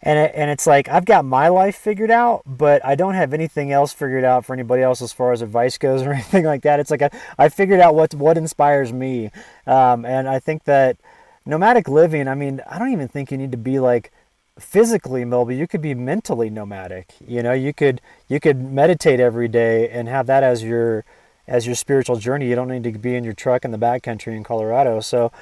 and 0.00 0.18
it, 0.18 0.32
and 0.34 0.50
it's 0.50 0.66
like 0.66 0.88
I've 0.88 1.04
got 1.04 1.24
my 1.24 1.48
life 1.48 1.76
figured 1.76 2.10
out, 2.10 2.42
but 2.46 2.84
I 2.84 2.94
don't 2.94 3.14
have 3.14 3.34
anything 3.34 3.72
else 3.72 3.92
figured 3.92 4.24
out 4.24 4.44
for 4.44 4.52
anybody 4.52 4.82
else 4.82 5.02
as 5.02 5.12
far 5.12 5.32
as 5.32 5.42
advice 5.42 5.78
goes 5.78 6.02
or 6.06 6.12
anything 6.12 6.44
like 6.44 6.62
that. 6.62 6.80
It's 6.80 6.90
like 6.90 7.02
I, 7.02 7.10
I 7.36 7.48
figured 7.48 7.80
out 7.80 7.94
what 7.94 8.14
what 8.14 8.38
inspires 8.38 8.92
me, 8.92 9.30
um, 9.66 10.04
and 10.04 10.28
I 10.28 10.38
think 10.38 10.64
that 10.64 10.96
nomadic 11.44 11.88
living. 11.88 12.28
I 12.28 12.34
mean, 12.34 12.60
I 12.68 12.78
don't 12.78 12.92
even 12.92 13.08
think 13.08 13.30
you 13.32 13.38
need 13.38 13.52
to 13.52 13.58
be 13.58 13.80
like 13.80 14.12
physically 14.58 15.24
mobile. 15.24 15.52
You 15.52 15.66
could 15.66 15.82
be 15.82 15.94
mentally 15.94 16.50
nomadic. 16.50 17.14
You 17.26 17.42
know, 17.42 17.52
you 17.52 17.72
could 17.72 18.00
you 18.28 18.38
could 18.38 18.60
meditate 18.62 19.18
every 19.18 19.48
day 19.48 19.88
and 19.88 20.08
have 20.08 20.26
that 20.26 20.44
as 20.44 20.62
your 20.62 21.04
as 21.48 21.66
your 21.66 21.74
spiritual 21.74 22.16
journey. 22.16 22.48
You 22.48 22.54
don't 22.54 22.68
need 22.68 22.84
to 22.84 22.98
be 22.98 23.16
in 23.16 23.24
your 23.24 23.32
truck 23.32 23.64
in 23.64 23.72
the 23.72 23.78
backcountry 23.78 24.36
in 24.36 24.44
Colorado. 24.44 25.00
So, 25.00 25.32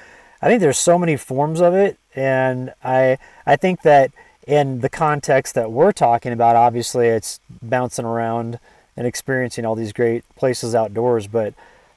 I 0.40 0.48
think 0.48 0.60
there's 0.60 0.78
so 0.78 0.98
many 0.98 1.16
forms 1.16 1.60
of 1.60 1.74
it, 1.74 1.98
and 2.14 2.72
I 2.82 3.18
I 3.44 3.56
think 3.56 3.82
that 3.82 4.12
in 4.46 4.80
the 4.80 4.88
context 4.88 5.54
that 5.54 5.72
we're 5.72 5.92
talking 5.92 6.32
about, 6.32 6.56
obviously 6.56 7.08
it's 7.08 7.40
bouncing 7.62 8.04
around 8.04 8.58
and 8.96 9.06
experiencing 9.06 9.66
all 9.66 9.74
these 9.74 9.92
great 9.92 10.24
places 10.36 10.74
outdoors, 10.74 11.26
but 11.26 11.52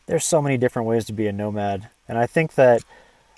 there's 0.08 0.26
so 0.26 0.42
many 0.42 0.58
different 0.58 0.88
ways 0.88 1.06
to 1.06 1.14
be 1.14 1.28
a 1.28 1.32
nomad. 1.32 1.90
And 2.08 2.18
I 2.18 2.26
think 2.26 2.56
that 2.56 2.84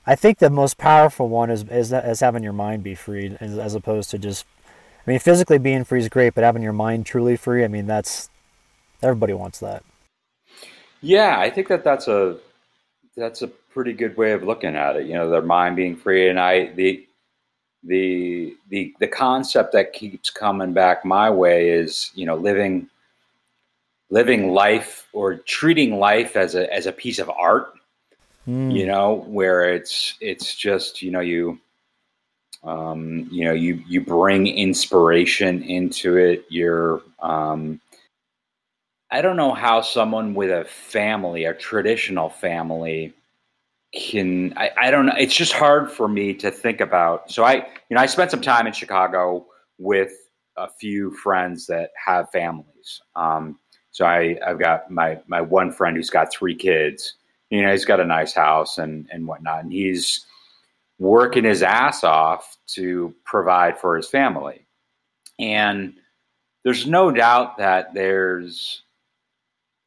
I 0.05 0.16
think 0.16 0.39
the 0.39 0.49
most 0.49 0.78
powerful 0.78 1.30
one 1.30 1.51
is 1.51 1.64
is, 1.70 2.20
having 2.22 2.41
your 2.41 2.53
mind 2.53 2.84
be 2.84 2.95
free 2.95 3.38
as, 3.39 3.57
as 3.57 3.76
opposed 3.76 4.09
to 4.12 4.18
just 4.18 4.45
I 5.05 5.12
mean 5.12 5.20
physically 5.20 5.59
being 5.59 5.84
free 5.84 5.99
is 5.99 6.09
great, 6.09 6.34
but 6.34 6.43
having 6.43 6.64
your 6.64 6.74
mind 6.74 7.05
truly 7.05 7.36
free, 7.36 7.64
I 7.64 7.68
mean 7.68 7.86
that's 7.86 8.30
everybody 9.03 9.34
wants 9.34 9.59
that. 9.59 9.84
Yeah, 11.01 11.38
I 11.38 11.49
think 11.49 11.68
that 11.68 11.84
that's 11.84 12.07
a 12.07 12.38
that's 13.18 13.41
a 13.41 13.47
pretty 13.47 13.93
good 13.93 14.16
way 14.16 14.32
of 14.32 14.43
looking 14.43 14.76
at 14.76 14.95
it. 14.95 15.05
You 15.05 15.14
know, 15.14 15.30
their 15.30 15.41
mind 15.41 15.76
being 15.76 15.97
free, 15.97 16.30
and 16.30 16.39
I 16.39 16.68
the 16.68 17.05
the 17.84 18.55
the 18.69 18.93
the 18.99 19.07
concept 19.07 19.73
that 19.73 19.93
keeps 19.93 20.29
coming 20.29 20.73
back 20.73 21.03
my 21.03 21.29
way 21.29 21.69
is 21.69 22.11
you 22.13 22.25
know 22.25 22.36
living 22.36 22.88
living 24.09 24.51
life 24.51 25.07
or 25.13 25.36
treating 25.36 25.97
life 25.97 26.36
as 26.36 26.53
a 26.53 26.71
as 26.71 26.86
a 26.86 26.91
piece 26.91 27.17
of 27.17 27.29
art 27.29 27.73
mm. 28.47 28.71
you 28.71 28.86
know 28.86 29.25
where 29.27 29.73
it's 29.73 30.15
it's 30.21 30.55
just 30.55 31.01
you 31.01 31.09
know 31.09 31.21
you 31.21 31.59
um, 32.63 33.27
you 33.32 33.43
know 33.43 33.53
you 33.53 33.82
you 33.88 34.01
bring 34.01 34.45
inspiration 34.45 35.63
into 35.63 36.17
it 36.17 36.45
you're 36.49 37.01
um, 37.19 37.82
i 39.09 39.21
don't 39.21 39.38
know 39.38 39.53
how 39.53 39.82
someone 39.82 40.36
with 40.36 40.51
a 40.51 40.65
family 40.65 41.45
a 41.45 41.53
traditional 41.55 42.29
family 42.29 43.13
can 43.93 44.53
I, 44.55 44.71
I 44.77 44.91
don't 44.91 45.05
know 45.05 45.13
it's 45.17 45.35
just 45.35 45.53
hard 45.53 45.91
for 45.91 46.07
me 46.07 46.33
to 46.35 46.49
think 46.49 46.79
about. 46.79 47.29
So 47.31 47.43
i 47.43 47.55
you 47.55 47.95
know 47.95 48.01
i 48.01 48.05
spent 48.05 48.31
some 48.31 48.41
time 48.41 48.67
in 48.67 48.73
chicago 48.73 49.45
with 49.77 50.13
a 50.57 50.69
few 50.69 51.11
friends 51.11 51.65
that 51.67 51.91
have 52.03 52.29
families. 52.31 53.01
Um, 53.15 53.59
so 53.91 54.05
i 54.05 54.37
i've 54.45 54.59
got 54.59 54.89
my 54.89 55.19
my 55.27 55.41
one 55.41 55.71
friend 55.71 55.97
who's 55.97 56.09
got 56.09 56.31
three 56.31 56.55
kids. 56.55 57.15
You 57.49 57.61
know 57.61 57.71
he's 57.71 57.85
got 57.85 57.99
a 57.99 58.05
nice 58.05 58.33
house 58.33 58.77
and 58.77 59.07
and 59.11 59.27
whatnot 59.27 59.63
and 59.63 59.73
he's 59.73 60.25
working 60.99 61.43
his 61.43 61.63
ass 61.63 62.03
off 62.03 62.57
to 62.67 63.13
provide 63.25 63.77
for 63.77 63.97
his 63.97 64.07
family. 64.07 64.67
And 65.39 65.95
there's 66.63 66.85
no 66.85 67.11
doubt 67.11 67.57
that 67.57 67.93
there's 67.93 68.83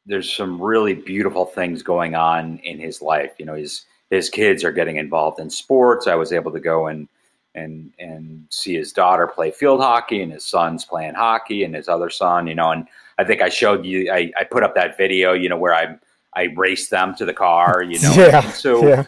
there's 0.05 0.31
some 0.31 0.61
really 0.61 0.93
beautiful 0.93 1.45
things 1.45 1.81
going 1.81 2.13
on 2.13 2.59
in 2.59 2.77
his 2.77 3.01
life. 3.01 3.31
You 3.39 3.45
know 3.45 3.55
he's 3.55 3.85
his 4.09 4.29
kids 4.29 4.63
are 4.63 4.71
getting 4.71 4.97
involved 4.97 5.39
in 5.39 5.49
sports. 5.49 6.07
I 6.07 6.15
was 6.15 6.31
able 6.31 6.51
to 6.51 6.59
go 6.59 6.87
and 6.87 7.07
and 7.55 7.93
and 7.99 8.45
see 8.49 8.75
his 8.75 8.91
daughter 8.91 9.27
play 9.27 9.51
field 9.51 9.81
hockey 9.81 10.21
and 10.21 10.31
his 10.31 10.43
son's 10.43 10.85
playing 10.85 11.15
hockey 11.15 11.63
and 11.63 11.73
his 11.73 11.87
other 11.87 12.09
son, 12.09 12.47
you 12.47 12.55
know, 12.55 12.71
and 12.71 12.87
I 13.17 13.23
think 13.23 13.41
I 13.41 13.49
showed 13.49 13.85
you 13.85 14.11
I, 14.11 14.31
I 14.37 14.43
put 14.43 14.63
up 14.63 14.75
that 14.75 14.97
video, 14.97 15.33
you 15.33 15.49
know, 15.49 15.57
where 15.57 15.73
I 15.73 15.97
I 16.33 16.53
raced 16.55 16.91
them 16.91 17.15
to 17.15 17.25
the 17.25 17.33
car, 17.33 17.81
you 17.81 17.99
know. 18.01 18.13
Yeah. 18.15 18.43
And 18.43 18.53
so 18.53 18.87
yeah. 18.87 19.05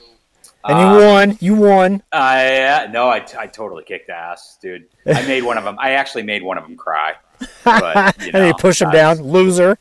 And 0.64 0.80
you 0.80 0.86
um, 0.86 1.06
won. 1.06 1.38
You 1.40 1.56
won. 1.56 2.04
I 2.12 2.64
uh, 2.64 2.88
no, 2.92 3.08
I, 3.08 3.26
I 3.38 3.48
totally 3.48 3.84
kicked 3.84 4.10
ass, 4.10 4.58
dude. 4.62 4.88
I 5.06 5.26
made 5.26 5.44
one 5.44 5.58
of 5.58 5.64
them. 5.64 5.78
I 5.80 5.92
actually 5.92 6.24
made 6.24 6.44
one 6.44 6.58
of 6.58 6.64
them 6.66 6.76
cry. 6.76 7.14
But, 7.64 8.20
you 8.26 8.32
know, 8.32 8.40
and 8.40 8.48
you 8.48 8.54
push 8.60 8.82
him 8.82 8.92
down, 8.92 9.22
loser. 9.22 9.78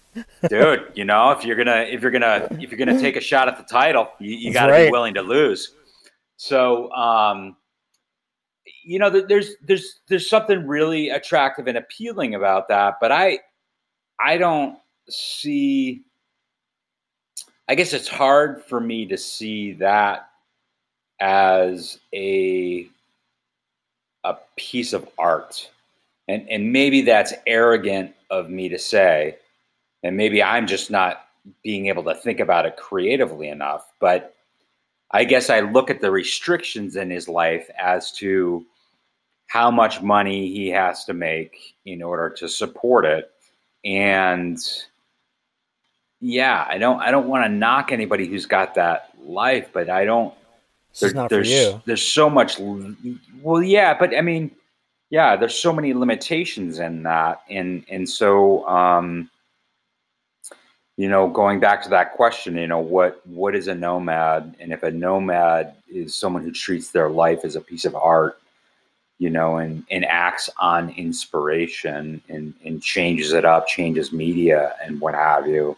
dude, 0.49 0.93
you 0.95 1.05
know 1.05 1.31
if 1.31 1.45
you're 1.45 1.57
gonna 1.57 1.87
if 1.89 2.03
you're 2.03 2.11
gonna 2.11 2.49
if 2.61 2.71
you're 2.71 2.79
gonna 2.79 3.01
take 3.01 3.17
a 3.17 3.21
shot 3.21 3.49
at 3.49 3.57
the 3.57 3.65
title, 3.65 4.09
you, 4.19 4.37
you 4.37 4.53
got 4.53 4.67
to 4.67 4.73
right. 4.73 4.87
be 4.87 4.91
willing 4.91 5.15
to 5.15 5.23
lose. 5.23 5.75
So, 6.37 6.91
um, 6.93 7.57
you 8.85 8.99
know, 8.99 9.11
there's 9.11 9.53
there's 9.63 10.01
there's 10.09 10.29
something 10.29 10.67
really 10.67 11.11
attractive 11.11 11.67
and 11.67 11.79
appealing 11.79 12.35
about 12.35 12.69
that, 12.69 12.99
but 13.01 13.11
I 13.11 13.41
I 14.21 14.39
don't 14.39 14.79
see. 15.09 16.03
I 17.69 17.75
guess 17.75 17.93
it's 17.93 18.07
hard 18.07 18.63
for 18.63 18.81
me 18.81 19.07
to 19.07 19.17
see 19.17 19.73
that 19.75 20.29
as 21.21 21.99
a 22.15 22.87
a 24.25 24.37
piece 24.57 24.93
of 24.93 25.09
art. 25.19 25.71
And 26.29 26.49
and 26.49 26.73
maybe 26.73 27.03
that's 27.03 27.33
arrogant 27.47 28.15
of 28.31 28.51
me 28.51 28.69
to 28.69 28.79
say. 28.79 29.39
And 30.03 30.17
maybe 30.17 30.43
I'm 30.43 30.67
just 30.67 30.91
not 30.91 31.27
being 31.63 31.87
able 31.87 32.05
to 32.05 32.15
think 32.15 32.41
about 32.41 32.67
it 32.67 32.77
creatively 32.77 33.49
enough, 33.49 33.93
but 34.01 34.35
I 35.13 35.25
guess 35.25 35.51
I 35.51 35.61
look 35.61 35.91
at 35.91 36.01
the 36.01 36.11
restrictions 36.11 36.97
in 36.97 37.11
his 37.11 37.29
life 37.29 37.71
as 37.79 38.11
to 38.13 38.65
how 39.47 39.71
much 39.71 40.03
money 40.03 40.53
he 40.53 40.69
has 40.69 41.05
to 41.05 41.15
make 41.15 41.75
in 41.85 42.03
order 42.03 42.29
to 42.31 42.49
support 42.49 43.05
it. 43.05 43.31
And 43.85 44.59
yeah, 46.21 46.67
I 46.69 46.79
don't 46.79 47.01
I 47.01 47.11
don't 47.11 47.29
want 47.29 47.45
to 47.45 47.49
knock 47.49 47.93
anybody 47.93 48.27
who's 48.27 48.47
got 48.47 48.75
that 48.75 49.11
life, 49.25 49.69
but 49.73 49.89
I 49.89 50.05
don't 50.05 50.35
there, 51.01 51.13
not 51.13 51.31
there's, 51.31 51.49
for 51.49 51.55
you. 51.55 51.83
There's 51.85 52.07
so 52.07 52.29
much. 52.29 52.59
Well, 53.43 53.63
yeah, 53.63 53.97
but 53.97 54.17
I 54.17 54.23
mean, 54.23 54.51
yeah, 55.11 55.37
there's 55.37 55.55
so 55.55 55.73
many 55.73 55.95
limitations 55.95 56.79
in 56.79 57.03
that, 57.05 57.43
and 57.49 57.85
and 57.89 58.09
so 58.09 58.67
um, 58.69 59.31
you 60.97 61.09
know, 61.09 61.29
going 61.29 61.61
back 61.61 61.83
to 61.83 61.91
that 61.91 62.15
question, 62.15 62.57
you 62.57 62.67
know, 62.67 62.79
what 62.79 63.27
what 63.27 63.55
is 63.55 63.69
a 63.69 63.75
nomad, 63.75 64.57
and 64.59 64.73
if 64.73 64.83
a 64.83 64.91
nomad 64.91 65.75
is 65.89 66.15
someone 66.15 66.43
who 66.43 66.53
treats 66.53 66.91
their 66.91 67.11
life 67.11 67.45
as 67.45 67.55
a 67.55 67.61
piece 67.61 67.85
of 67.85 67.95
art, 67.95 68.41
you 69.19 69.31
know, 69.31 69.57
and 69.59 69.85
and 69.91 70.05
acts 70.07 70.51
on 70.59 70.91
inspiration 70.91 72.23
and 72.29 72.55
and 72.65 72.83
changes 72.83 73.33
it 73.33 73.45
up, 73.45 73.67
changes 73.67 74.13
media 74.13 74.75
and 74.83 75.01
what 75.01 75.15
have 75.15 75.47
you 75.47 75.77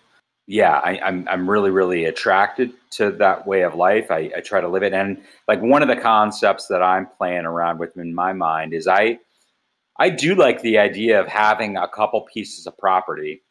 yeah, 0.49 0.81
I, 0.83 0.93
am 0.95 1.01
I'm, 1.05 1.29
I'm 1.29 1.51
really 1.51 1.71
really 1.71 2.07
attracted 2.07 2.73
to 2.93 3.11
that 3.13 3.47
way 3.47 3.63
of 3.63 3.75
life. 3.75 4.11
I, 4.11 4.31
I 4.35 4.41
try 4.41 4.63
to 4.63 4.69
live 4.69 4.83
it, 4.83 4.95
and 4.95 5.23
like 5.47 5.61
one 5.61 5.83
of 5.83 5.89
the 5.89 5.97
concepts 5.97 6.69
that 6.69 6.83
I'm 6.83 7.07
playing 7.07 7.45
around 7.45 7.79
with 7.79 7.97
in 7.99 8.15
my 8.15 8.33
mind 8.33 8.73
is 8.73 8.89
I 8.89 9.19
I 9.99 10.09
do 10.09 10.35
like 10.35 10.63
the 10.63 10.79
idea 10.79 11.21
of 11.21 11.29
having 11.29 11.77
a 11.77 11.87
couple 11.87 12.23
pieces 12.23 12.67
of 12.67 12.79
property, 12.79 13.43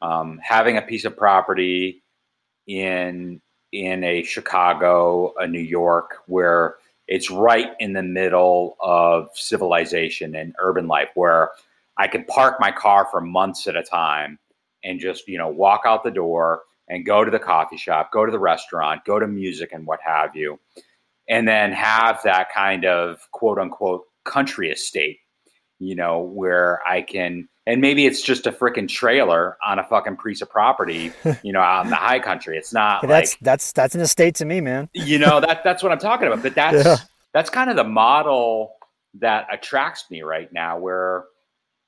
um, 0.00 0.40
having 0.42 0.78
a 0.78 0.82
piece 0.82 1.04
of 1.04 1.14
property 1.14 2.02
in 2.66 3.42
in 3.70 4.02
a 4.02 4.22
Chicago, 4.22 5.34
a 5.38 5.46
New 5.46 5.60
York, 5.60 6.22
where 6.26 6.76
it's 7.06 7.30
right 7.30 7.72
in 7.80 7.92
the 7.92 8.02
middle 8.02 8.76
of 8.80 9.28
civilization 9.34 10.34
and 10.34 10.54
urban 10.58 10.88
life, 10.88 11.10
where 11.14 11.50
I 11.98 12.08
can 12.08 12.24
park 12.24 12.56
my 12.60 12.72
car 12.72 13.06
for 13.10 13.20
months 13.20 13.66
at 13.66 13.76
a 13.76 13.82
time 13.82 14.38
and 14.84 15.00
just 15.00 15.26
you 15.28 15.38
know 15.38 15.48
walk 15.48 15.82
out 15.84 16.04
the 16.04 16.10
door 16.10 16.62
and 16.88 17.06
go 17.06 17.24
to 17.24 17.30
the 17.30 17.38
coffee 17.38 17.76
shop, 17.76 18.10
go 18.12 18.26
to 18.26 18.32
the 18.32 18.38
restaurant, 18.38 19.04
go 19.04 19.18
to 19.18 19.26
music 19.26 19.70
and 19.72 19.86
what 19.86 20.00
have 20.04 20.34
you, 20.34 20.58
and 21.28 21.46
then 21.46 21.72
have 21.72 22.20
that 22.24 22.52
kind 22.52 22.84
of 22.84 23.20
quote 23.32 23.58
unquote 23.58 24.02
country 24.24 24.70
estate, 24.70 25.18
you 25.78 25.94
know, 25.94 26.20
where 26.20 26.80
I 26.86 27.02
can 27.02 27.48
and 27.66 27.80
maybe 27.80 28.06
it's 28.06 28.20
just 28.20 28.46
a 28.46 28.52
freaking 28.52 28.88
trailer 28.88 29.56
on 29.64 29.78
a 29.78 29.84
fucking 29.84 30.16
piece 30.16 30.42
of 30.42 30.50
property, 30.50 31.12
you 31.42 31.52
know, 31.52 31.60
out 31.60 31.84
in 31.84 31.90
the 31.90 31.96
high 31.96 32.18
country. 32.18 32.56
It's 32.58 32.72
not 32.72 33.06
that's 33.06 33.34
like, 33.34 33.40
that's 33.40 33.72
that's 33.72 33.94
an 33.94 34.00
estate 34.00 34.34
to 34.36 34.44
me, 34.44 34.60
man. 34.60 34.88
you 34.92 35.18
know, 35.18 35.40
that 35.40 35.62
that's 35.62 35.82
what 35.82 35.92
I'm 35.92 35.98
talking 35.98 36.26
about. 36.26 36.42
But 36.42 36.54
that's 36.54 36.84
yeah. 36.84 36.96
that's 37.32 37.50
kind 37.50 37.70
of 37.70 37.76
the 37.76 37.84
model 37.84 38.72
that 39.14 39.46
attracts 39.52 40.10
me 40.10 40.22
right 40.22 40.52
now 40.52 40.78
where 40.78 41.24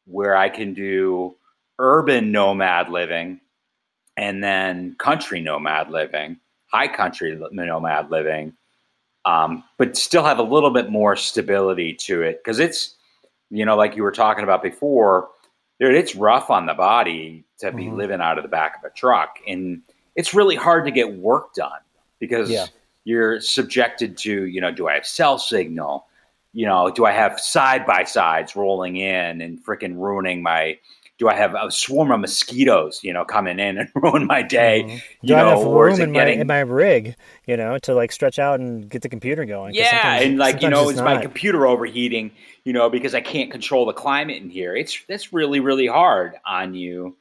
where 0.05 0.37
I 0.37 0.49
can 0.49 0.75
do 0.75 1.37
urban 1.79 2.33
nomad 2.33 2.89
living 2.91 3.41
and 4.17 4.43
then 4.43 4.95
country 4.99 5.41
nomad 5.41 5.91
living, 5.91 6.39
high 6.67 6.89
country 6.89 7.41
nomad 7.51 8.11
living, 8.11 8.53
um, 9.25 9.65
but 9.79 9.97
still 9.97 10.25
have 10.25 10.39
a 10.39 10.43
little 10.43 10.71
bit 10.71 10.91
more 10.91 11.17
stability 11.17 11.95
to 11.95 12.23
it 12.23 12.41
because 12.43 12.59
it's, 12.59 12.97
you 13.51 13.65
know, 13.65 13.77
like 13.77 13.97
you 13.97 14.03
were 14.03 14.13
talking 14.13 14.45
about 14.45 14.63
before, 14.63 15.29
dude, 15.81 15.95
it's 15.95 16.15
rough 16.15 16.51
on 16.51 16.67
the 16.67 16.75
body 16.75 17.45
to 17.59 17.73
be 17.73 17.85
mm-hmm. 17.85 17.97
living 17.97 18.21
out 18.21 18.39
of 18.39 18.43
the 18.43 18.49
back 18.49 18.77
of 18.79 18.91
a 18.91 18.95
truck, 18.95 19.39
and 19.47 19.83
it's 20.17 20.35
really 20.35 20.57
hard 20.57 20.85
to 20.85 20.91
get 20.91 21.17
work 21.17 21.55
done 21.55 21.81
because 22.19 22.51
yeah. 22.51 22.67
you're 23.05 23.41
subjected 23.41 24.17
to, 24.19 24.47
you 24.47 24.61
know, 24.61 24.73
do 24.73 24.89
I 24.89 24.95
have 24.95 25.07
cell 25.07 25.39
signal? 25.39 26.07
you 26.53 26.67
know, 26.67 26.91
do 26.91 27.07
I 27.07 27.13
have 27.13 27.41
side 27.41 27.87
by 27.87 28.05
sides 28.05 28.55
rolling 28.55 28.97
in 28.97 29.41
and 29.41 29.65
freaking 29.65 29.97
ruining 29.97 30.43
my 30.43 30.79
do 31.23 31.29
I 31.29 31.37
have 31.37 31.55
a 31.55 31.71
swarm 31.71 32.11
of 32.11 32.19
mosquitoes, 32.19 32.99
you 33.05 33.13
know, 33.13 33.25
coming 33.25 33.61
in 33.61 33.79
and 33.79 33.89
ruin 33.95 34.27
my 34.27 34.43
day? 34.43 34.83
Mm-hmm. 34.83 35.27
Do 35.29 35.37
I 35.37 35.51
have 35.51 35.63
room 35.65 36.01
in, 36.01 36.13
getting... 36.13 36.39
my, 36.39 36.41
in 36.41 36.47
my 36.49 36.59
rig, 36.59 37.15
you 37.47 37.57
know, 37.57 37.79
to 37.79 37.95
like 37.95 38.11
stretch 38.11 38.41
out 38.41 38.59
and 38.59 38.91
get 38.91 39.03
the 39.03 39.09
computer 39.09 39.45
going? 39.45 39.73
Yeah, 39.73 40.19
and 40.19 40.37
like 40.37 40.63
you 40.63 40.69
know, 40.69 40.89
is 40.89 41.01
my 41.01 41.23
computer 41.23 41.65
overheating? 41.65 42.33
You 42.65 42.73
know, 42.73 42.91
because 42.91 43.15
I 43.15 43.21
can't 43.21 43.53
control 43.53 43.87
the 43.87 43.93
climate 43.93 44.43
in 44.43 44.51
here. 44.51 44.75
It's 44.75 45.01
that's 45.09 45.33
really 45.33 45.61
really 45.61 45.87
hard 45.87 46.35
on 46.45 46.75
you, 46.75 47.17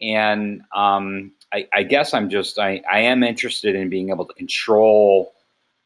and 0.00 0.62
um, 0.72 1.32
I, 1.52 1.66
I 1.72 1.82
guess 1.82 2.14
I'm 2.14 2.30
just 2.30 2.56
I, 2.56 2.82
I 2.88 3.00
am 3.00 3.24
interested 3.24 3.74
in 3.74 3.88
being 3.88 4.10
able 4.10 4.26
to 4.26 4.34
control 4.34 5.32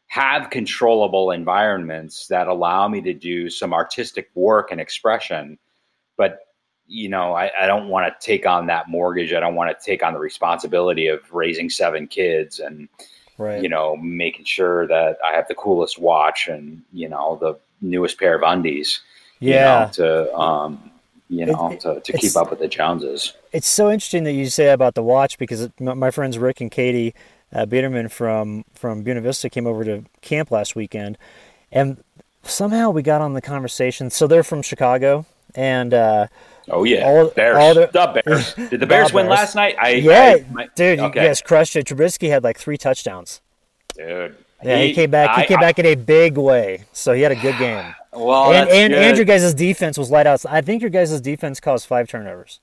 have 0.09 0.51
controllable 0.51 1.31
environments 1.31 2.27
that 2.27 2.47
allow 2.47 2.87
me 2.89 3.01
to 3.01 3.15
do 3.15 3.49
some 3.49 3.73
artistic 3.73 4.29
work 4.35 4.71
and 4.71 4.83
expression 4.83 5.59
but 6.17 6.44
you 6.87 7.09
know, 7.09 7.33
I, 7.33 7.51
I 7.59 7.67
don't 7.67 7.89
want 7.89 8.07
to 8.07 8.27
take 8.27 8.47
on 8.47 8.67
that 8.67 8.89
mortgage. 8.89 9.33
I 9.33 9.41
don't 9.41 9.55
want 9.55 9.77
to 9.77 9.85
take 9.85 10.03
on 10.03 10.13
the 10.13 10.19
responsibility 10.19 11.07
of 11.07 11.21
raising 11.33 11.71
seven 11.71 12.07
kids 12.07 12.61
and, 12.61 12.89
right. 13.39 13.63
you 13.63 13.69
know, 13.69 13.97
making 13.97 14.45
sure 14.45 14.87
that 14.89 15.17
I 15.25 15.33
have 15.33 15.49
the 15.49 15.55
coolest 15.55 15.99
watch 15.99 16.47
and, 16.49 16.83
you 16.93 17.09
know, 17.09 17.39
the 17.41 17.59
newest 17.81 18.19
pair 18.19 18.37
of 18.37 18.43
undies. 18.43 19.01
Yeah. 19.41 19.81
You 19.81 19.87
know, 19.87 19.93
to, 19.93 20.35
um, 20.37 20.91
you 21.29 21.47
know, 21.47 21.73
it, 21.73 21.81
to, 21.81 22.01
to 22.01 22.13
keep 22.13 22.37
up 22.37 22.51
with 22.51 22.59
the 22.59 22.69
Joneses. 22.69 23.33
It's 23.53 23.67
so 23.67 23.91
interesting 23.91 24.25
that 24.25 24.33
you 24.33 24.47
say 24.51 24.71
about 24.71 24.95
the 24.95 25.03
watch 25.03 25.39
because 25.39 25.71
my 25.81 26.11
friends 26.11 26.39
Rick 26.39 26.61
and 26.61 26.71
Katie 26.71 27.15
uh, 27.53 27.65
Biederman 27.65 28.09
from, 28.09 28.65
from 28.75 29.03
Buena 29.03 29.23
Vista 29.23 29.49
came 29.49 29.67
over 29.67 29.85
to 29.85 30.05
camp 30.21 30.51
last 30.51 30.77
weekend. 30.77 31.17
And 31.73 32.05
somehow 32.43 32.91
we 32.91 33.03
got 33.03 33.23
on 33.23 33.33
the 33.33 33.41
conversation. 33.41 34.11
So 34.11 34.27
they're 34.27 34.45
from 34.45 34.61
Chicago. 34.61 35.25
And, 35.55 35.95
uh, 35.95 36.27
Oh 36.69 36.85
yeah, 36.85 37.07
all, 37.07 37.29
Bears. 37.29 37.57
All 37.57 37.75
the, 37.75 37.91
the, 37.93 38.23
Bears. 38.25 38.55
Did 38.71 38.81
the 38.81 38.87
Bears 38.87 39.11
the 39.11 39.17
win 39.17 39.27
Bears. 39.27 39.39
last 39.39 39.55
night? 39.55 39.77
I, 39.79 39.91
yeah, 39.91 40.37
I, 40.39 40.53
my, 40.53 40.69
dude, 40.75 40.99
okay. 40.99 41.21
you 41.21 41.29
guys 41.29 41.43
crushed 41.43 41.77
it. 41.77 41.87
Trubisky 41.87 42.31
had 42.31 42.43
like 42.43 42.59
three 42.59 42.79
touchdowns. 42.79 43.43
Dude, 43.95 44.35
yeah, 44.63 44.79
he, 44.79 44.89
he 44.89 44.95
came 44.95 45.11
back. 45.11 45.39
He 45.39 45.47
came 45.47 45.61
back 45.61 45.79
in 45.79 45.87
a 45.87 45.95
big 45.95 46.39
way, 46.39 46.85
so 46.93 47.13
he 47.13 47.21
had 47.21 47.33
a 47.33 47.37
good 47.37 47.59
game. 47.59 47.95
well, 48.13 48.53
and 48.53 48.71
and, 48.71 48.95
and 48.95 49.17
your 49.17 49.27
guys' 49.27 49.53
defense 49.53 49.99
was 49.99 50.11
light 50.11 50.27
out. 50.27 50.45
I 50.49 50.63
think 50.63 50.81
your 50.81 50.91
guys' 50.91 51.21
defense 51.21 51.61
caused 51.61 51.87
five 51.87 52.09
turnovers. 52.09 52.61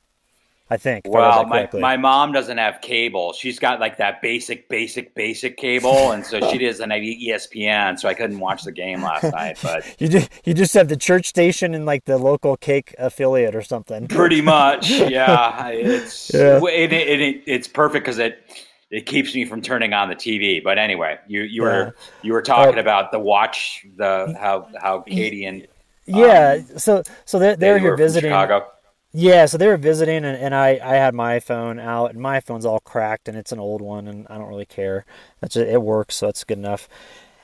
I 0.71 0.77
think. 0.77 1.03
Well, 1.05 1.45
my, 1.47 1.67
my 1.73 1.97
mom 1.97 2.31
doesn't 2.31 2.57
have 2.57 2.79
cable. 2.79 3.33
She's 3.33 3.59
got 3.59 3.81
like 3.81 3.97
that 3.97 4.21
basic, 4.21 4.69
basic, 4.69 5.13
basic 5.15 5.57
cable, 5.57 6.11
and 6.13 6.25
so 6.25 6.49
she 6.49 6.57
doesn't 6.59 6.89
have 6.89 7.01
ESPN, 7.01 7.99
so 7.99 8.07
I 8.07 8.13
couldn't 8.13 8.39
watch 8.39 8.63
the 8.63 8.71
game 8.71 9.03
last 9.03 9.23
night. 9.33 9.59
But 9.61 9.83
you 9.99 10.07
just 10.07 10.31
you 10.45 10.53
just 10.53 10.73
have 10.75 10.87
the 10.87 10.95
church 10.95 11.27
station 11.27 11.73
and 11.73 11.85
like 11.85 12.05
the 12.05 12.17
local 12.17 12.55
cake 12.55 12.95
affiliate 12.97 13.53
or 13.53 13.61
something. 13.61 14.07
Pretty 14.07 14.39
much, 14.39 14.89
yeah. 14.89 15.67
It's 15.67 16.33
yeah. 16.33 16.61
It, 16.63 16.93
it, 16.93 17.19
it, 17.19 17.43
it's 17.45 17.67
perfect 17.67 18.05
because 18.05 18.19
it 18.19 18.41
it 18.89 19.05
keeps 19.05 19.35
me 19.35 19.43
from 19.43 19.61
turning 19.61 19.91
on 19.91 20.07
the 20.07 20.15
TV. 20.15 20.63
But 20.63 20.77
anyway, 20.77 21.19
you 21.27 21.41
you 21.41 21.63
were 21.63 21.83
yeah. 21.83 21.91
you 22.21 22.31
were 22.31 22.41
talking 22.41 22.79
about 22.79 23.11
the 23.11 23.19
watch, 23.19 23.85
the 23.97 24.37
how 24.39 24.69
how 24.81 25.01
Katie 25.01 25.43
and 25.43 25.67
yeah. 26.05 26.59
Um, 26.59 26.77
so 26.79 27.03
so 27.25 27.39
they're 27.39 27.57
they're 27.57 27.77
here 27.77 27.97
visiting. 27.97 28.29
Chicago 28.29 28.67
yeah, 29.13 29.45
so 29.45 29.57
they 29.57 29.67
were 29.67 29.77
visiting, 29.77 30.23
and, 30.23 30.37
and 30.37 30.55
I, 30.55 30.79
I 30.83 30.95
had 30.95 31.13
my 31.13 31.39
phone 31.39 31.79
out, 31.79 32.11
and 32.11 32.21
my 32.21 32.39
phone's 32.39 32.65
all 32.65 32.79
cracked, 32.79 33.27
and 33.27 33.37
it's 33.37 33.51
an 33.51 33.59
old 33.59 33.81
one, 33.81 34.07
and 34.07 34.25
I 34.29 34.37
don't 34.37 34.47
really 34.47 34.65
care. 34.65 35.05
That's 35.41 35.55
just, 35.55 35.67
it 35.67 35.81
works, 35.81 36.15
so 36.15 36.27
that's 36.27 36.43
good 36.43 36.57
enough. 36.57 36.87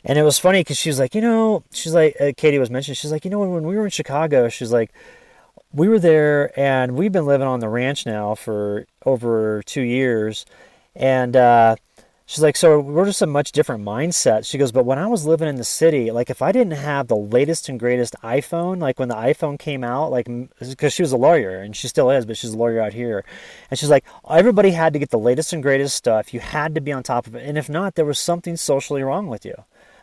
And 0.06 0.18
it 0.18 0.24
was 0.24 0.40
funny 0.40 0.62
because 0.62 0.78
she 0.78 0.90
was 0.90 1.00
like, 1.00 1.14
you 1.14 1.22
know, 1.22 1.64
she's 1.74 1.94
like, 1.94 2.16
uh, 2.22 2.32
Katie 2.38 2.60
was 2.60 2.70
mentioning, 2.70 2.96
she's 2.96 3.12
like, 3.12 3.26
you 3.26 3.32
know, 3.32 3.40
when, 3.40 3.52
when 3.52 3.64
we 3.68 3.76
were 3.76 3.86
in 3.86 3.92
Chicago, 3.92 4.48
she's 4.48 4.72
like, 4.72 4.94
we 5.74 5.90
were 5.90 6.00
there, 6.00 6.58
and 6.58 6.96
we've 6.96 7.12
been 7.12 7.26
living 7.26 7.48
on 7.48 7.60
the 7.60 7.68
ranch 7.68 8.06
now 8.06 8.34
for 8.34 8.88
over 9.06 9.62
two 9.66 9.82
years, 9.82 10.46
and 10.96 11.36
uh, 11.36 11.76
She's 12.30 12.44
like, 12.44 12.58
so 12.58 12.82
we're 12.82 13.06
just 13.06 13.22
a 13.22 13.26
much 13.26 13.54
different 13.54 13.86
mindset. 13.86 14.46
She 14.46 14.58
goes, 14.58 14.74
but 14.74 14.86
when 14.86 15.00
I 15.00 15.08
was 15.08 15.26
living 15.26 15.48
in 15.48 15.56
the 15.56 15.64
city, 15.64 16.12
like 16.12 16.30
if 16.30 16.42
I 16.42 16.52
didn't 16.52 16.74
have 16.74 17.08
the 17.08 17.16
latest 17.16 17.70
and 17.70 17.80
greatest 17.80 18.18
iPhone, 18.22 18.82
like 18.82 19.00
when 19.00 19.08
the 19.08 19.16
iPhone 19.16 19.58
came 19.58 19.82
out, 19.82 20.12
like 20.12 20.28
because 20.60 20.92
she 20.92 21.02
was 21.02 21.14
a 21.14 21.18
lawyer 21.18 21.62
and 21.62 21.74
she 21.74 21.88
still 21.88 22.12
is, 22.12 22.26
but 22.26 22.36
she's 22.36 22.52
a 22.52 22.58
lawyer 22.58 22.82
out 22.82 22.92
here, 22.92 23.24
and 23.72 23.80
she's 23.80 23.90
like, 23.90 24.04
everybody 24.30 24.72
had 24.72 24.92
to 24.92 25.00
get 25.00 25.10
the 25.10 25.18
latest 25.18 25.54
and 25.54 25.64
greatest 25.64 25.96
stuff. 25.96 26.34
You 26.34 26.42
had 26.42 26.76
to 26.76 26.82
be 26.82 26.92
on 26.92 27.02
top 27.02 27.28
of 27.28 27.36
it, 27.36 27.48
and 27.48 27.58
if 27.58 27.70
not, 27.70 27.96
there 27.96 28.04
was 28.04 28.20
something 28.20 28.58
socially 28.58 29.04
wrong 29.04 29.28
with 29.28 29.46
you. 29.46 29.56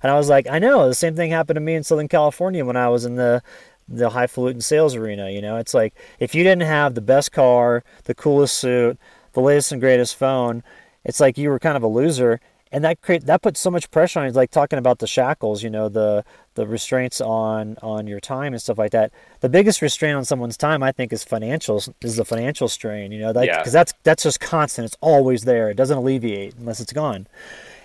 And 0.02 0.10
I 0.10 0.14
was 0.14 0.30
like, 0.30 0.48
I 0.48 0.58
know 0.58 0.88
the 0.88 0.94
same 0.94 1.16
thing 1.16 1.30
happened 1.30 1.56
to 1.56 1.60
me 1.60 1.74
in 1.74 1.84
Southern 1.84 2.08
California 2.08 2.64
when 2.64 2.78
I 2.78 2.88
was 2.88 3.04
in 3.04 3.16
the 3.16 3.42
the 3.86 4.08
highfalutin 4.08 4.62
sales 4.62 4.94
arena. 4.94 5.28
You 5.28 5.42
know, 5.42 5.58
it's 5.58 5.74
like 5.74 5.92
if 6.18 6.34
you 6.34 6.42
didn't 6.42 6.62
have 6.62 6.94
the 6.94 7.02
best 7.02 7.32
car, 7.32 7.84
the 8.04 8.14
coolest 8.14 8.56
suit, 8.56 8.98
the 9.34 9.42
latest 9.42 9.72
and 9.72 9.80
greatest 9.82 10.16
phone 10.16 10.62
it's 11.04 11.20
like 11.20 11.38
you 11.38 11.50
were 11.50 11.58
kind 11.58 11.76
of 11.76 11.82
a 11.82 11.88
loser. 11.88 12.40
And 12.72 12.82
that 12.82 13.00
create 13.02 13.26
that 13.26 13.40
puts 13.40 13.60
so 13.60 13.70
much 13.70 13.88
pressure 13.92 14.18
on 14.18 14.26
you 14.26 14.32
like 14.32 14.50
talking 14.50 14.80
about 14.80 14.98
the 14.98 15.06
shackles 15.06 15.62
you 15.62 15.70
know 15.70 15.88
the 15.88 16.24
the 16.54 16.66
restraints 16.66 17.20
on 17.20 17.76
on 17.82 18.08
your 18.08 18.18
time 18.18 18.52
and 18.52 18.60
stuff 18.60 18.78
like 18.78 18.90
that. 18.90 19.12
The 19.40 19.48
biggest 19.48 19.80
restraint 19.80 20.16
on 20.16 20.24
someone's 20.24 20.56
time 20.56 20.82
i 20.82 20.90
think 20.90 21.12
is 21.12 21.24
financials 21.24 21.92
is 22.00 22.16
the 22.16 22.24
financial 22.24 22.66
strain 22.66 23.12
you 23.12 23.20
know 23.20 23.32
because 23.32 23.46
yeah. 23.46 23.62
that's 23.62 23.94
that's 24.02 24.24
just 24.24 24.40
constant. 24.40 24.86
It's 24.86 24.96
always 25.00 25.42
there. 25.42 25.70
It 25.70 25.76
doesn't 25.76 25.96
alleviate 25.96 26.56
unless 26.56 26.80
it's 26.80 26.92
gone. 26.92 27.28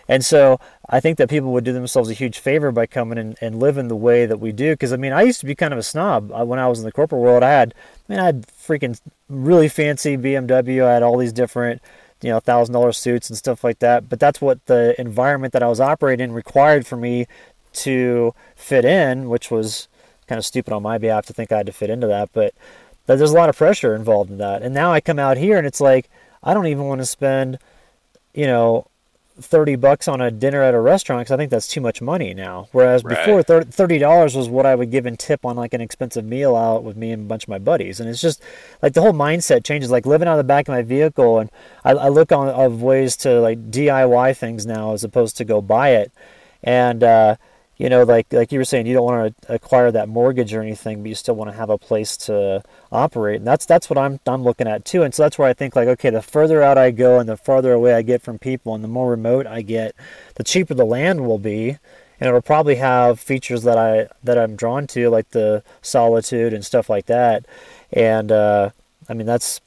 And 0.07 0.25
so 0.25 0.59
i 0.89 0.99
think 0.99 1.19
that 1.19 1.29
people 1.29 1.51
would 1.51 1.65
do 1.65 1.73
themselves 1.73 2.09
a 2.09 2.13
huge 2.13 2.39
favor 2.39 2.71
by 2.71 2.87
coming 2.87 3.19
in 3.19 3.35
and 3.41 3.59
living 3.59 3.89
the 3.89 3.95
way 3.95 4.25
that 4.25 4.39
we 4.39 4.51
do. 4.51 4.71
Because 4.71 4.91
i 4.91 4.97
mean 4.97 5.13
i 5.13 5.21
used 5.21 5.39
to 5.41 5.45
be 5.45 5.53
kind 5.53 5.71
of 5.71 5.77
a 5.77 5.83
snob 5.83 6.31
uh, 6.31 6.43
when 6.43 6.57
i 6.57 6.67
was 6.67 6.79
in 6.79 6.85
the 6.85 6.91
corporate 6.91 7.21
world. 7.21 7.43
I 7.43 7.51
had 7.51 7.75
I 8.09 8.13
mean, 8.13 8.19
I 8.19 8.25
had 8.25 8.47
freaking 8.47 8.99
really 9.29 9.69
fancy 9.69 10.17
BMW. 10.17 10.83
I 10.83 10.93
had 10.95 11.03
all 11.03 11.17
these 11.17 11.33
different 11.33 11.79
you 12.21 12.29
know 12.29 12.39
thousand 12.39 12.73
dollar 12.73 12.91
suits 12.91 13.29
and 13.29 13.37
stuff 13.37 13.63
like 13.63 13.79
that. 13.79 14.09
But 14.09 14.19
that's 14.19 14.41
what 14.41 14.65
the 14.65 14.99
environment 14.99 15.53
that 15.53 15.63
i 15.63 15.67
was 15.67 15.79
operating 15.79 16.23
in 16.23 16.33
required 16.33 16.85
for 16.85 16.97
me 16.97 17.27
to 17.71 18.33
fit 18.55 18.83
in 18.83 19.29
which 19.29 19.51
was 19.51 19.87
kind 20.27 20.37
of 20.39 20.45
stupid 20.45 20.73
on 20.73 20.83
my 20.83 20.97
behalf 20.97 21.25
to 21.27 21.33
think 21.33 21.51
i 21.51 21.57
had 21.57 21.65
to 21.65 21.71
fit 21.71 21.89
into 21.89 22.07
that. 22.07 22.29
But 22.33 22.53
there's 23.05 23.31
a 23.31 23.35
lot 23.35 23.49
of 23.49 23.57
pressure 23.57 23.95
involved 23.95 24.29
in 24.29 24.37
that. 24.37 24.61
And 24.61 24.73
now 24.73 24.91
i 24.91 25.01
come 25.01 25.19
out 25.19 25.37
here 25.37 25.57
and 25.57 25.67
it's 25.67 25.81
like 25.81 26.09
i 26.43 26.53
don't 26.53 26.67
even 26.67 26.85
want 26.85 27.01
to 27.01 27.05
spend 27.05 27.59
you 28.33 28.45
know 28.47 28.85
30 29.43 29.75
bucks 29.75 30.07
on 30.07 30.21
a 30.21 30.31
dinner 30.31 30.61
at 30.61 30.73
a 30.73 30.79
restaurant 30.79 31.21
because 31.21 31.31
I 31.31 31.37
think 31.37 31.51
that's 31.51 31.67
too 31.67 31.81
much 31.81 32.01
money 32.01 32.33
now. 32.33 32.67
Whereas 32.71 33.03
right. 33.03 33.25
before, 33.25 33.43
$30 33.43 34.35
was 34.35 34.49
what 34.49 34.65
I 34.65 34.75
would 34.75 34.91
give 34.91 35.05
in 35.05 35.17
tip 35.17 35.45
on 35.45 35.55
like 35.55 35.73
an 35.73 35.81
expensive 35.81 36.25
meal 36.25 36.55
out 36.55 36.83
with 36.83 36.97
me 36.97 37.11
and 37.11 37.23
a 37.23 37.25
bunch 37.25 37.43
of 37.43 37.49
my 37.49 37.59
buddies. 37.59 37.99
And 37.99 38.09
it's 38.09 38.21
just 38.21 38.41
like 38.81 38.93
the 38.93 39.01
whole 39.01 39.13
mindset 39.13 39.63
changes. 39.63 39.91
Like 39.91 40.05
living 40.05 40.27
out 40.27 40.33
of 40.33 40.37
the 40.37 40.43
back 40.43 40.67
of 40.67 40.73
my 40.73 40.81
vehicle, 40.81 41.39
and 41.39 41.49
I, 41.83 41.91
I 41.91 42.09
look 42.09 42.31
on 42.31 42.49
of 42.49 42.81
ways 42.81 43.15
to 43.17 43.39
like 43.39 43.71
DIY 43.71 44.37
things 44.37 44.65
now 44.65 44.93
as 44.93 45.03
opposed 45.03 45.37
to 45.37 45.45
go 45.45 45.61
buy 45.61 45.89
it. 45.89 46.11
And, 46.63 47.03
uh, 47.03 47.35
you 47.79 47.89
know, 47.89 48.03
like 48.03 48.31
like 48.33 48.51
you 48.51 48.59
were 48.59 48.65
saying, 48.65 48.87
you 48.87 48.93
don't 48.93 49.05
want 49.05 49.41
to 49.41 49.53
acquire 49.53 49.89
that 49.89 50.09
mortgage 50.09 50.53
or 50.53 50.61
anything, 50.61 51.01
but 51.01 51.07
you 51.07 51.15
still 51.15 51.35
want 51.35 51.49
to 51.49 51.55
have 51.55 51.69
a 51.69 51.77
place 51.77 52.17
to 52.17 52.61
operate, 52.91 53.37
and 53.37 53.47
that's 53.47 53.65
that's 53.65 53.89
what 53.89 53.97
I'm 53.97 54.19
I'm 54.27 54.43
looking 54.43 54.67
at 54.67 54.83
too. 54.83 55.01
And 55.01 55.15
so 55.15 55.23
that's 55.23 55.37
where 55.39 55.47
I 55.47 55.53
think 55.53 55.77
like, 55.77 55.87
okay, 55.87 56.09
the 56.09 56.21
further 56.21 56.61
out 56.61 56.77
I 56.77 56.91
go 56.91 57.19
and 57.19 57.29
the 57.29 57.37
farther 57.37 57.71
away 57.71 57.93
I 57.93 58.01
get 58.01 58.21
from 58.21 58.37
people, 58.37 58.75
and 58.75 58.83
the 58.83 58.89
more 58.89 59.09
remote 59.09 59.47
I 59.47 59.61
get, 59.61 59.95
the 60.35 60.43
cheaper 60.43 60.73
the 60.73 60.85
land 60.85 61.25
will 61.25 61.39
be, 61.39 61.77
and 62.19 62.27
it'll 62.27 62.41
probably 62.41 62.75
have 62.75 63.17
features 63.17 63.63
that 63.63 63.77
I 63.77 64.09
that 64.25 64.37
I'm 64.37 64.57
drawn 64.57 64.85
to, 64.87 65.09
like 65.09 65.29
the 65.29 65.63
solitude 65.81 66.53
and 66.53 66.65
stuff 66.65 66.89
like 66.89 67.05
that. 67.05 67.45
And 67.93 68.29
uh, 68.29 68.71
I 69.07 69.13
mean, 69.13 69.25
that's 69.25 69.61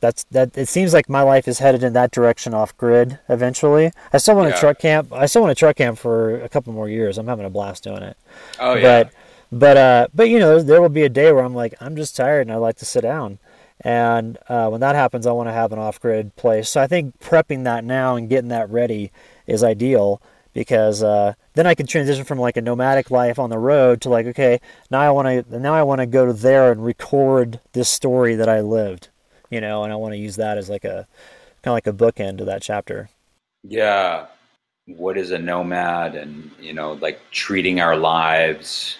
that's 0.00 0.24
that 0.24 0.56
it 0.56 0.68
seems 0.68 0.92
like 0.92 1.08
my 1.08 1.22
life 1.22 1.48
is 1.48 1.58
headed 1.58 1.82
in 1.82 1.92
that 1.94 2.10
direction 2.10 2.54
off 2.54 2.76
grid 2.76 3.18
eventually. 3.28 3.92
I 4.12 4.18
still 4.18 4.36
want 4.36 4.48
yeah. 4.48 4.54
to 4.54 4.60
truck 4.60 4.78
camp. 4.78 5.12
I 5.12 5.26
still 5.26 5.42
want 5.42 5.56
to 5.56 5.58
truck 5.58 5.76
camp 5.76 5.98
for 5.98 6.40
a 6.42 6.48
couple 6.48 6.72
more 6.72 6.88
years. 6.88 7.18
I'm 7.18 7.26
having 7.26 7.46
a 7.46 7.50
blast 7.50 7.84
doing 7.84 8.02
it. 8.02 8.16
Oh 8.58 8.74
yeah. 8.74 9.04
But 9.04 9.12
but 9.52 9.76
uh 9.76 10.06
but 10.14 10.28
you 10.28 10.38
know 10.38 10.60
there 10.60 10.82
will 10.82 10.88
be 10.88 11.02
a 11.02 11.08
day 11.08 11.32
where 11.32 11.44
I'm 11.44 11.54
like 11.54 11.74
I'm 11.80 11.96
just 11.96 12.16
tired 12.16 12.46
and 12.46 12.52
i'd 12.52 12.58
like 12.58 12.76
to 12.76 12.84
sit 12.84 13.02
down. 13.02 13.38
And 13.82 14.38
uh, 14.48 14.68
when 14.70 14.80
that 14.80 14.94
happens, 14.94 15.26
I 15.26 15.32
want 15.32 15.50
to 15.50 15.52
have 15.52 15.70
an 15.70 15.78
off 15.78 16.00
grid 16.00 16.34
place. 16.36 16.70
So 16.70 16.80
I 16.80 16.86
think 16.86 17.20
prepping 17.20 17.64
that 17.64 17.84
now 17.84 18.16
and 18.16 18.26
getting 18.26 18.48
that 18.48 18.70
ready 18.70 19.12
is 19.46 19.62
ideal 19.62 20.22
because 20.54 21.02
uh, 21.02 21.34
then 21.52 21.66
I 21.66 21.74
can 21.74 21.86
transition 21.86 22.24
from 22.24 22.38
like 22.38 22.56
a 22.56 22.62
nomadic 22.62 23.10
life 23.10 23.38
on 23.38 23.50
the 23.50 23.58
road 23.58 24.00
to 24.00 24.08
like 24.08 24.24
okay 24.26 24.60
now 24.90 25.00
I 25.00 25.10
want 25.10 25.50
to 25.50 25.58
now 25.58 25.74
I 25.74 25.82
want 25.82 26.00
to 26.00 26.06
go 26.06 26.24
to 26.24 26.32
there 26.32 26.72
and 26.72 26.82
record 26.84 27.60
this 27.72 27.90
story 27.90 28.34
that 28.36 28.48
I 28.48 28.60
lived 28.60 29.08
you 29.50 29.60
know, 29.60 29.84
and 29.84 29.92
I 29.92 29.96
want 29.96 30.14
to 30.14 30.18
use 30.18 30.36
that 30.36 30.58
as 30.58 30.68
like 30.68 30.84
a 30.84 31.06
kind 31.62 31.72
of 31.72 31.74
like 31.74 31.86
a 31.86 31.92
bookend 31.92 32.38
to 32.38 32.44
that 32.46 32.62
chapter. 32.62 33.08
Yeah. 33.62 34.26
What 34.86 35.18
is 35.18 35.32
a 35.32 35.38
nomad 35.38 36.14
and, 36.14 36.50
you 36.60 36.72
know, 36.72 36.92
like 36.94 37.20
treating 37.32 37.80
our 37.80 37.96
lives, 37.96 38.98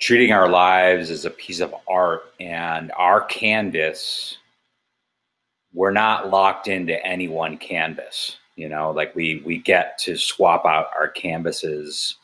treating 0.00 0.32
our 0.32 0.48
lives 0.48 1.10
as 1.10 1.24
a 1.24 1.30
piece 1.30 1.60
of 1.60 1.74
art 1.88 2.32
and 2.40 2.90
our 2.96 3.20
canvas, 3.22 4.38
we're 5.74 5.90
not 5.90 6.30
locked 6.30 6.68
into 6.68 7.04
any 7.04 7.28
one 7.28 7.58
canvas. 7.58 8.38
You 8.56 8.70
know, 8.70 8.90
like 8.92 9.14
we, 9.14 9.42
we 9.44 9.58
get 9.58 9.98
to 9.98 10.16
swap 10.16 10.64
out 10.64 10.86
our 10.98 11.08
canvases 11.08 12.16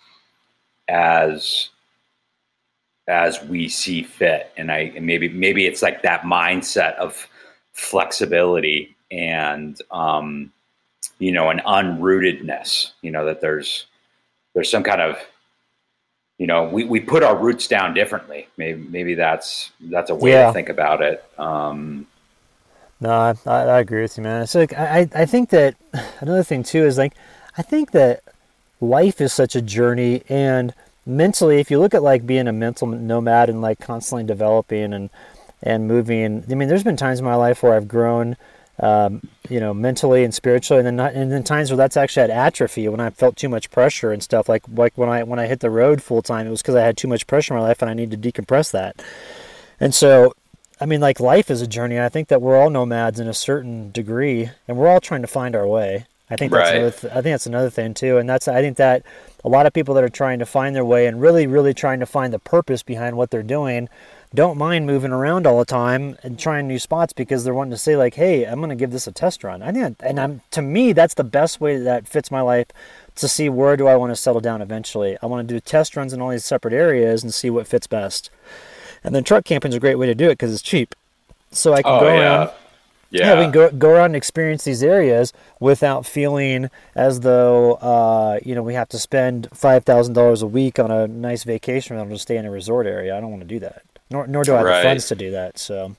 as 0.89 1.69
as 3.09 3.43
we 3.45 3.69
see 3.69 4.03
fit. 4.03 4.53
And 4.57 4.71
I 4.73 4.93
and 4.97 5.07
maybe 5.07 5.29
maybe 5.29 5.67
it's 5.67 5.83
like 5.83 6.03
that 6.03 6.23
mindset 6.23 6.95
of 6.97 7.29
flexibility 7.73 8.97
and 9.11 9.81
um, 9.91 10.53
you 11.19 11.33
know 11.33 11.51
an 11.51 11.61
unrootedness. 11.67 12.93
You 13.03 13.11
know 13.13 13.25
that 13.27 13.41
there's 13.41 13.87
there's 14.55 14.71
some 14.71 14.83
kind 14.85 15.01
of 15.01 15.19
you 16.39 16.47
know 16.47 16.65
we, 16.69 16.85
we 16.85 17.01
put 17.01 17.23
our 17.23 17.37
roots 17.37 17.69
down 17.69 17.95
differently. 17.95 18.49
Maybe 18.57 18.81
maybe 18.89 19.15
that's 19.15 19.71
that's 19.81 20.11
a 20.11 20.15
way 20.15 20.33
Yeah. 20.33 20.47
to 20.47 20.47
think 20.47 20.69
about 20.69 21.03
it. 21.03 21.25
Um, 21.39 22.07
No, 23.01 23.11
I, 23.11 23.35
I 23.51 23.81
agree 23.81 24.03
with 24.03 24.17
you, 24.17 24.23
man. 24.23 24.43
It's 24.43 24.55
like 24.55 24.73
I 24.75 25.09
I 25.15 25.27
think 25.27 25.51
that 25.51 25.77
another 26.21 26.43
thing 26.45 26.63
too 26.63 26.85
is 26.85 26.99
like 26.99 27.15
I 27.59 27.63
think 27.63 27.91
that 27.93 28.23
life 28.81 29.21
is 29.21 29.33
such 29.33 29.57
a 29.57 29.63
journey, 29.63 30.23
and 30.29 30.75
mentally, 31.07 31.59
if 31.61 31.71
you 31.71 31.79
look 31.79 31.95
at 31.95 32.03
like 32.03 32.27
being 32.27 32.49
a 32.49 32.53
mental 32.53 32.87
nomad 32.87 33.49
and 33.49 33.61
like 33.61 33.81
constantly 33.81 34.25
developing 34.25 34.93
and 34.93 35.11
and 35.63 35.87
moving, 35.87 36.45
I 36.51 36.55
mean, 36.55 36.69
there's 36.69 36.83
been 36.83 36.97
times 36.97 37.21
in 37.21 37.25
my 37.25 37.37
life 37.37 37.63
where 37.63 37.75
I've 37.75 37.87
grown, 37.87 38.37
um, 38.81 39.23
you 39.49 39.61
know, 39.61 39.73
mentally 39.73 40.25
and 40.25 40.35
spiritually, 40.35 40.81
and 40.81 40.87
then 40.87 40.97
not, 40.97 41.15
and 41.15 41.31
then 41.31 41.45
times 41.45 41.71
where 41.71 41.77
that's 41.77 41.97
actually 41.97 42.23
had 42.23 42.31
atrophy 42.31 42.89
when 42.89 42.99
I 42.99 43.11
felt 43.11 43.37
too 43.37 43.49
much 43.49 43.71
pressure 43.71 44.11
and 44.13 44.23
stuff. 44.23 44.49
Like 44.49 44.65
like 44.75 44.97
when 44.99 45.09
I 45.09 45.23
when 45.23 45.39
I 45.39 45.47
hit 45.47 45.61
the 45.61 45.71
road 45.71 46.03
full 46.03 46.23
time, 46.23 46.47
it 46.47 46.51
was 46.51 46.63
because 46.63 46.75
I 46.75 46.83
had 46.83 46.97
too 46.97 47.09
much 47.09 47.27
pressure 47.27 47.55
in 47.55 47.61
my 47.61 47.67
life, 47.67 47.81
and 47.81 47.91
I 47.91 47.95
need 47.95 48.11
to 48.11 48.17
decompress 48.17 48.73
that. 48.73 49.03
And 49.79 49.95
so 49.95 50.35
I 50.81 50.87
mean, 50.87 51.01
like 51.01 51.21
life 51.21 51.49
is 51.49 51.63
a 51.63 51.67
journey. 51.69 52.01
I 52.01 52.09
think 52.09 52.27
that 52.29 52.43
we're 52.43 52.57
all 52.61 52.71
nomads 52.71 53.21
in 53.21 53.29
a 53.29 53.35
certain 53.35 53.93
degree, 53.93 54.51
and 54.67 54.77
we're 54.77 54.89
all 54.89 55.01
trying 55.01 55.23
to 55.23 55.29
find 55.29 55.55
our 55.55 55.67
way. 55.67 56.07
I 56.29 56.37
think 56.37 56.51
that's 56.51 56.71
Right. 56.71 56.77
another 56.77 56.91
th- 56.91 57.13
I 57.13 57.17
think 57.17 57.35
that's 57.35 57.47
another 57.47 57.71
thing 57.71 57.95
too, 57.95 58.19
and 58.19 58.29
that's 58.29 58.49
I 58.49 58.63
think 58.63 58.79
that 58.79 59.05
a 59.45 59.49
lot 59.49 59.67
of 59.67 59.73
people 59.73 59.95
that 59.95 60.05
are 60.05 60.09
trying 60.09 60.39
to 60.39 60.47
find 60.47 60.75
their 60.75 60.85
way 60.85 61.07
and 61.07 61.21
really, 61.21 61.47
really 61.47 61.75
trying 61.75 62.01
to 62.01 62.07
find 62.07 62.33
the 62.33 62.39
purpose 62.39 62.83
behind 62.83 63.17
what 63.17 63.31
they're 63.31 63.43
doing, 63.43 63.89
don't 64.35 64.57
mind 64.57 64.87
moving 64.87 65.13
around 65.13 65.47
all 65.47 65.59
the 65.59 65.65
time 65.65 66.17
and 66.23 66.39
trying 66.39 66.67
new 66.67 66.79
spots 66.79 67.13
because 67.13 67.45
they're 67.45 67.53
wanting 67.53 67.73
to 67.73 67.79
say 67.79 67.97
like, 67.97 68.15
"Hey, 68.15 68.45
I'm 68.45 68.59
going 68.59 68.71
to 68.71 68.77
give 68.77 68.91
this 68.91 69.07
a 69.07 69.13
test 69.13 69.45
run." 69.45 69.63
I 69.63 69.73
think, 69.73 69.97
and 70.01 70.19
I'm 70.19 70.41
to 70.53 70.63
me, 70.63 70.93
that's 70.93 71.15
the 71.15 71.25
best 71.25 71.61
way 71.61 71.77
that 71.79 72.09
fits 72.09 72.31
my 72.31 72.41
life 72.41 72.69
to 73.17 73.29
see 73.29 73.49
where 73.49 73.77
do 73.77 73.87
I 73.87 73.97
want 73.97 74.11
to 74.11 74.17
settle 74.17 74.41
down 74.41 74.63
eventually. 74.63 75.19
I 75.23 75.27
want 75.27 75.47
to 75.47 75.55
do 75.55 75.61
test 75.61 75.97
runs 75.97 76.13
in 76.13 76.23
all 76.23 76.31
these 76.31 76.45
separate 76.45 76.73
areas 76.73 77.23
and 77.23 77.35
see 77.35 77.51
what 77.51 77.67
fits 77.67 77.87
best. 77.87 78.31
And 79.05 79.15
then 79.15 79.25
truck 79.25 79.45
camping 79.45 79.71
is 79.71 79.77
a 79.77 79.81
great 79.81 79.97
way 79.97 80.07
to 80.07 80.15
do 80.15 80.27
it 80.27 80.39
because 80.39 80.53
it's 80.53 80.63
cheap. 80.63 80.95
So 81.51 81.75
I 81.75 81.83
can 81.83 81.93
oh 81.93 82.01
go 82.01 82.07
yeah. 82.07 82.21
around. 82.21 82.51
Yeah. 83.21 83.37
we 83.39 83.45
can 83.45 83.53
go, 83.53 83.71
go 83.71 83.91
around 83.91 84.07
and 84.07 84.17
experience 84.17 84.65
these 84.65 84.83
areas 84.83 85.33
without 85.61 86.07
feeling 86.07 86.71
as 86.95 87.21
though 87.21 87.75
uh, 87.75 88.39
you 88.45 88.55
know 88.55 88.63
we 88.63 88.75
have 88.75 88.89
to 88.91 88.99
spend 88.99 89.49
five 89.55 89.85
thousand 89.85 90.15
dollars 90.15 90.43
a 90.43 90.47
week 90.47 90.79
on 90.79 90.91
a 90.91 91.07
nice 91.07 91.45
vacation 91.45 91.97
rental 91.97 92.17
to 92.17 92.21
stay 92.21 92.37
in 92.37 92.45
a 92.47 92.51
resort 92.51 92.87
area. 92.87 93.17
I 93.17 93.21
don't 93.21 93.31
want 93.31 93.43
to 93.43 93.49
do 93.49 93.59
that. 93.61 93.83
Nor, 94.11 94.27
nor 94.27 94.45
do 94.45 94.53
I 94.55 94.57
have 94.59 94.67
Right. 94.67 94.83
the 94.83 94.89
funds 94.89 95.07
to 95.09 95.15
do 95.15 95.31
that. 95.31 95.57
So, 95.59 95.97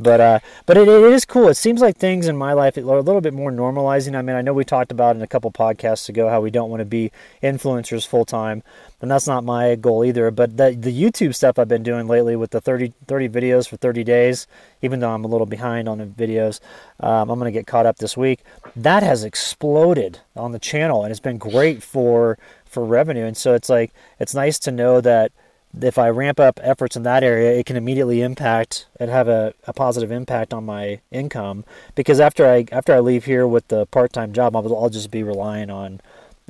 but 0.00 0.20
uh, 0.20 0.40
but 0.66 0.76
it, 0.76 0.88
it 0.88 1.12
is 1.12 1.24
cool. 1.24 1.48
It 1.48 1.54
seems 1.54 1.80
like 1.80 1.96
things 1.96 2.26
in 2.26 2.36
my 2.36 2.54
life 2.54 2.76
are 2.76 2.80
a 2.80 3.02
little 3.02 3.20
bit 3.20 3.34
more 3.34 3.52
normalizing. 3.52 4.16
I 4.16 4.22
mean, 4.22 4.34
I 4.34 4.40
know 4.40 4.54
we 4.54 4.64
talked 4.64 4.90
about 4.90 5.14
in 5.14 5.22
a 5.22 5.26
couple 5.26 5.52
podcasts 5.52 6.08
ago 6.08 6.28
how 6.28 6.40
we 6.40 6.50
don't 6.50 6.70
want 6.70 6.80
to 6.80 6.86
be 6.86 7.12
influencers 7.42 8.06
full 8.06 8.24
time, 8.24 8.62
and 9.02 9.10
that's 9.10 9.26
not 9.26 9.44
my 9.44 9.74
goal 9.74 10.04
either. 10.04 10.30
But 10.30 10.56
the 10.56 10.70
the 10.70 10.90
YouTube 10.90 11.34
stuff 11.34 11.58
I've 11.58 11.68
been 11.68 11.82
doing 11.82 12.08
lately 12.08 12.34
with 12.34 12.50
the 12.50 12.60
30, 12.60 12.94
30 13.06 13.28
videos 13.28 13.68
for 13.68 13.76
30 13.76 14.02
days, 14.02 14.46
even 14.80 15.00
though 15.00 15.10
I'm 15.10 15.24
a 15.24 15.28
little 15.28 15.46
behind 15.46 15.88
on 15.88 15.98
the 15.98 16.06
videos, 16.06 16.60
um, 17.00 17.30
I'm 17.30 17.38
going 17.38 17.52
to 17.52 17.58
get 17.58 17.66
caught 17.66 17.86
up 17.86 17.98
this 17.98 18.16
week. 18.16 18.40
That 18.74 19.02
has 19.02 19.22
exploded 19.22 20.20
on 20.34 20.52
the 20.52 20.58
channel, 20.58 21.04
and 21.04 21.10
it's 21.10 21.20
been 21.20 21.38
great 21.38 21.82
for 21.82 22.38
for 22.64 22.84
revenue. 22.84 23.26
And 23.26 23.36
so 23.36 23.52
it's 23.54 23.68
like 23.68 23.92
it's 24.18 24.34
nice 24.34 24.58
to 24.60 24.70
know 24.70 25.00
that 25.02 25.32
if 25.80 25.98
I 25.98 26.08
ramp 26.08 26.40
up 26.40 26.58
efforts 26.62 26.96
in 26.96 27.04
that 27.04 27.22
area, 27.22 27.52
it 27.52 27.66
can 27.66 27.76
immediately 27.76 28.22
impact 28.22 28.86
and 28.98 29.10
have 29.10 29.28
a, 29.28 29.54
a 29.66 29.72
positive 29.72 30.10
impact 30.10 30.52
on 30.52 30.64
my 30.64 31.00
income. 31.10 31.64
Because 31.94 32.20
after 32.20 32.46
I 32.46 32.66
after 32.72 32.92
I 32.92 33.00
leave 33.00 33.24
here 33.24 33.46
with 33.46 33.68
the 33.68 33.86
part 33.86 34.12
time 34.12 34.32
job, 34.32 34.56
I'll, 34.56 34.76
I'll 34.76 34.90
just 34.90 35.10
be 35.10 35.22
relying 35.22 35.70
on 35.70 36.00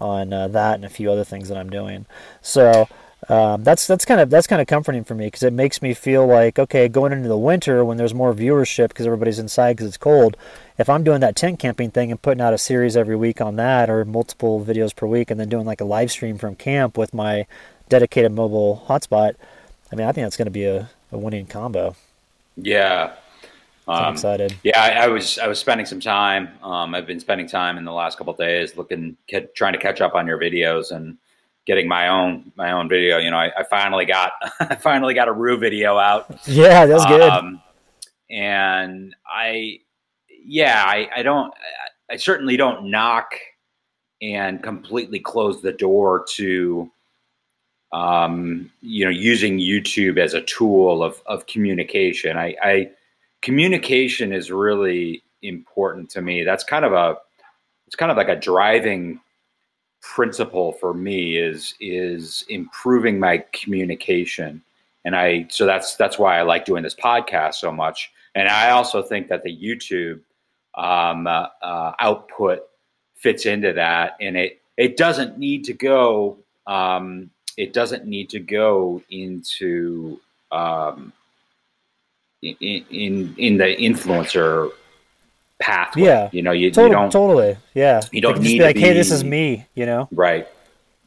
on 0.00 0.32
uh, 0.32 0.48
that 0.48 0.76
and 0.76 0.84
a 0.84 0.88
few 0.88 1.10
other 1.10 1.24
things 1.24 1.48
that 1.48 1.58
I'm 1.58 1.70
doing. 1.70 2.06
So 2.40 2.88
um, 3.28 3.62
that's 3.62 3.86
that's 3.86 4.06
kind 4.06 4.20
of 4.20 4.30
that's 4.30 4.46
kind 4.46 4.62
of 4.62 4.66
comforting 4.66 5.04
for 5.04 5.14
me 5.14 5.26
because 5.26 5.42
it 5.42 5.52
makes 5.52 5.82
me 5.82 5.92
feel 5.92 6.26
like 6.26 6.58
okay, 6.58 6.88
going 6.88 7.12
into 7.12 7.28
the 7.28 7.36
winter 7.36 7.84
when 7.84 7.98
there's 7.98 8.14
more 8.14 8.32
viewership 8.32 8.88
because 8.88 9.04
everybody's 9.06 9.38
inside 9.38 9.74
because 9.74 9.88
it's 9.88 9.98
cold. 9.98 10.36
If 10.78 10.88
I'm 10.88 11.04
doing 11.04 11.20
that 11.20 11.36
tent 11.36 11.58
camping 11.58 11.90
thing 11.90 12.10
and 12.10 12.20
putting 12.20 12.40
out 12.40 12.54
a 12.54 12.58
series 12.58 12.96
every 12.96 13.16
week 13.16 13.42
on 13.42 13.56
that 13.56 13.90
or 13.90 14.06
multiple 14.06 14.64
videos 14.64 14.96
per 14.96 15.06
week 15.06 15.30
and 15.30 15.38
then 15.38 15.50
doing 15.50 15.66
like 15.66 15.82
a 15.82 15.84
live 15.84 16.10
stream 16.10 16.38
from 16.38 16.56
camp 16.56 16.96
with 16.96 17.12
my 17.12 17.46
dedicated 17.90 18.32
mobile 18.32 18.84
hotspot, 18.88 19.34
I 19.92 19.96
mean, 19.96 20.06
I 20.06 20.12
think 20.12 20.24
that's 20.24 20.38
going 20.38 20.46
to 20.46 20.50
be 20.52 20.64
a, 20.64 20.88
a 21.12 21.18
winning 21.18 21.46
combo. 21.46 21.96
Yeah. 22.56 23.14
So 23.92 24.02
I'm 24.04 24.08
Um, 24.08 24.12
excited. 24.14 24.56
Yeah, 24.62 24.80
I, 24.80 25.04
I 25.04 25.08
was 25.08 25.38
I 25.38 25.48
was 25.48 25.58
spending 25.58 25.86
some 25.86 26.00
time. 26.00 26.48
Um, 26.62 26.94
I've 26.94 27.06
been 27.06 27.20
spending 27.20 27.48
time 27.48 27.76
in 27.78 27.84
the 27.84 27.92
last 27.92 28.18
couple 28.18 28.32
of 28.32 28.38
days 28.38 28.76
looking, 28.76 29.16
ca- 29.30 29.48
trying 29.54 29.72
to 29.74 29.78
catch 29.80 30.00
up 30.00 30.14
on 30.14 30.26
your 30.26 30.38
videos 30.38 30.92
and 30.92 31.18
getting 31.66 31.88
my 31.88 32.08
own 32.08 32.52
my 32.56 32.72
own 32.72 32.88
video. 32.88 33.18
You 33.18 33.30
know, 33.30 33.38
I, 33.38 33.50
I 33.58 33.64
finally 33.64 34.04
got 34.06 34.32
I 34.60 34.76
finally 34.76 35.14
got 35.14 35.28
a 35.28 35.32
Rue 35.32 35.58
video 35.58 35.98
out, 35.98 36.40
Yeah, 36.46 36.86
that's 36.86 37.04
good. 37.06 37.22
um, 37.22 37.62
and 38.30 39.14
I 39.26 39.80
yeah 40.44 40.84
I, 40.86 41.08
I 41.16 41.22
don't 41.22 41.52
I 42.10 42.16
certainly 42.16 42.56
don't 42.56 42.90
knock 42.90 43.32
and 44.22 44.62
completely 44.62 45.18
close 45.20 45.62
the 45.62 45.72
door 45.72 46.26
to 46.34 46.90
um, 47.92 48.70
you 48.80 49.04
know 49.04 49.10
using 49.10 49.58
YouTube 49.58 50.18
as 50.18 50.34
a 50.34 50.42
tool 50.42 51.02
of 51.02 51.22
of 51.26 51.46
communication. 51.46 52.36
I, 52.36 52.56
I 52.62 52.90
communication 53.42 54.32
is 54.32 54.50
really 54.50 55.22
important 55.42 56.10
to 56.10 56.22
me. 56.22 56.44
That's 56.44 56.64
kind 56.64 56.84
of 56.84 56.92
a 56.92 57.16
it's 57.86 57.96
kind 57.96 58.10
of 58.10 58.16
like 58.16 58.28
a 58.28 58.36
driving 58.36 59.20
principle 60.00 60.72
for 60.72 60.94
me 60.94 61.36
is 61.36 61.74
is 61.80 62.44
improving 62.48 63.18
my 63.18 63.44
communication. 63.52 64.62
And 65.04 65.16
I 65.16 65.46
so 65.50 65.66
that's 65.66 65.96
that's 65.96 66.18
why 66.18 66.38
I 66.38 66.42
like 66.42 66.64
doing 66.64 66.82
this 66.82 66.94
podcast 66.94 67.54
so 67.54 67.72
much. 67.72 68.10
And 68.34 68.48
I 68.48 68.70
also 68.70 69.02
think 69.02 69.28
that 69.28 69.42
the 69.42 69.56
YouTube 69.56 70.20
um, 70.76 71.26
uh, 71.26 71.46
uh, 71.62 71.92
output 71.98 72.60
fits 73.14 73.44
into 73.44 73.72
that, 73.72 74.16
and 74.20 74.36
it 74.36 74.62
it 74.76 74.96
doesn't 74.96 75.38
need 75.38 75.64
to 75.64 75.72
go. 75.72 76.38
Um, 76.66 77.30
it 77.56 77.72
doesn't 77.72 78.06
need 78.06 78.30
to 78.30 78.40
go 78.40 79.02
into 79.10 80.20
um, 80.52 81.12
in, 82.42 82.56
in 82.90 83.34
in 83.36 83.56
the 83.58 83.76
influencer 83.76 84.70
pathway. 85.60 86.02
Yeah. 86.02 86.30
you 86.32 86.42
know, 86.42 86.52
you, 86.52 86.66
you 86.66 86.70
don't 86.70 87.12
totally. 87.12 87.56
Yeah. 87.74 88.00
you 88.12 88.20
don't 88.20 88.32
It 88.32 88.34
can 88.34 88.42
just 88.42 88.52
need 88.52 88.58
be 88.58 88.64
like, 88.64 88.76
hey, 88.76 88.92
this 88.92 89.10
is 89.10 89.22
me. 89.22 89.66
You 89.74 89.86
know. 89.86 90.08
right. 90.12 90.48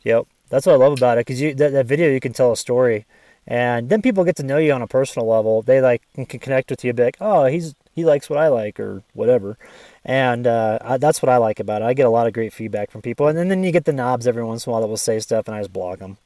Yep, 0.03 0.27
that's 0.49 0.65
what 0.65 0.73
I 0.73 0.75
love 0.75 0.97
about 0.97 1.17
it 1.17 1.25
because 1.25 1.41
you 1.41 1.53
that, 1.55 1.71
that 1.71 1.85
video 1.85 2.09
you 2.09 2.19
can 2.19 2.33
tell 2.33 2.51
a 2.51 2.57
story, 2.57 3.05
and 3.47 3.89
then 3.89 4.01
people 4.01 4.23
get 4.25 4.35
to 4.37 4.43
know 4.43 4.57
you 4.57 4.73
on 4.73 4.81
a 4.81 4.87
personal 4.87 5.27
level. 5.27 5.61
They 5.61 5.81
like 5.81 6.01
can 6.13 6.25
can 6.25 6.39
connect 6.39 6.69
with 6.69 6.83
you, 6.83 6.91
be 6.93 7.03
like, 7.03 7.17
oh, 7.21 7.45
he's 7.45 7.73
he 7.93 8.03
likes 8.03 8.29
what 8.29 8.37
I 8.37 8.49
like 8.49 8.79
or 8.79 9.03
whatever, 9.13 9.57
and 10.03 10.45
uh, 10.45 10.79
I, 10.81 10.97
that's 10.97 11.21
what 11.21 11.29
I 11.29 11.37
like 11.37 11.61
about 11.61 11.81
it. 11.81 11.85
I 11.85 11.93
get 11.93 12.05
a 12.05 12.09
lot 12.09 12.27
of 12.27 12.33
great 12.33 12.51
feedback 12.51 12.91
from 12.91 13.01
people, 13.01 13.27
and 13.27 13.37
then, 13.37 13.47
then 13.47 13.63
you 13.63 13.71
get 13.71 13.85
the 13.85 13.93
knobs 13.93 14.27
every 14.27 14.43
once 14.43 14.65
in 14.65 14.69
a 14.69 14.73
while 14.73 14.81
that 14.81 14.87
will 14.87 14.97
say 14.97 15.19
stuff, 15.19 15.47
and 15.47 15.55
I 15.55 15.61
just 15.61 15.71
block 15.71 15.99
them. 15.99 16.17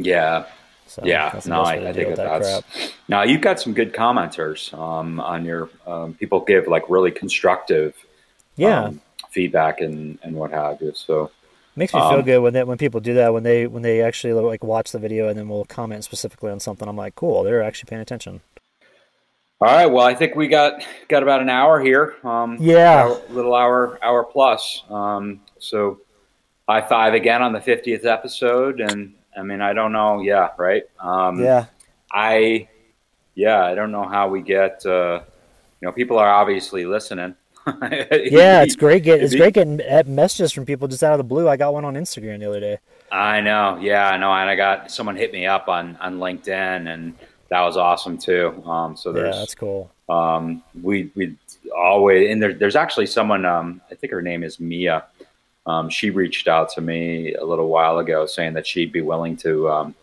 Yeah, 0.00 0.46
So 0.86 1.02
yeah. 1.04 1.40
No, 1.46 1.62
I, 1.62 1.88
I 1.88 1.92
think 1.92 2.14
that 2.16 2.40
that's 2.40 2.92
now 3.08 3.22
you've 3.24 3.40
got 3.40 3.58
some 3.60 3.74
good 3.74 3.92
commenters 3.92 4.72
um, 4.72 5.18
on 5.18 5.44
your 5.44 5.68
um, 5.86 6.14
people 6.14 6.40
give 6.40 6.68
like 6.68 6.88
really 6.88 7.10
constructive 7.10 7.94
Yeah, 8.56 8.84
um, 8.84 9.00
feedback 9.30 9.80
and 9.80 10.18
and 10.22 10.36
what 10.36 10.52
have 10.52 10.80
you. 10.80 10.92
So 10.94 11.30
makes 11.74 11.92
me 11.92 12.00
feel 12.00 12.18
um, 12.20 12.22
good 12.22 12.38
when 12.40 12.52
they, 12.54 12.64
when 12.64 12.78
people 12.78 13.00
do 13.00 13.14
that 13.14 13.32
when 13.34 13.42
they 13.42 13.66
when 13.66 13.82
they 13.82 14.02
actually 14.02 14.32
like 14.34 14.62
watch 14.62 14.92
the 14.92 14.98
video 15.00 15.28
and 15.28 15.36
then 15.38 15.48
will 15.48 15.64
comment 15.64 16.04
specifically 16.04 16.50
on 16.52 16.60
something. 16.60 16.88
I'm 16.88 16.96
like, 16.96 17.16
cool, 17.16 17.42
they're 17.42 17.62
actually 17.62 17.88
paying 17.90 18.02
attention. 18.02 18.40
all 19.60 19.68
right, 19.68 19.86
well, 19.86 20.06
I 20.06 20.14
think 20.14 20.36
we 20.36 20.46
got 20.46 20.84
got 21.08 21.24
about 21.24 21.40
an 21.42 21.48
hour 21.50 21.80
here. 21.80 22.14
Um, 22.22 22.58
Yeah. 22.60 23.02
hour- 23.02 23.20
little 23.30 23.54
hour 23.54 23.98
hour 24.02 24.22
plus. 24.24 24.84
Um, 24.88 25.40
so 25.58 25.98
high 26.68 26.82
five 26.86 27.14
again 27.14 27.42
on 27.42 27.52
the 27.52 27.60
fiftieth 27.60 28.04
episode, 28.04 28.80
and 28.80 29.14
I 29.38 29.42
mean 29.42 29.60
I 29.60 29.72
don't 29.72 29.92
know, 29.92 30.20
yeah, 30.20 30.48
right. 30.58 30.82
Um, 30.98 31.42
Yeah, 31.42 31.66
I, 32.12 32.68
yeah, 33.34 33.62
I 33.64 33.74
don't 33.74 33.92
know 33.92 34.04
how 34.06 34.28
we 34.28 34.42
get. 34.42 34.84
Uh, 34.84 35.20
you 35.80 35.86
know, 35.86 35.92
people 35.92 36.18
are 36.18 36.28
obviously 36.28 36.84
listening. 36.84 37.36
yeah, 37.66 38.62
it's 38.62 38.76
great. 38.76 39.02
Get, 39.02 39.22
it's 39.22 39.34
great 39.34 39.54
getting 39.54 39.80
messages 40.06 40.52
from 40.52 40.64
people 40.64 40.88
just 40.88 41.02
out 41.02 41.12
of 41.12 41.18
the 41.18 41.24
blue. 41.24 41.48
I 41.48 41.56
got 41.56 41.72
one 41.74 41.84
on 41.84 41.94
Instagram 41.94 42.40
the 42.40 42.48
other 42.48 42.60
day. 42.60 42.78
I 43.12 43.40
know. 43.40 43.78
Yeah, 43.80 44.08
I 44.08 44.16
know. 44.16 44.32
And 44.32 44.48
I 44.50 44.56
got 44.56 44.90
someone 44.90 45.16
hit 45.16 45.32
me 45.32 45.46
up 45.46 45.68
on 45.68 45.96
on 46.00 46.18
LinkedIn, 46.18 46.92
and 46.92 47.14
that 47.50 47.60
was 47.60 47.76
awesome 47.76 48.18
too. 48.18 48.62
Um, 48.66 48.96
so 48.96 49.10
Yeah, 49.10 49.22
there's 49.22 49.36
that's 49.36 49.54
cool. 49.54 49.90
um, 50.08 50.62
we 50.82 51.10
we 51.14 51.36
always 51.76 52.30
and 52.30 52.42
there, 52.42 52.54
there's 52.54 52.76
actually 52.76 53.06
someone. 53.06 53.44
Um, 53.44 53.80
I 53.90 53.94
think 53.94 54.12
her 54.12 54.22
name 54.22 54.42
is 54.42 54.58
Mia. 54.58 55.04
Um, 55.68 55.88
she 55.90 56.10
reached 56.10 56.48
out 56.48 56.70
to 56.70 56.80
me 56.80 57.34
a 57.34 57.44
little 57.44 57.68
while 57.68 57.98
ago 57.98 58.26
saying 58.26 58.54
that 58.54 58.66
she'd 58.66 58.90
be 58.92 59.02
willing 59.02 59.36
to 59.38 59.68
um, 59.70 59.94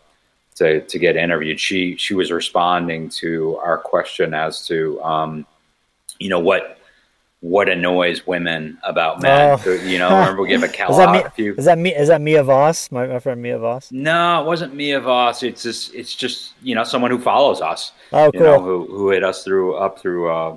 to 0.56 0.80
to 0.82 0.98
get 0.98 1.16
interviewed. 1.16 1.58
She 1.60 1.96
she 1.96 2.14
was 2.14 2.30
responding 2.30 3.08
to 3.20 3.56
our 3.58 3.76
question 3.78 4.32
as 4.34 4.66
to 4.68 5.02
um, 5.02 5.46
you 6.18 6.28
know 6.28 6.38
what 6.40 6.78
what 7.40 7.68
annoys 7.68 8.26
women 8.26 8.78
about 8.82 9.20
men. 9.20 9.58
Oh. 9.64 9.72
You 9.84 9.98
know, 9.98 10.08
remember 10.08 10.42
we 10.42 10.48
gave 10.48 10.62
a 10.62 10.68
call 10.68 10.90
Is 10.90 10.96
that 10.96 11.08
out 11.08 11.12
me? 11.12 11.22
a 11.22 11.30
few. 11.30 11.54
Is 11.54 11.64
that 11.66 11.78
me? 11.78 11.94
Is 11.94 12.08
that 12.08 12.20
Mia 12.20 12.42
Voss? 12.42 12.90
My, 12.90 13.06
my 13.06 13.18
friend 13.18 13.42
Mia 13.42 13.58
Voss. 13.58 13.92
No, 13.92 14.42
it 14.42 14.46
wasn't 14.46 14.74
Mia 14.74 15.00
Voss. 15.00 15.42
It's 15.42 15.62
just 15.62 15.94
it's 15.94 16.14
just 16.14 16.54
you 16.62 16.74
know 16.74 16.84
someone 16.84 17.10
who 17.10 17.18
follows 17.18 17.60
us. 17.60 17.92
Oh, 18.12 18.30
You 18.32 18.40
know 18.40 18.58
cool. 18.58 18.64
who 18.86 18.86
who 18.96 19.10
hit 19.10 19.22
us 19.24 19.44
through 19.44 19.74
up 19.76 19.98
through 19.98 20.30
uh, 20.32 20.56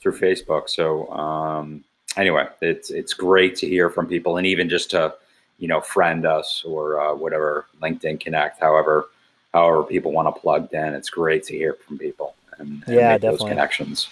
through 0.00 0.18
Facebook. 0.18 0.68
So 0.70 1.08
um, 1.10 1.84
anyway, 2.16 2.46
it's 2.60 2.90
it's 2.90 3.14
great 3.14 3.56
to 3.56 3.66
hear 3.68 3.90
from 3.90 4.06
people, 4.06 4.36
and 4.36 4.46
even 4.46 4.68
just 4.68 4.90
to 4.90 5.14
you 5.58 5.68
know 5.68 5.80
friend 5.80 6.26
us 6.26 6.62
or 6.66 7.00
uh, 7.00 7.14
whatever 7.14 7.66
LinkedIn 7.82 8.20
Connect, 8.20 8.60
however 8.60 9.06
however 9.52 9.84
people 9.84 10.12
want 10.12 10.34
to 10.34 10.40
plug 10.40 10.72
in. 10.72 10.94
It's 10.94 11.10
great 11.10 11.44
to 11.44 11.56
hear 11.56 11.74
from 11.74 11.98
people 11.98 12.34
and, 12.58 12.84
and 12.90 12.96
Yeah, 12.96 13.06
make 13.06 13.24
those 13.24 13.42
definitely. 13.42 13.44
connections. 13.44 14.08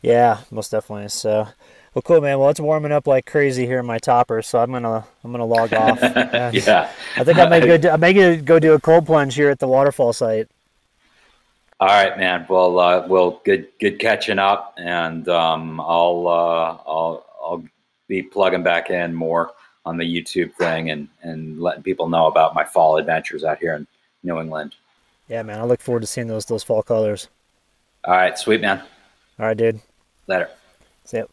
Yeah, 0.00 0.38
most 0.50 0.70
definitely. 0.70 1.08
So, 1.08 1.48
well, 1.94 2.02
cool, 2.02 2.20
man. 2.20 2.38
Well, 2.38 2.50
it's 2.50 2.60
warming 2.60 2.92
up 2.92 3.06
like 3.06 3.26
crazy 3.26 3.66
here 3.66 3.78
in 3.80 3.86
my 3.86 3.98
topper, 3.98 4.42
so 4.42 4.58
I'm 4.60 4.72
gonna 4.72 5.04
I'm 5.22 5.30
gonna 5.32 5.44
log 5.46 5.74
off. 5.74 6.16
Yeah, 6.52 6.90
I 7.16 7.24
think 7.24 7.38
I 7.38 7.44
may 7.46 7.60
go. 7.62 7.76
Do, 7.78 7.90
I 7.90 7.96
may 7.96 8.36
go 8.38 8.58
do 8.58 8.74
a 8.74 8.80
cold 8.80 9.06
plunge 9.06 9.34
here 9.34 9.50
at 9.50 9.58
the 9.58 9.68
waterfall 9.68 10.12
site. 10.12 10.48
All 11.82 11.88
right, 11.88 12.16
man. 12.16 12.46
Well, 12.48 12.78
uh, 12.78 13.08
well, 13.08 13.40
good, 13.44 13.66
good 13.80 13.98
catching 13.98 14.38
up, 14.38 14.74
and 14.76 15.28
um, 15.28 15.80
I'll, 15.80 16.28
uh, 16.28 16.78
I'll, 16.88 17.26
I'll 17.44 17.64
be 18.06 18.22
plugging 18.22 18.62
back 18.62 18.90
in 18.90 19.12
more 19.12 19.50
on 19.84 19.96
the 19.96 20.04
YouTube 20.04 20.54
thing 20.54 20.90
and 20.90 21.08
and 21.22 21.60
letting 21.60 21.82
people 21.82 22.08
know 22.08 22.28
about 22.28 22.54
my 22.54 22.62
fall 22.62 22.98
adventures 22.98 23.42
out 23.42 23.58
here 23.58 23.74
in 23.74 23.88
New 24.22 24.38
England. 24.38 24.76
Yeah, 25.26 25.42
man. 25.42 25.58
I 25.58 25.64
look 25.64 25.80
forward 25.80 26.02
to 26.02 26.06
seeing 26.06 26.28
those 26.28 26.46
those 26.46 26.62
fall 26.62 26.84
colors. 26.84 27.26
All 28.04 28.14
right, 28.14 28.38
sweet 28.38 28.60
man. 28.60 28.78
All 29.40 29.46
right, 29.46 29.56
dude. 29.56 29.80
Later. 30.28 30.50
See 31.04 31.16
ya. 31.16 31.24